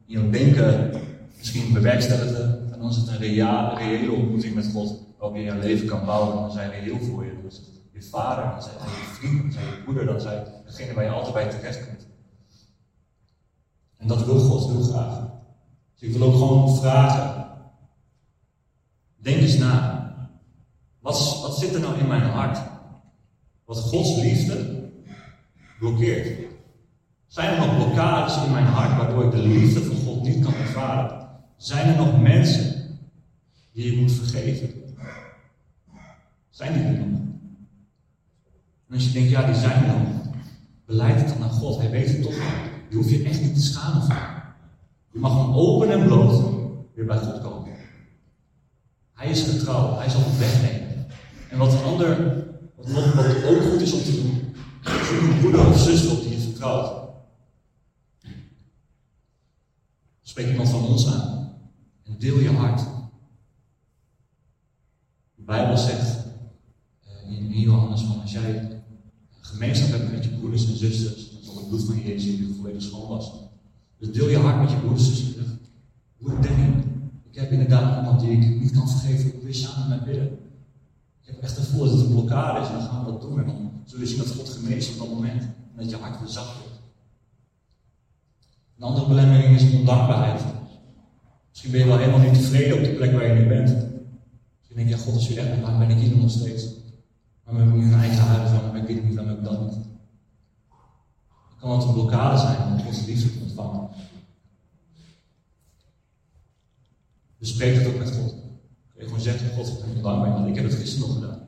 in 0.05 0.19
jouw 0.19 0.29
denken 0.29 0.91
misschien 1.37 1.73
bewerkstelligde. 1.73 2.67
En 2.71 2.79
dan 2.79 2.89
is 2.89 2.95
het 2.95 3.07
een 3.07 3.17
reële 3.77 4.11
ontmoeting 4.11 4.55
met 4.55 4.69
God 4.73 5.03
waarop 5.17 5.37
je 5.37 5.43
je 5.43 5.55
leven 5.55 5.87
kan 5.87 6.05
bouwen. 6.05 6.35
En 6.35 6.41
dan 6.41 6.51
zijn 6.51 6.71
reëel 6.71 6.99
voor 6.99 7.25
je. 7.25 7.31
Dus 7.43 7.61
je 7.93 8.01
vader, 8.01 8.51
dan 8.51 8.61
zijn 8.61 8.75
je 8.75 9.13
vriend, 9.13 9.41
dan 9.41 9.51
zijn 9.51 9.65
je 9.65 9.83
broeder, 9.83 10.05
dan 10.05 10.21
zijn 10.21 10.43
degene 10.65 10.93
waar 10.93 11.03
je 11.03 11.09
altijd 11.09 11.33
bij 11.33 11.49
terecht 11.49 11.85
komt. 11.87 12.08
En 13.99 14.07
dat 14.07 14.25
wil 14.25 14.39
God 14.39 14.71
heel 14.71 14.81
graag. 14.81 15.27
Dus 15.95 16.09
ik 16.09 16.17
wil 16.17 16.27
ook 16.27 16.35
gewoon 16.35 16.77
vragen. 16.77 17.47
Denk 19.17 19.41
eens 19.41 19.57
na. 19.57 19.97
Wat, 20.99 21.39
wat 21.41 21.57
zit 21.57 21.73
er 21.73 21.79
nou 21.79 21.99
in 21.99 22.07
mijn 22.07 22.21
hart? 22.21 22.59
Wat 23.65 23.79
Gods 23.79 24.15
liefde 24.15 24.89
blokkeert. 25.79 26.47
Zijn 27.27 27.49
er 27.49 27.67
nog 27.67 27.75
blokkades 27.75 28.43
in 28.45 28.51
mijn 28.51 28.65
hart 28.65 28.97
waardoor 28.97 29.23
ik 29.23 29.31
de 29.31 29.47
liefde 29.47 29.83
van 29.83 29.95
God 29.95 30.23
niet 30.23 30.43
kan 30.43 30.53
ervaren? 30.53 31.27
Zijn 31.57 31.87
er 31.87 31.97
nog 31.97 32.21
mensen 32.21 32.99
die 33.73 33.91
je 33.91 34.01
moet 34.01 34.11
vergeven? 34.11 34.69
Zijn 36.49 36.73
die 36.73 36.83
er 36.83 37.07
nog? 37.07 37.19
En 38.87 38.95
als 38.95 39.05
je 39.05 39.11
denkt, 39.11 39.29
ja, 39.29 39.45
die 39.45 39.55
zijn 39.55 39.83
er 39.83 39.97
nog, 39.97 40.07
beleid 40.85 41.15
het 41.15 41.27
dan 41.27 41.39
naar 41.39 41.49
God. 41.49 41.77
Hij 41.77 41.89
weet 41.89 42.07
het 42.07 42.21
toch 42.21 42.37
wel. 42.37 42.68
Je 42.89 42.95
hoeft 42.95 43.09
je 43.09 43.23
echt 43.23 43.41
niet 43.41 43.53
te 43.53 43.61
schamen 43.61 44.03
voor. 44.03 44.43
Je 45.11 45.19
mag 45.19 45.31
gewoon 45.31 45.55
open 45.55 45.91
en 45.91 46.05
bloot 46.05 46.53
weer 46.95 47.05
bij 47.05 47.17
God 47.17 47.41
komen. 47.41 47.77
Hij 49.13 49.29
is 49.29 49.41
getrouw, 49.41 49.97
hij 49.97 50.09
zal 50.09 50.21
het 50.23 50.37
wegnemen. 50.37 51.07
En 51.49 51.57
wat 51.57 51.73
een 51.73 51.83
ander, 51.83 52.43
wat, 52.75 53.13
wat 53.13 53.43
ook 53.43 53.61
goed 53.61 53.81
is 53.81 53.93
om 53.93 54.01
te 54.01 54.11
doen, 54.11 54.55
zoek 54.83 55.21
een 55.21 55.39
broeder 55.39 55.67
of 55.67 55.79
zuster 55.79 56.11
op 56.11 56.21
die 56.21 56.31
je 56.31 56.39
vertrouwt. 56.39 56.99
Spreek 60.21 60.49
iemand 60.49 60.69
van 60.69 60.85
ons 60.85 61.07
aan 61.07 61.53
en 62.03 62.15
deel 62.19 62.39
je 62.39 62.51
hart. 62.51 62.79
De 65.35 65.43
Bijbel 65.43 65.77
zegt 65.77 66.25
uh, 67.07 67.37
in 67.37 67.59
Johannes 67.59 68.01
van 68.01 68.21
als 68.21 68.31
jij 68.31 68.81
gemeenschap 69.39 69.89
hebt 69.89 70.11
met 70.11 70.23
je 70.23 70.29
broeders 70.29 70.67
en 70.67 70.77
zusters, 70.77 71.31
dan 71.31 71.43
zal 71.43 71.55
het 71.55 71.67
bloed 71.67 71.83
van 71.83 72.01
Jezus 72.01 72.37
je 72.37 72.53
volledig 72.57 72.81
schoon 72.81 73.07
wassen. 73.07 73.39
Dus 73.97 74.11
deel 74.11 74.29
je 74.29 74.37
hart 74.37 74.61
met 74.61 74.71
je 74.71 74.77
broeders 74.77 75.09
en 75.09 75.15
zusters. 75.15 75.47
Broeder 76.17 76.41
Danny, 76.41 76.83
ik 77.31 77.39
heb 77.39 77.51
inderdaad 77.51 77.97
iemand 77.97 78.19
die 78.19 78.31
ik 78.31 78.61
niet 78.61 78.71
kan 78.71 78.89
vergeven. 78.89 79.39
Wil 79.39 79.47
je 79.47 79.53
samen 79.53 79.89
met 79.89 79.98
Ik 80.17 81.25
heb 81.25 81.41
echt 81.41 81.55
het 81.57 81.65
gevoel 81.65 81.83
dat 81.83 81.91
het 81.91 82.01
een 82.01 82.13
blokkade 82.13 82.59
is 82.59 82.67
en 82.67 82.73
dan 82.73 82.81
gaan 82.81 83.05
we 83.05 83.11
dat 83.11 83.21
doen. 83.21 83.39
En 83.39 83.45
dan 83.45 83.71
zul 83.85 83.99
je 83.99 84.05
zien 84.05 84.17
dat 84.17 84.31
God 84.31 84.49
geneest 84.49 84.91
op 84.91 84.97
dat 84.97 85.09
moment. 85.15 85.41
En 85.41 85.75
dat 85.75 85.89
je 85.89 85.95
hart 85.95 86.19
weer 86.19 86.29
zacht 86.29 86.59
wordt. 86.59 86.81
Een 88.77 88.83
andere 88.83 89.07
belemmering 89.07 89.55
is 89.55 89.73
ondankbaarheid. 89.73 90.41
Misschien 91.49 91.71
ben 91.71 91.79
je 91.79 91.85
wel 91.85 91.97
helemaal 91.97 92.19
niet 92.19 92.33
tevreden 92.33 92.77
op 92.77 92.83
de 92.83 92.89
plek 92.89 93.11
waar 93.11 93.25
je 93.25 93.41
nu 93.41 93.47
bent. 93.47 93.69
Misschien 93.69 94.75
denk 94.75 94.89
je, 94.89 94.95
ja, 94.95 95.01
God 95.01 95.15
is 95.15 95.27
weer 95.27 95.37
echt, 95.37 95.61
waarom 95.61 95.79
ben 95.79 95.89
ik 95.89 95.97
hier 95.97 96.17
nog 96.17 96.31
steeds? 96.31 96.67
Waarom 97.43 97.63
heb 97.63 97.73
ik 97.75 97.83
niet 97.83 97.93
een 97.93 97.99
eigen 97.99 98.23
huis, 98.23 98.51
waarom 98.51 98.73
heb 98.73 98.81
ik 98.81 98.95
dit 98.95 99.03
niet, 99.03 99.15
waarom 99.15 99.33
heb 99.35 99.43
ik 99.43 99.49
dat 99.49 99.61
niet? 99.61 99.73
Dan 101.49 101.69
kan 101.69 101.71
het 101.71 101.83
een 101.83 101.93
blokkade 101.93 102.37
zijn 102.37 102.71
om 102.71 102.79
Gods 102.79 103.05
liefde 103.05 103.31
te 103.31 103.43
ontvangen. 103.43 103.89
Bespreek 107.37 107.75
het 107.75 107.87
ook 107.87 107.97
met 107.97 108.11
God. 108.11 108.38
Je 108.99 109.05
gewoon 109.05 109.19
zeggen, 109.19 109.49
God, 109.49 109.67
ik 109.67 109.93
ben 109.93 110.03
dankbaar, 110.03 110.31
want 110.31 110.47
ik 110.47 110.55
heb 110.55 110.63
het 110.63 110.73
gisteren 110.73 111.07
nog 111.07 111.17
gedaan. 111.17 111.39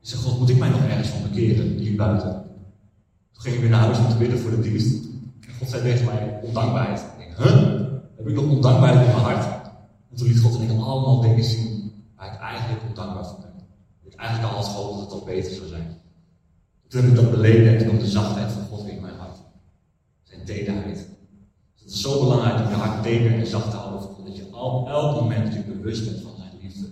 Ik 0.00 0.08
zeg, 0.08 0.18
God, 0.18 0.38
moet 0.38 0.48
ik 0.48 0.58
mij 0.58 0.68
nog 0.68 0.84
ergens 0.84 1.08
van 1.08 1.22
bekeren, 1.22 1.66
hier 1.66 1.96
buiten? 1.96 2.32
Toen 3.32 3.42
ging 3.42 3.54
ik 3.54 3.60
weer 3.60 3.70
naar 3.70 3.80
huis 3.80 3.98
om 3.98 4.08
te 4.08 4.16
bidden 4.16 4.38
voor 4.38 4.50
de 4.50 4.60
dienst. 4.60 5.04
En 5.40 5.54
God 5.58 5.68
zei 5.68 5.82
tegen 5.82 6.04
mij, 6.04 6.40
ondankbaarheid. 6.42 7.00
Ik 7.00 7.18
denk, 7.18 7.36
huh? 7.36 7.80
Heb 8.16 8.28
ik 8.28 8.34
nog 8.34 8.50
ondankbaarheid 8.50 9.06
in 9.06 9.12
mijn 9.12 9.24
hart? 9.24 9.44
En 10.10 10.16
toen 10.16 10.26
liet 10.26 10.40
God 10.40 10.56
en 10.56 10.62
ik 10.62 10.70
allemaal 10.70 11.20
dingen 11.20 11.44
zien 11.44 11.92
waar 12.16 12.34
ik 12.34 12.40
eigenlijk 12.40 12.82
ondankbaar 12.88 13.26
voor 13.26 13.40
ben. 13.40 13.64
Ik 14.02 14.14
eigenlijk 14.14 14.52
al 14.52 14.56
had 14.56 14.68
gehoopt 14.68 14.94
dat 14.94 15.10
het 15.10 15.20
al 15.20 15.24
beter 15.24 15.52
zou 15.52 15.68
zijn. 15.68 16.00
Toen 16.88 17.00
heb 17.00 17.10
ik 17.10 17.16
dat 17.16 17.30
beleden 17.30 17.72
en 17.72 17.78
toen 17.78 17.86
kwam 17.86 17.98
de 17.98 18.10
zachtheid 18.10 18.52
van 18.52 18.62
God 18.62 18.86
in 18.86 19.00
mijn 19.00 19.16
hart. 19.16 19.36
Zijn 20.22 20.44
tederheid. 20.44 20.96
Dus 21.72 21.82
het 21.82 21.92
is 21.92 22.00
zo 22.00 22.20
belangrijk 22.20 22.64
om 22.64 22.68
je 22.68 22.74
hart 22.74 23.02
teder 23.02 23.32
en 23.32 23.46
zacht 23.46 23.70
te 23.70 23.76
houden. 23.76 24.24
Dat 24.24 24.36
je 24.36 24.56
op 24.56 24.88
elk 24.88 25.20
moment 25.20 25.54
je 25.54 25.60
bewust 25.60 26.04
bent 26.04 26.20
van 26.20 26.36
zijn 26.36 26.50
liefde. 26.60 26.90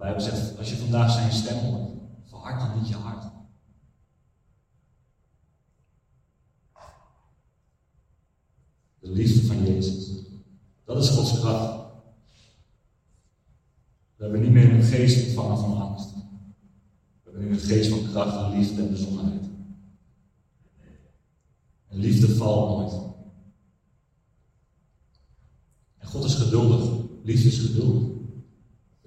De 0.00 0.06
Bijbel 0.06 0.24
zegt, 0.24 0.58
als 0.58 0.70
je 0.70 0.76
vandaag 0.76 1.12
zijn 1.12 1.32
stem 1.32 1.58
hoort, 1.58 1.90
verhard 2.24 2.60
dan 2.60 2.78
niet 2.78 2.88
je 2.88 2.94
hart. 2.94 3.24
De 8.98 9.10
liefde 9.10 9.46
van 9.46 9.62
Jezus. 9.64 10.22
Dat 10.84 11.02
is 11.02 11.10
Gods 11.10 11.40
kracht. 11.40 11.92
We 14.16 14.22
hebben 14.22 14.40
niet 14.40 14.50
meer 14.50 14.72
een 14.72 14.82
geest 14.82 15.26
ontvangen 15.26 15.58
van 15.58 15.80
angst. 15.80 16.14
We 16.14 17.30
hebben 17.30 17.42
nu 17.42 17.50
een 17.50 17.58
geest 17.58 17.90
van 17.90 18.10
kracht, 18.10 18.54
liefde 18.54 18.82
en 18.82 18.90
bezonnenheid. 18.90 19.44
En 21.88 21.98
liefde 21.98 22.36
valt 22.36 22.68
nooit. 22.68 23.02
En 25.98 26.08
God 26.08 26.24
is 26.24 26.34
geduldig. 26.34 27.04
Liefde 27.22 27.48
is 27.48 27.58
geduldig. 27.58 28.19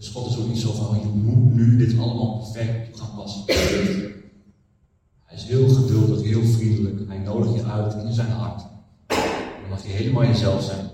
Dus 0.04 0.12
God 0.12 0.30
is 0.30 0.38
ook 0.38 0.48
niet 0.48 0.60
zo 0.60 0.72
van, 0.72 1.00
je 1.00 1.06
moet 1.06 1.54
nu 1.54 1.78
dit 1.78 2.00
allemaal 2.00 2.38
perfect 2.38 3.00
gaan 3.00 3.16
passen. 3.16 3.44
Hij 5.24 5.36
is 5.36 5.44
heel 5.44 5.70
geduldig, 5.70 6.22
heel 6.22 6.44
vriendelijk. 6.44 7.08
Hij 7.08 7.18
nodigt 7.18 7.54
je 7.54 7.64
uit 7.64 7.94
in 7.94 8.14
zijn 8.14 8.32
hart. 8.32 8.66
Dan 9.08 9.70
mag 9.70 9.84
je 9.84 9.90
helemaal 9.90 10.24
jezelf 10.24 10.64
zijn. 10.64 10.90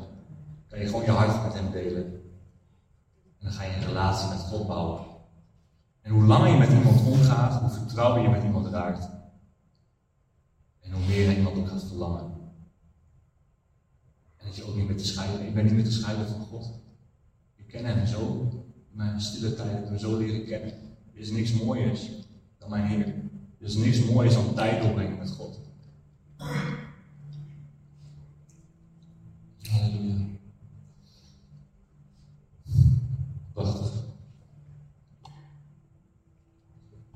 Kan 0.67 0.79
je 0.79 0.85
gewoon 0.85 1.03
je 1.03 1.11
hart 1.11 1.43
met 1.43 1.53
hem 1.53 1.71
delen. 1.71 2.03
En 2.03 3.39
dan 3.39 3.51
ga 3.51 3.63
je 3.63 3.75
een 3.75 3.85
relatie 3.85 4.29
met 4.29 4.39
God 4.39 4.67
bouwen. 4.67 5.01
En 6.01 6.11
hoe 6.11 6.23
langer 6.23 6.51
je 6.51 6.57
met 6.57 6.71
iemand 6.71 7.05
omgaat, 7.05 7.61
hoe 7.61 7.69
vertrouwen 7.69 8.21
je 8.21 8.29
met 8.29 8.43
iemand 8.43 8.67
raakt. 8.67 9.09
En 10.79 10.91
hoe 10.91 11.05
meer 11.07 11.37
iemand 11.37 11.57
ook 11.57 11.67
gaat 11.67 11.83
verlangen. 11.83 12.31
En 14.37 14.45
dat 14.45 14.55
je 14.55 14.63
ook 14.63 14.75
niet 14.75 14.87
meer 14.87 14.97
te 14.97 15.05
scheiden. 15.05 15.47
Ik 15.47 15.53
ben 15.53 15.63
niet 15.63 15.73
meer 15.73 15.83
te 15.83 15.91
scheiden 15.91 16.27
van 16.27 16.41
God. 16.41 16.79
Ik 17.55 17.67
ken 17.67 17.85
hem 17.85 18.05
zo. 18.05 18.48
Mijn 18.99 19.21
stille 19.21 19.53
tijd 19.53 19.87
hem 19.87 19.97
zo 19.97 20.17
leren 20.17 20.45
kennen. 20.45 20.69
Er 21.13 21.19
is 21.19 21.31
niks 21.31 21.53
mooiers 21.53 22.09
dan 22.57 22.69
mijn 22.69 22.85
Heer. 22.85 23.05
Er 23.59 23.65
is 23.65 23.75
niks 23.75 24.05
mooiers 24.05 24.35
dan 24.35 24.53
tijd 24.53 24.81
doorbrengen 24.81 25.17
met 25.17 25.29
God. 25.29 25.59
Halleluja. 29.69 30.15
Prachtig. 33.53 33.91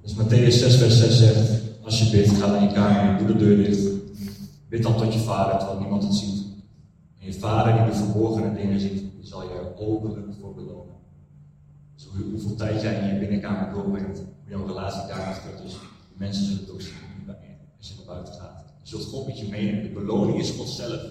Dus 0.02 0.15
Matthäus 0.15 0.60
6, 0.60 0.76
vers 0.78 0.98
6 0.98 1.17
zegt: 1.17 1.62
Als 1.82 2.00
je 2.00 2.17
bidt, 2.17 2.30
ga 2.30 2.48
naar 2.48 2.63
je 2.63 2.74
kamer, 2.74 3.17
doe 3.17 3.28
de 3.28 3.36
deur 3.36 3.58
dicht. 3.58 3.89
Bid 4.69 4.84
dan 4.84 4.98
tot 4.98 5.13
je 5.13 5.19
vader, 5.19 5.58
terwijl 5.58 5.80
niemand 5.80 6.04
het 6.04 6.13
ziet. 6.13 6.46
En 7.19 7.26
je 7.26 7.34
vader, 7.34 7.74
die 7.74 7.91
de 7.91 7.98
verborgene 7.98 8.56
dingen 8.56 8.80
ziet, 8.80 9.00
die 9.15 9.26
zal 9.26 9.43
je 9.43 9.78
openlijk 9.78 10.34
voor 10.39 10.54
belonen. 10.54 11.02
Dus 12.13 12.23
hoeveel 12.32 12.56
tijd 12.56 12.82
jij 12.82 12.99
in 12.99 13.13
je 13.13 13.19
binnenkamer 13.19 13.73
doorbrengt, 13.73 14.17
hoe 14.17 14.49
jouw 14.49 14.65
relatie 14.65 15.08
daar 15.08 15.28
met 15.28 15.38
God 15.38 15.65
is, 15.65 15.78
mensen 16.13 16.45
zullen 16.45 16.60
het 16.60 16.71
ook 16.71 16.82
zien 16.82 16.93
als 17.78 17.88
je 17.88 17.93
naar 17.97 18.15
buiten 18.15 18.34
gaat. 18.34 18.63
Je 18.82 18.89
zult 18.89 19.04
God 19.04 19.26
met 19.26 19.39
je 19.39 19.47
meenemen. 19.47 19.84
De 19.84 19.89
beloning 19.89 20.40
is 20.40 20.52
God 20.52 20.67
zelf. 20.67 21.02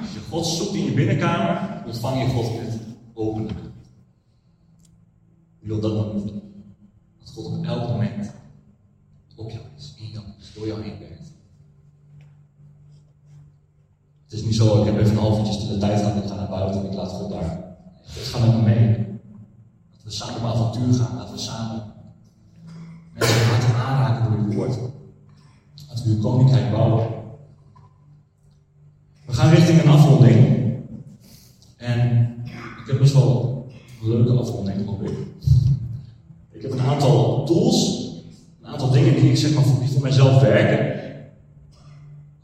Als 0.00 0.12
je 0.12 0.20
God 0.30 0.46
zoekt 0.46 0.74
in 0.74 0.84
je 0.84 0.92
binnenkamer, 0.92 1.82
ontvang 1.86 2.22
je 2.22 2.28
God 2.28 2.56
met 2.56 2.78
openlijk. 3.14 3.58
Wie 5.58 5.68
wil 5.68 5.80
dat 5.80 5.94
dan 5.94 6.16
niet? 6.16 6.32
Dat 7.18 7.30
God 7.34 7.58
op 7.58 7.64
elk 7.64 7.88
moment 7.88 8.32
op 9.36 9.50
jou 9.50 9.62
is, 9.76 9.94
in 9.98 10.08
jou, 10.08 10.24
door 10.54 10.66
jou 10.66 10.82
heen 10.82 10.98
werkt. 10.98 11.32
Het 14.24 14.32
is 14.32 14.42
niet 14.42 14.54
zo, 14.54 14.80
ik 14.80 14.86
heb 14.86 14.98
even 14.98 15.10
een 15.10 15.22
half 15.22 15.38
uurtje 15.38 15.68
de 15.68 15.78
tijd 15.78 16.00
gehad, 16.00 16.22
ik 16.22 16.28
ga 16.30 16.34
naar 16.34 16.48
buiten 16.48 16.80
en 16.80 16.86
ik 16.86 16.94
laat 16.94 17.10
God 17.10 17.30
daar. 17.30 17.63
God 18.06 18.22
gaat 18.22 18.40
met 18.40 18.54
me 18.54 18.62
mee. 18.62 18.88
Laten 19.90 20.04
we 20.04 20.10
samen 20.10 20.36
op 20.36 20.44
avontuur 20.44 20.94
gaan, 20.94 21.16
laten 21.16 21.34
we 21.34 21.40
samen 21.40 21.92
mensen 23.12 23.50
laten 23.50 23.74
aanraken 23.74 24.30
door 24.30 24.40
uw 24.40 24.52
woord. 24.52 24.78
Laten 25.88 26.04
we 26.04 26.10
uw 26.10 26.20
koninkrijk 26.20 26.70
bouwen. 26.70 27.06
We 29.26 29.32
gaan 29.32 29.50
richting 29.50 29.82
een 29.82 29.88
afronding. 29.88 30.64
En 31.76 32.28
ik 32.80 32.86
heb 32.86 32.98
best 32.98 33.14
wel 33.14 33.66
een 34.02 34.08
leuke 34.08 34.32
afronding, 34.32 34.86
hoop 34.86 35.02
ik. 35.02 35.16
Ik 36.50 36.62
heb 36.62 36.72
een 36.72 36.80
aantal 36.80 37.44
tools, 37.44 38.08
een 38.62 38.68
aantal 38.68 38.90
dingen 38.90 39.14
die 39.14 39.30
ik 39.30 39.36
zeg 39.36 39.54
maar 39.54 39.64
voor, 39.64 39.80
die 39.80 39.88
voor 39.88 40.02
mijzelf 40.02 40.40
werken. 40.40 41.02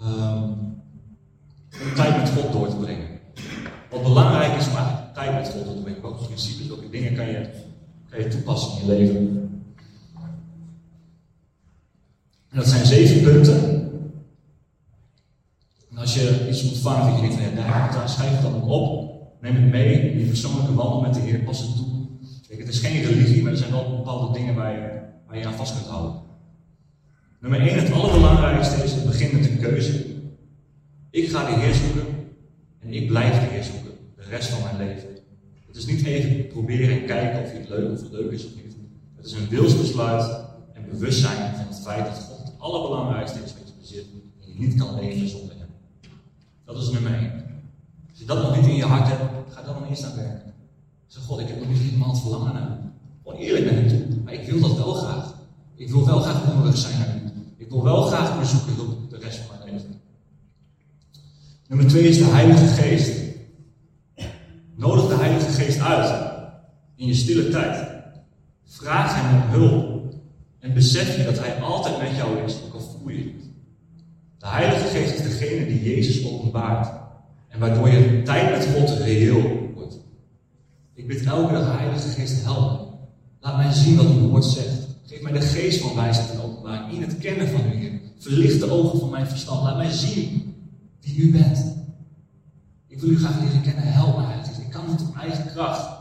Um, 0.00 0.50
om 1.82 1.94
tijd 1.94 2.20
principes, 6.40 6.68
welke 6.68 6.90
dingen 6.90 7.14
kan 7.14 7.26
je, 7.26 7.50
kan 8.10 8.20
je 8.20 8.28
toepassen 8.28 8.72
in 8.72 8.86
je 8.86 8.92
leven. 8.92 9.16
En 12.48 12.56
dat 12.56 12.66
zijn 12.66 12.86
zeven 12.86 13.22
punten. 13.22 13.88
En 15.90 15.96
als 15.96 16.14
je 16.14 16.46
iets 16.48 16.62
ontvangt 16.62 17.06
en 17.06 17.14
je 17.14 17.20
denkt 17.20 17.34
van 17.34 17.44
ja, 17.44 17.54
daar, 17.62 17.92
daar 17.92 18.08
schrijf 18.08 18.30
het 18.30 18.42
dan 18.42 18.62
op. 18.62 19.10
Neem 19.40 19.54
het 19.54 19.70
mee 19.70 20.12
in 20.12 20.18
je 20.18 20.26
persoonlijke 20.26 20.74
wandel 20.74 21.00
met 21.00 21.14
de 21.14 21.20
Heer, 21.20 21.38
pas 21.38 21.60
het 21.60 21.76
toe. 21.76 21.88
Het 22.58 22.68
is 22.68 22.78
geen 22.78 23.02
religie, 23.02 23.42
maar 23.42 23.52
er 23.52 23.58
zijn 23.58 23.70
wel 23.70 23.96
bepaalde 23.96 24.38
dingen 24.38 24.54
waar 24.54 24.72
je, 24.72 25.00
waar 25.26 25.38
je 25.38 25.46
aan 25.46 25.54
vast 25.54 25.74
kunt 25.74 25.86
houden. 25.86 26.22
Nummer 27.40 27.60
1, 27.60 27.78
het 27.78 27.92
allerbelangrijkste 27.92 28.84
is 28.84 28.92
het 28.92 29.06
begin 29.06 29.36
met 29.36 29.50
een 29.50 29.58
keuze. 29.58 30.06
Ik 31.10 31.28
ga 31.28 31.44
de 31.44 31.60
Heer 31.60 31.74
zoeken 31.74 32.06
en 32.78 32.92
ik 32.92 33.06
blijf 33.06 33.40
de 33.40 33.46
Heer 33.46 33.64
zoeken 33.64 33.90
de 34.16 34.22
rest 34.22 34.48
van 34.48 34.62
mijn 34.62 34.88
leven. 34.88 35.09
Is 35.80 35.86
niet 35.86 36.04
even 36.04 36.46
proberen 36.46 37.00
en 37.00 37.06
kijken 37.06 37.42
of 37.42 37.52
je 37.52 37.58
het 37.58 37.68
leuk 37.68 37.92
of 37.92 38.00
het 38.00 38.10
leuk 38.10 38.30
is 38.30 38.46
of 38.46 38.54
niet. 38.54 38.74
Het 39.16 39.26
is 39.26 39.32
een 39.32 39.48
wilsbesluit 39.48 40.44
en 40.72 40.84
bewustzijn 40.90 41.54
van 41.56 41.66
het 41.68 41.80
feit 41.82 42.04
dat 42.04 42.14
God 42.14 42.38
het 42.44 42.52
allerbelangrijkste 42.58 43.38
is 43.44 43.52
wat 43.52 43.68
je 43.68 43.74
bezit 43.80 44.06
en 44.40 44.48
je 44.52 44.58
niet 44.58 44.74
kan 44.78 45.00
leven 45.00 45.28
zonder 45.28 45.56
Hem. 45.58 45.68
Dat 46.64 46.82
is 46.82 46.90
nummer 46.90 47.14
1. 47.14 47.32
Als 48.10 48.18
je 48.18 48.24
dat 48.24 48.42
nog 48.42 48.56
niet 48.56 48.66
in 48.66 48.76
je 48.76 48.84
hart 48.84 49.08
hebt, 49.08 49.22
ga 49.48 49.62
dan 49.62 49.84
eerst 49.88 50.04
aan 50.04 50.16
werken. 50.16 50.54
Zeg 51.06 51.22
God, 51.22 51.40
ik 51.40 51.48
heb 51.48 51.58
nog 51.58 51.68
niet 51.68 51.78
helemaal 51.78 52.10
het 52.10 52.20
verlangen 52.20 52.54
naar. 52.54 52.78
Gewoon 53.22 53.38
eerlijk 53.38 53.64
ben 53.64 53.84
ik 53.84 53.88
toe, 53.88 54.22
maar 54.24 54.32
ik 54.32 54.50
wil 54.50 54.60
dat 54.60 54.76
wel 54.76 54.94
graag. 54.94 55.34
Ik 55.74 55.88
wil 55.88 56.06
wel 56.06 56.20
graag 56.20 56.44
hongerig 56.44 56.76
zijn 56.76 56.98
naar 56.98 57.16
U. 57.16 57.30
Ik 57.56 57.68
wil 57.68 57.82
wel 57.82 58.02
graag 58.02 58.40
U 58.40 58.44
zoeken 58.44 59.08
de 59.08 59.18
rest 59.18 59.38
van 59.38 59.56
mijn 59.58 59.72
leven. 59.74 60.00
Nummer 61.68 61.86
2 61.86 62.08
is 62.08 62.18
de 62.18 62.24
Heilige 62.24 62.66
Geest. 62.66 63.19
Geest 65.70 65.82
uit 65.82 66.32
in 66.96 67.06
je 67.06 67.14
stille 67.14 67.48
tijd. 67.48 67.88
Vraag 68.64 69.14
Hem 69.14 69.42
om 69.42 69.48
hulp. 69.48 70.14
En 70.58 70.74
besef 70.74 71.16
je 71.16 71.24
dat 71.24 71.38
Hij 71.38 71.60
altijd 71.60 71.98
met 71.98 72.16
jou 72.16 72.38
is, 72.38 72.56
ook 72.66 72.74
al 72.74 72.80
voel 72.80 73.08
je 73.08 73.22
het. 73.22 73.44
De 74.38 74.46
Heilige 74.46 74.88
Geest 74.88 75.14
is 75.14 75.22
degene 75.22 75.66
die 75.66 75.82
Jezus 75.82 76.26
openbaart. 76.26 76.90
En 77.48 77.60
waardoor 77.60 77.88
je 77.88 78.22
tijd 78.22 78.50
met 78.50 78.68
God 78.74 78.98
reëel 78.98 79.70
wordt. 79.74 79.98
Ik 80.94 81.06
bid 81.06 81.24
elke 81.24 81.52
dag, 81.52 81.78
Heilige 81.78 82.08
Geest, 82.08 82.44
help 82.44 82.88
Laat 83.40 83.56
mij 83.56 83.72
zien 83.72 83.96
wat 83.96 84.06
uw 84.06 84.28
woord 84.28 84.44
zegt. 84.44 84.86
Geef 85.06 85.22
mij 85.22 85.32
de 85.32 85.40
geest 85.40 85.80
van 85.80 85.94
wijsheid 85.94 86.30
en 86.30 86.40
openbaring 86.40 86.92
in 86.92 87.02
het 87.02 87.18
kennen 87.18 87.48
van 87.48 87.60
u, 87.60 87.76
Heer. 87.76 88.00
Verlicht 88.18 88.60
de 88.60 88.70
ogen 88.70 88.98
van 88.98 89.10
mijn 89.10 89.26
verstand. 89.26 89.62
Laat 89.62 89.76
mij 89.76 89.90
zien 89.90 90.54
wie 91.00 91.16
u 91.16 91.30
bent. 91.30 91.76
Ik 92.86 93.00
wil 93.00 93.10
u 93.10 93.18
graag 93.18 93.40
leren 93.40 93.62
kennen. 93.62 93.92
Help 93.92 94.16
mij, 94.16 94.39
Ik 94.58 94.70
kan 94.70 94.84
niet 94.88 95.00
op 95.00 95.16
eigen 95.16 95.46
kracht. 95.52 95.98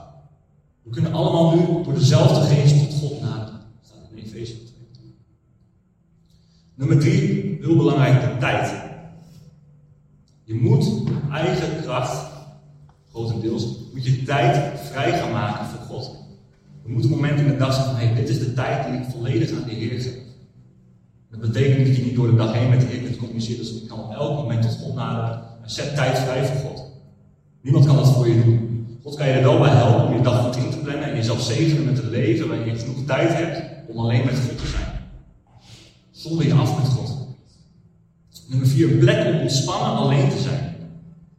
We 0.84 0.90
kunnen 0.90 1.14
allemaal 1.14 1.56
nu 1.56 1.84
door 1.84 1.94
dezelfde 1.94 2.56
geest 2.56 2.80
tot 2.80 3.00
God 3.00 3.22
naderen. 3.22 3.60
Dat 3.80 3.86
staat 3.86 4.12
in 4.12 4.18
Efeze 4.18 4.64
2. 4.64 5.16
Nummer 6.76 7.00
drie, 7.00 7.58
heel 7.62 7.76
belangrijk, 7.76 8.22
de 8.22 8.38
tijd. 8.40 8.74
Je 10.44 10.56
moet 10.56 11.04
eigen 11.32 11.82
kracht, 11.82 12.32
grotendeels, 13.10 13.66
moet 13.94 14.06
je 14.06 14.24
tijd 14.24 14.80
vrij 14.80 15.20
gaan 15.20 15.32
maken 15.32 15.66
voor 15.66 15.80
God. 15.80 16.16
Je 16.86 16.92
moet 16.94 17.04
een 17.04 17.10
moment 17.10 17.40
in 17.40 17.48
de 17.48 17.58
dag 17.58 17.74
zeggen 17.74 17.92
van, 17.92 18.06
hey, 18.06 18.16
dit 18.16 18.30
is 18.30 18.40
de 18.40 18.54
tijd 18.54 18.86
die 18.86 19.02
ik 19.02 19.10
volledig 19.10 19.52
aan 19.52 19.68
de 19.68 19.74
Heer 19.74 20.02
geef. 20.02 20.18
Dat 21.32 21.40
betekent 21.40 21.88
dat 21.88 21.96
je 21.96 22.04
niet 22.04 22.16
door 22.16 22.28
de 22.28 22.36
dag 22.36 22.54
heen 22.54 22.70
met 22.70 22.82
de 22.82 22.86
Heer 22.86 23.02
kunt 23.02 23.18
communiceren, 23.18 23.58
dus 23.58 23.82
je 23.82 23.88
kan 23.88 24.04
op 24.04 24.12
elk 24.12 24.38
moment 24.38 24.62
tot 24.62 24.78
God 24.82 24.96
naderen. 24.96 25.40
Maar 25.60 25.70
zet 25.70 25.96
tijd 25.96 26.18
vrij 26.18 26.46
voor 26.46 26.70
God. 26.70 26.89
Niemand 27.62 27.86
kan 27.86 27.96
dat 27.96 28.14
voor 28.14 28.28
je 28.28 28.44
doen. 28.44 28.88
God 29.04 29.16
kan 29.16 29.28
je 29.28 29.34
er 29.34 29.44
wel 29.44 29.60
bij 29.60 29.70
helpen 29.70 30.06
om 30.06 30.14
je 30.14 30.22
dag 30.22 30.44
goed 30.44 30.56
in 30.56 30.70
te 30.70 30.78
plannen 30.78 31.10
en 31.10 31.16
jezelf 31.16 31.42
zegenen 31.42 31.86
met 31.86 31.98
een 31.98 32.10
leven 32.10 32.48
waarin 32.48 32.74
je 32.74 32.80
genoeg 32.80 33.06
tijd 33.06 33.34
hebt 33.34 33.62
om 33.88 33.98
alleen 33.98 34.26
met 34.26 34.40
God 34.40 34.58
te 34.58 34.68
zijn. 34.68 34.88
Zonder 36.12 36.46
je 36.46 36.54
af 36.54 36.78
met 36.78 36.88
God. 36.88 37.28
Nummer 38.48 38.68
vier, 38.68 38.92
een 38.92 38.98
plek 38.98 39.28
om 39.28 39.40
ontspannen 39.40 39.98
alleen 39.98 40.30
te 40.30 40.38
zijn. 40.38 40.76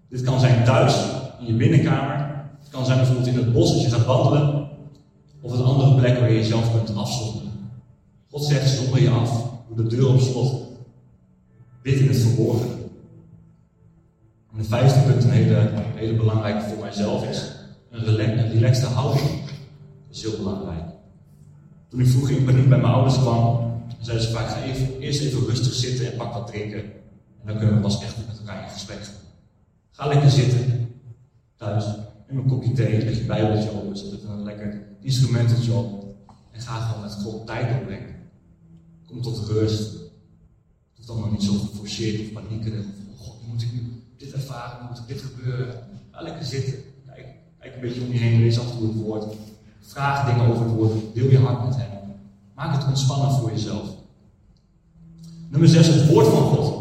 Dit 0.09 0.23
kan 0.23 0.41
zijn 0.41 0.64
thuis, 0.64 0.95
in 1.41 1.47
je 1.47 1.53
binnenkamer. 1.53 2.45
Het 2.61 2.71
kan 2.71 2.85
zijn 2.85 2.99
bijvoorbeeld 2.99 3.27
in 3.27 3.37
het 3.37 3.53
bos 3.53 3.73
als 3.73 3.83
je 3.83 3.91
gaat 3.91 4.07
wandelen. 4.07 4.68
Of 5.41 5.53
een 5.53 5.64
andere 5.64 5.95
plek 5.95 6.18
waar 6.18 6.31
je 6.31 6.39
jezelf 6.39 6.73
kunt 6.73 6.97
afzonderen. 6.97 7.53
God 8.31 8.45
zegt, 8.45 8.68
zonder 8.68 9.03
je 9.03 9.11
af. 9.11 9.45
Doe 9.68 9.89
de 9.89 9.97
deur 9.97 10.09
op 10.09 10.21
slot. 10.21 10.62
Bid 11.83 12.01
in 12.01 12.09
het 12.09 12.18
verborgen. 12.18 12.80
De 14.61 14.66
vijfde 14.66 15.00
punt, 15.00 15.24
een 15.24 15.30
hele, 15.30 15.70
hele 15.94 16.16
belangrijke 16.16 16.68
voor 16.68 16.78
mijzelf, 16.78 17.28
is 17.28 17.52
een, 17.90 18.04
relax, 18.04 18.52
relaxte 18.52 18.86
houding. 18.86 19.28
Dat 20.06 20.16
is 20.16 20.22
heel 20.22 20.36
belangrijk. 20.36 20.84
Toen 21.88 22.00
ik 22.00 22.06
vroeger 22.06 22.36
in 22.36 22.44
paniek 22.44 22.68
bij 22.68 22.78
mijn 22.78 22.92
ouders 22.92 23.18
kwam, 23.18 23.72
zeiden 24.00 24.26
ze 24.26 24.32
vaak: 24.32 24.48
ga 24.48 24.62
even, 24.62 24.98
eerst 24.98 25.20
even 25.20 25.46
rustig 25.46 25.72
zitten 25.72 26.12
en 26.12 26.16
pak 26.16 26.32
wat 26.32 26.46
drinken. 26.46 26.82
En 26.82 27.46
dan 27.46 27.56
kunnen 27.56 27.74
we 27.74 27.80
pas 27.80 28.02
echt 28.02 28.16
met 28.16 28.38
elkaar 28.38 28.62
in 28.62 28.70
gesprek 28.70 29.04
gaan. 29.04 29.14
Ga 29.90 30.06
lekker 30.06 30.30
zitten, 30.30 30.88
thuis, 31.56 31.86
met 32.26 32.36
een 32.36 32.46
kopje 32.46 32.72
thee, 32.72 33.04
leg 33.04 33.18
je 33.18 33.24
bijbeltje 33.24 33.70
open, 33.70 33.96
zet 33.96 34.22
een 34.22 34.42
lekker 34.42 34.82
instrumenteltje 35.00 35.72
op. 35.72 36.04
En 36.50 36.61
ga 36.61 36.80
gewoon 36.80 37.02
met 37.02 37.12
God 37.12 37.46
tijd 37.46 37.68
doorbrengen. 37.68 38.14
Kom 39.06 39.22
tot 39.22 39.48
rust. 39.48 39.92
Het 39.92 40.96
hoeft 40.96 41.11
allemaal 41.11 41.30
niet 41.30 41.42
zo 41.42 41.52
geforceerd 41.52 42.20
of 42.20 42.32
paniekerig. 42.32 42.84
Of, 42.84 43.20
oh 43.20 43.26
God, 43.26 43.46
moet 43.46 43.62
ik 43.62 43.72
nu 43.72 43.99
dit 44.21 44.33
ervaren? 44.33 44.87
Moet 44.87 45.03
dit 45.07 45.21
gebeuren? 45.21 45.75
Ga 46.11 46.23
lekker 46.23 46.45
zitten. 46.45 46.75
Kijk, 47.07 47.27
kijk 47.59 47.75
een 47.75 47.81
beetje 47.81 48.01
om 48.01 48.12
je 48.12 48.18
heen, 48.18 48.41
lees 48.41 48.59
af 48.59 48.71
en 48.71 48.79
toe 48.79 48.87
het 48.87 48.97
woord. 48.97 49.25
Vraag 49.81 50.27
dingen 50.27 50.51
over 50.51 50.64
het 50.64 50.75
woord. 50.75 51.14
Deel 51.14 51.31
je 51.31 51.39
hart 51.39 51.64
met 51.64 51.77
hem. 51.77 51.89
Maak 52.55 52.77
het 52.77 52.87
ontspannen 52.87 53.31
voor 53.31 53.51
jezelf. 53.51 53.89
Nummer 55.49 55.68
6, 55.68 55.87
het 55.87 56.07
woord 56.07 56.27
van 56.27 56.43
God. 56.43 56.79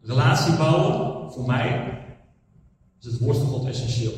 Relatie 0.00 0.56
bouwen, 0.56 1.32
voor 1.32 1.46
mij, 1.46 1.98
is 3.00 3.06
het 3.06 3.18
woord 3.18 3.36
van 3.36 3.46
God 3.46 3.66
essentieel. 3.66 4.12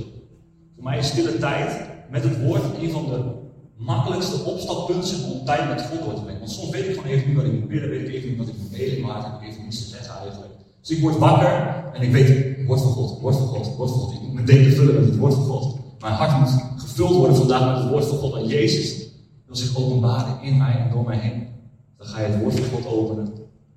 Voor 0.75 0.85
mij 0.85 0.99
is 0.99 1.09
stille 1.09 1.39
tijd 1.39 1.91
met 2.11 2.25
het 2.25 2.43
woord 2.43 2.63
een 2.79 2.91
van 2.91 3.05
de 3.05 3.33
makkelijkste 3.77 4.45
opstappunten 4.45 5.25
om 5.25 5.45
tijd 5.45 5.69
met 5.69 5.83
God 5.83 6.05
door 6.05 6.15
te 6.15 6.21
brengen. 6.21 6.41
Want 6.41 6.53
soms 6.53 6.71
weet 6.71 6.87
ik 6.87 6.95
gewoon 6.95 7.07
even 7.07 7.27
niet 7.29 7.37
wat 7.37 7.45
ik 7.45 7.53
moet 7.53 7.69
bidden, 7.69 7.91
weet 7.91 8.09
ik 8.09 8.15
even 8.15 8.29
niet 8.29 8.39
wat 8.39 8.49
ik 8.49 8.59
moet 8.59 8.71
delen, 8.71 9.01
maar 9.01 9.25
heb 9.25 9.43
ik 9.43 9.49
even 9.49 9.63
niets 9.63 9.79
te 9.79 9.89
zeggen 9.89 10.15
eigenlijk. 10.15 10.56
Dus 10.87 10.97
ik 10.97 11.03
word 11.03 11.19
wakker 11.19 11.85
en 11.93 12.03
ik 12.03 12.13
weet, 12.13 12.57
woord 12.67 12.81
van 12.81 12.91
God, 12.91 13.21
woord 13.21 13.37
van 13.37 13.47
God, 13.47 13.77
woord 13.77 13.91
van 13.91 13.99
God. 13.99 14.13
Ik 14.15 14.21
moet 14.21 14.33
mijn 14.33 14.47
denken 14.47 14.73
vullen 14.73 14.95
met 14.95 15.05
het 15.05 15.17
woord 15.17 15.35
van 15.35 15.45
God. 15.45 15.79
Mijn 16.01 16.15
hart 16.15 16.41
moet 16.41 16.63
gevuld 16.77 17.15
worden 17.15 17.37
vandaag 17.37 17.67
met 17.67 17.83
het 17.83 17.91
woord 17.91 18.05
van 18.05 18.19
God. 18.19 18.35
En 18.35 18.47
Jezus 18.47 19.09
wil 19.47 19.57
zich 19.57 19.77
openbaren 19.77 20.43
in 20.43 20.57
mij 20.57 20.77
en 20.79 20.91
door 20.91 21.05
mij 21.05 21.17
heen. 21.17 21.47
Dan 21.99 22.07
ga 22.07 22.21
je 22.21 22.27
het 22.27 22.43
woord 22.43 22.61
van 22.61 22.69
God 22.69 22.93
openen 22.93 23.33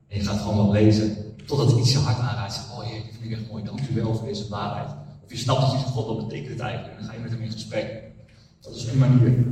en 0.08 0.18
je 0.18 0.24
gaat 0.24 0.40
gewoon 0.40 0.58
wat 0.58 0.72
lezen. 0.72 1.18
Totdat 1.46 1.80
iets 1.80 1.92
je 1.92 1.98
hart 1.98 2.20
aanraakt. 2.20 2.62
Oh 2.78 2.88
jee, 2.88 3.02
die 3.02 3.12
vind 3.12 3.24
ik 3.24 3.32
echt 3.32 3.52
mooi. 3.52 3.64
Dank 3.64 3.80
u 3.80 3.96
wel 3.96 4.16
voor 4.16 4.28
deze 4.28 4.50
waarheid. 4.50 4.90
Of 5.24 5.32
je 5.32 5.38
snapt 5.38 5.62
dat 5.62 5.72
je 5.72 5.78
God, 5.78 6.08
wat 6.08 6.28
betekent 6.28 6.50
het 6.50 6.60
eigenlijk? 6.60 6.94
En 6.94 7.00
dan 7.00 7.10
ga 7.10 7.16
je 7.16 7.22
met 7.22 7.32
hem 7.32 7.42
in 7.42 7.52
gesprek. 7.52 8.04
Dat 8.62 8.76
is 8.76 8.86
een 8.86 8.98
manier. 8.98 9.44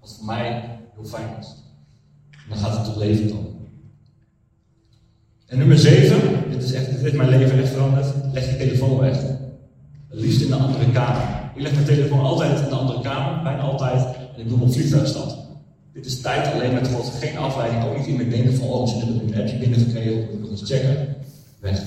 Wat 0.00 0.14
voor 0.16 0.26
mij 0.26 0.78
heel 0.94 1.04
fijn 1.04 1.38
is. 1.40 1.54
En 2.30 2.48
dan 2.48 2.58
gaat 2.58 2.76
het 2.76 2.84
tot 2.84 2.96
leven 2.96 3.30
komen. 3.30 3.57
En 5.48 5.58
nummer 5.58 5.78
7, 5.78 6.50
dit, 6.50 6.62
is 6.62 6.72
echt, 6.72 6.90
dit 6.90 7.00
heeft 7.00 7.16
mijn 7.16 7.28
leven 7.28 7.58
echt 7.58 7.68
veranderd. 7.68 8.06
Leg 8.32 8.50
je 8.50 8.56
telefoon 8.56 8.98
weg. 8.98 9.16
Het 10.08 10.20
liefst 10.20 10.40
in 10.40 10.48
de 10.48 10.54
andere 10.54 10.92
kamer. 10.92 11.50
Ik 11.54 11.62
leg 11.62 11.72
mijn 11.72 11.84
telefoon 11.84 12.20
altijd 12.20 12.60
in 12.60 12.68
de 12.68 12.74
andere 12.74 13.00
kamer, 13.00 13.42
bijna 13.42 13.60
altijd. 13.60 14.16
En 14.16 14.40
ik 14.40 14.48
doe 14.48 14.58
hem 14.58 14.66
op 14.66 14.72
vliegtuigstand. 14.72 15.36
Dit 15.92 16.06
is 16.06 16.20
tijd 16.20 16.52
alleen 16.52 16.74
met 16.74 16.88
God. 16.88 17.12
Geen 17.20 17.38
afleiding. 17.38 17.84
Ook 17.84 17.96
niet 17.96 18.06
in 18.06 18.16
mijn 18.16 18.30
denken 18.30 18.54
van, 18.54 18.68
oh, 18.68 18.88
ze 18.88 18.96
hebben 18.96 19.16
een 19.16 19.40
appje 19.40 19.58
binnengekregen. 19.58 20.22
Ik 20.22 20.30
moet 20.30 20.40
nog 20.40 20.50
eens 20.50 20.70
checken. 20.70 21.16
Weg. 21.60 21.78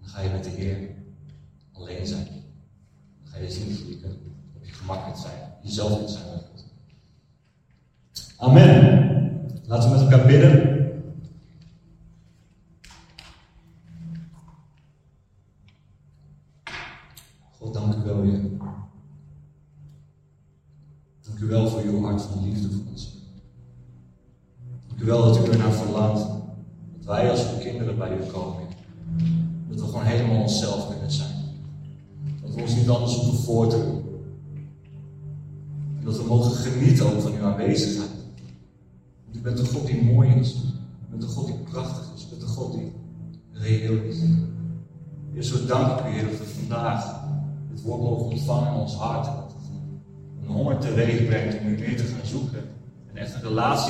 Dan 0.00 0.08
ga 0.08 0.20
je 0.20 0.28
met 0.30 0.44
de 0.44 0.50
Heer 0.50 0.76
alleen 1.72 2.06
zijn. 2.06 2.26
Dan 3.22 3.32
ga 3.32 3.38
je 3.38 3.50
zien 3.50 3.78
hoe 3.82 3.90
je 3.90 4.00
kunt 4.00 4.14
op 4.56 4.64
je 4.64 4.72
gemak 4.72 5.04
kunt 5.04 5.18
zijn. 5.18 5.38
Jezelf 5.62 5.98
kunt 5.98 6.10
zijn. 6.10 6.24
Amen. 8.36 8.73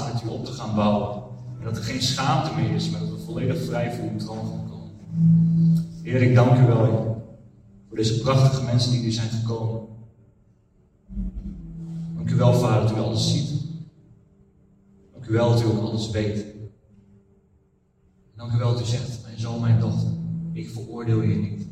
Met 0.01 0.23
u 0.23 0.29
op 0.29 0.45
te 0.45 0.53
gaan 0.53 0.75
bouwen. 0.75 1.23
En 1.59 1.65
dat 1.65 1.77
er 1.77 1.83
geen 1.83 2.03
schaamte 2.03 2.55
meer 2.55 2.75
is, 2.75 2.91
maar 2.91 3.01
dat 3.01 3.09
we 3.09 3.19
volledig 3.19 3.65
vrij 3.65 3.95
voor 3.95 4.09
uw 4.11 4.19
troon 4.19 4.47
gaan 4.47 4.69
komen. 4.71 4.91
Heer, 6.03 6.23
ik 6.23 6.35
dank 6.35 6.59
u 6.59 6.67
wel, 6.67 7.15
voor 7.89 7.97
deze 7.97 8.21
prachtige 8.21 8.65
mensen 8.65 8.91
die 8.91 9.01
hier 9.01 9.13
zijn 9.13 9.31
gekomen. 9.31 9.81
Dank 12.17 12.31
u 12.31 12.35
wel, 12.35 12.55
Vader, 12.55 12.89
dat 12.89 12.97
u 12.97 13.01
alles 13.01 13.33
ziet. 13.33 13.63
Dank 15.13 15.27
u 15.27 15.33
wel 15.33 15.51
dat 15.51 15.63
u 15.63 15.65
ook 15.65 15.83
alles 15.83 16.11
weet. 16.11 16.45
Dank 18.37 18.53
u 18.53 18.57
wel 18.57 18.73
dat 18.73 18.81
u 18.81 18.85
zegt, 18.85 19.23
mijn 19.23 19.39
zoon, 19.39 19.61
mijn 19.61 19.81
dochter, 19.81 20.11
ik 20.53 20.71
veroordeel 20.71 21.23
je 21.23 21.37
niet. 21.37 21.67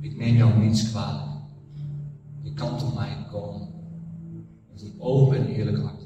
Ik 0.00 0.16
neem 0.16 0.36
jou 0.36 0.58
niets 0.58 0.90
kwalijk. 0.90 1.30
Je 2.42 2.52
kan 2.52 2.78
tot 2.78 2.94
mij 2.94 3.26
komen. 3.30 3.68
Een 4.82 4.94
open 4.98 5.36
en 5.36 5.46
eerlijk 5.46 5.82
hart. 5.82 6.02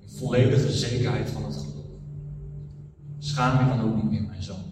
In 0.00 0.08
volledige 0.08 0.72
zekerheid 0.72 1.30
van 1.30 1.44
het 1.44 1.56
geloof. 1.56 1.84
Schaam 3.18 3.58
je 3.58 3.76
dan 3.76 3.88
ook 3.88 4.02
niet 4.02 4.10
meer, 4.10 4.22
mijn 4.22 4.42
zoon. 4.42 4.64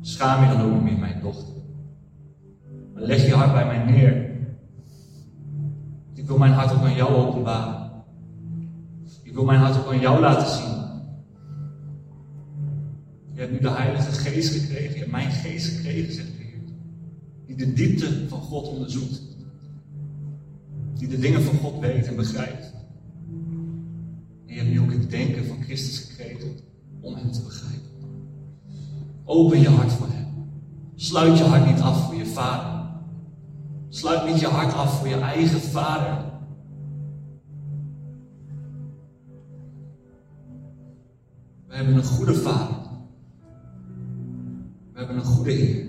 Schaam 0.00 0.42
je 0.42 0.56
dan 0.56 0.66
ook 0.66 0.72
niet 0.72 0.82
meer, 0.82 0.98
mijn 0.98 1.20
dochter. 1.20 1.54
Maar 2.94 3.02
leg 3.02 3.26
je 3.26 3.34
hart 3.34 3.52
bij 3.52 3.66
mij 3.66 3.92
neer. 3.92 4.30
Ik 6.14 6.26
wil 6.26 6.38
mijn 6.38 6.52
hart 6.52 6.72
ook 6.72 6.82
aan 6.82 6.94
jou 6.94 7.14
openbaren. 7.14 7.90
Ik 9.22 9.34
wil 9.34 9.44
mijn 9.44 9.60
hart 9.60 9.78
ook 9.78 9.92
aan 9.92 10.00
jou 10.00 10.20
laten 10.20 10.48
zien. 10.48 10.78
Je 13.32 13.40
hebt 13.40 13.52
nu 13.52 13.58
de 13.58 13.70
Heilige 13.70 14.12
Geest 14.12 14.52
gekregen. 14.52 14.92
Je 14.92 14.98
hebt 14.98 15.10
mijn 15.10 15.30
geest 15.30 15.76
gekregen, 15.76 16.12
zegt 16.12 16.36
de 16.36 16.42
Heer. 16.42 16.60
Die 17.46 17.56
de 17.56 17.72
diepte 17.72 18.28
van 18.28 18.40
God 18.40 18.68
onderzoekt. 18.68 19.29
Die 21.00 21.08
de 21.08 21.18
dingen 21.18 21.42
van 21.42 21.58
God 21.58 21.78
weet 21.78 22.06
en 22.06 22.16
begrijpt. 22.16 22.72
En 24.46 24.54
je 24.54 24.60
hebt 24.60 24.68
nu 24.68 24.80
ook 24.80 24.92
het 24.92 25.10
denken 25.10 25.46
van 25.46 25.62
Christus 25.62 25.98
gekregen 25.98 26.56
om 27.00 27.14
Hem 27.14 27.32
te 27.32 27.42
begrijpen. 27.42 27.90
Open 29.24 29.60
je 29.60 29.68
hart 29.68 29.92
voor 29.92 30.06
Hem. 30.06 30.26
Sluit 30.94 31.38
je 31.38 31.44
hart 31.44 31.66
niet 31.66 31.80
af 31.80 32.06
voor 32.06 32.14
je 32.14 32.26
vader. 32.26 32.90
Sluit 33.88 34.26
niet 34.26 34.40
je 34.40 34.46
hart 34.46 34.74
af 34.74 34.98
voor 34.98 35.08
je 35.08 35.18
eigen 35.18 35.60
vader. 35.60 36.24
We 41.66 41.76
hebben 41.76 41.94
een 41.94 42.04
goede 42.04 42.34
vader. 42.34 42.76
We 44.92 44.98
hebben 44.98 45.16
een 45.16 45.24
goede 45.24 45.52
Heer. 45.52 45.86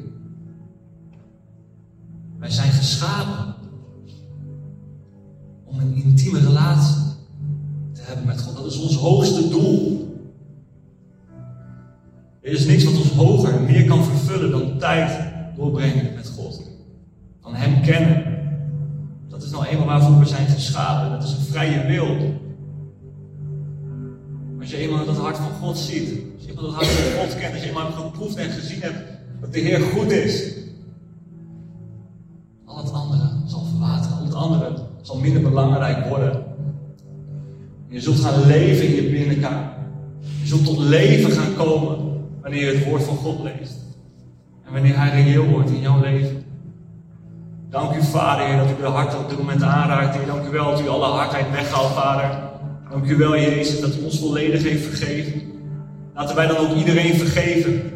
Meer 13.72 13.86
kan 13.86 14.04
vervullen 14.04 14.52
dan 14.52 14.78
tijd 14.78 15.20
doorbrengen 15.56 16.14
met 16.16 16.28
God. 16.28 16.62
Van 17.42 17.56
Hem 17.56 17.82
kennen. 17.82 18.40
Dat 19.30 19.44
is 19.44 19.52
nou 19.52 19.66
eenmaal 19.66 19.86
waarvoor 19.86 20.20
we 20.20 20.26
zijn 20.26 20.48
geschapen. 20.48 21.12
Dat 21.12 21.24
is 21.24 21.34
een 21.34 21.54
vrije 21.54 21.86
wil. 21.86 22.40
Als 24.60 24.70
je 24.70 24.78
eenmaal 24.78 25.06
dat 25.06 25.18
hart 25.18 25.38
van 25.38 25.52
God 25.62 25.78
ziet, 25.78 26.10
als 26.36 26.46
je 26.46 26.50
eenmaal 26.50 26.64
dat 26.66 26.74
hart 26.74 26.88
van 26.88 27.20
God 27.20 27.36
kent, 27.40 27.54
als 27.54 27.64
je 27.64 27.68
eenmaal 27.68 27.92
geproefd 27.92 28.36
en 28.36 28.50
gezien 28.50 28.82
hebt 28.82 28.98
dat 29.42 29.54
de 29.54 29.60
Heer 29.60 29.80
goed 29.80 30.12
is, 30.12 30.54
al 32.66 32.78
het 32.78 32.92
andere 32.92 33.30
zal 33.46 33.66
verwateren, 33.66 34.18
al 34.18 34.24
het 34.24 34.34
andere 34.34 34.74
zal 35.02 35.18
minder 35.18 35.42
belangrijk 35.42 36.06
worden. 36.06 36.44
Je 37.88 38.02
zult 38.02 38.20
gaan 38.20 38.46
leven 38.46 38.88
in 38.88 39.04
je 39.04 39.10
binnenkamer. 39.10 39.70
Je 40.42 40.48
zult 40.48 40.66
tot 40.66 40.78
leven 40.78 41.32
gaan 41.32 41.56
komen 41.56 42.11
wanneer 42.42 42.66
je 42.66 42.76
het 42.78 42.86
woord 42.86 43.04
van 43.04 43.16
God 43.16 43.40
leest. 43.44 43.76
En 44.66 44.74
wanneer 44.74 44.98
Hij 44.98 45.24
reëel 45.24 45.46
wordt 45.46 45.70
in 45.70 45.82
jouw 45.82 46.02
leven. 46.02 46.44
Dank 47.70 47.96
u, 47.96 48.04
Vader, 48.04 48.46
Heer, 48.46 48.58
dat 48.58 48.70
u 48.70 48.82
de 48.82 48.88
hart 48.88 49.18
op 49.18 49.30
dit 49.30 49.38
moment 49.38 49.64
aanraakt. 49.64 50.16
Heer, 50.16 50.26
dank 50.26 50.48
u 50.48 50.50
wel 50.50 50.72
dat 50.72 50.82
u 50.82 50.88
alle 50.88 51.06
hardheid 51.06 51.52
weghaalt, 51.52 51.92
Vader. 51.92 52.40
Dank 52.90 53.06
u 53.06 53.16
wel, 53.16 53.36
Jezus, 53.36 53.82
dat 53.82 53.96
u 53.96 54.04
ons 54.04 54.20
volledig 54.20 54.64
heeft 54.64 54.86
vergeven. 54.86 55.42
Laten 56.14 56.36
wij 56.36 56.48
dan 56.48 56.58
ook 56.58 56.76
iedereen 56.76 57.14
vergeven. 57.14 57.92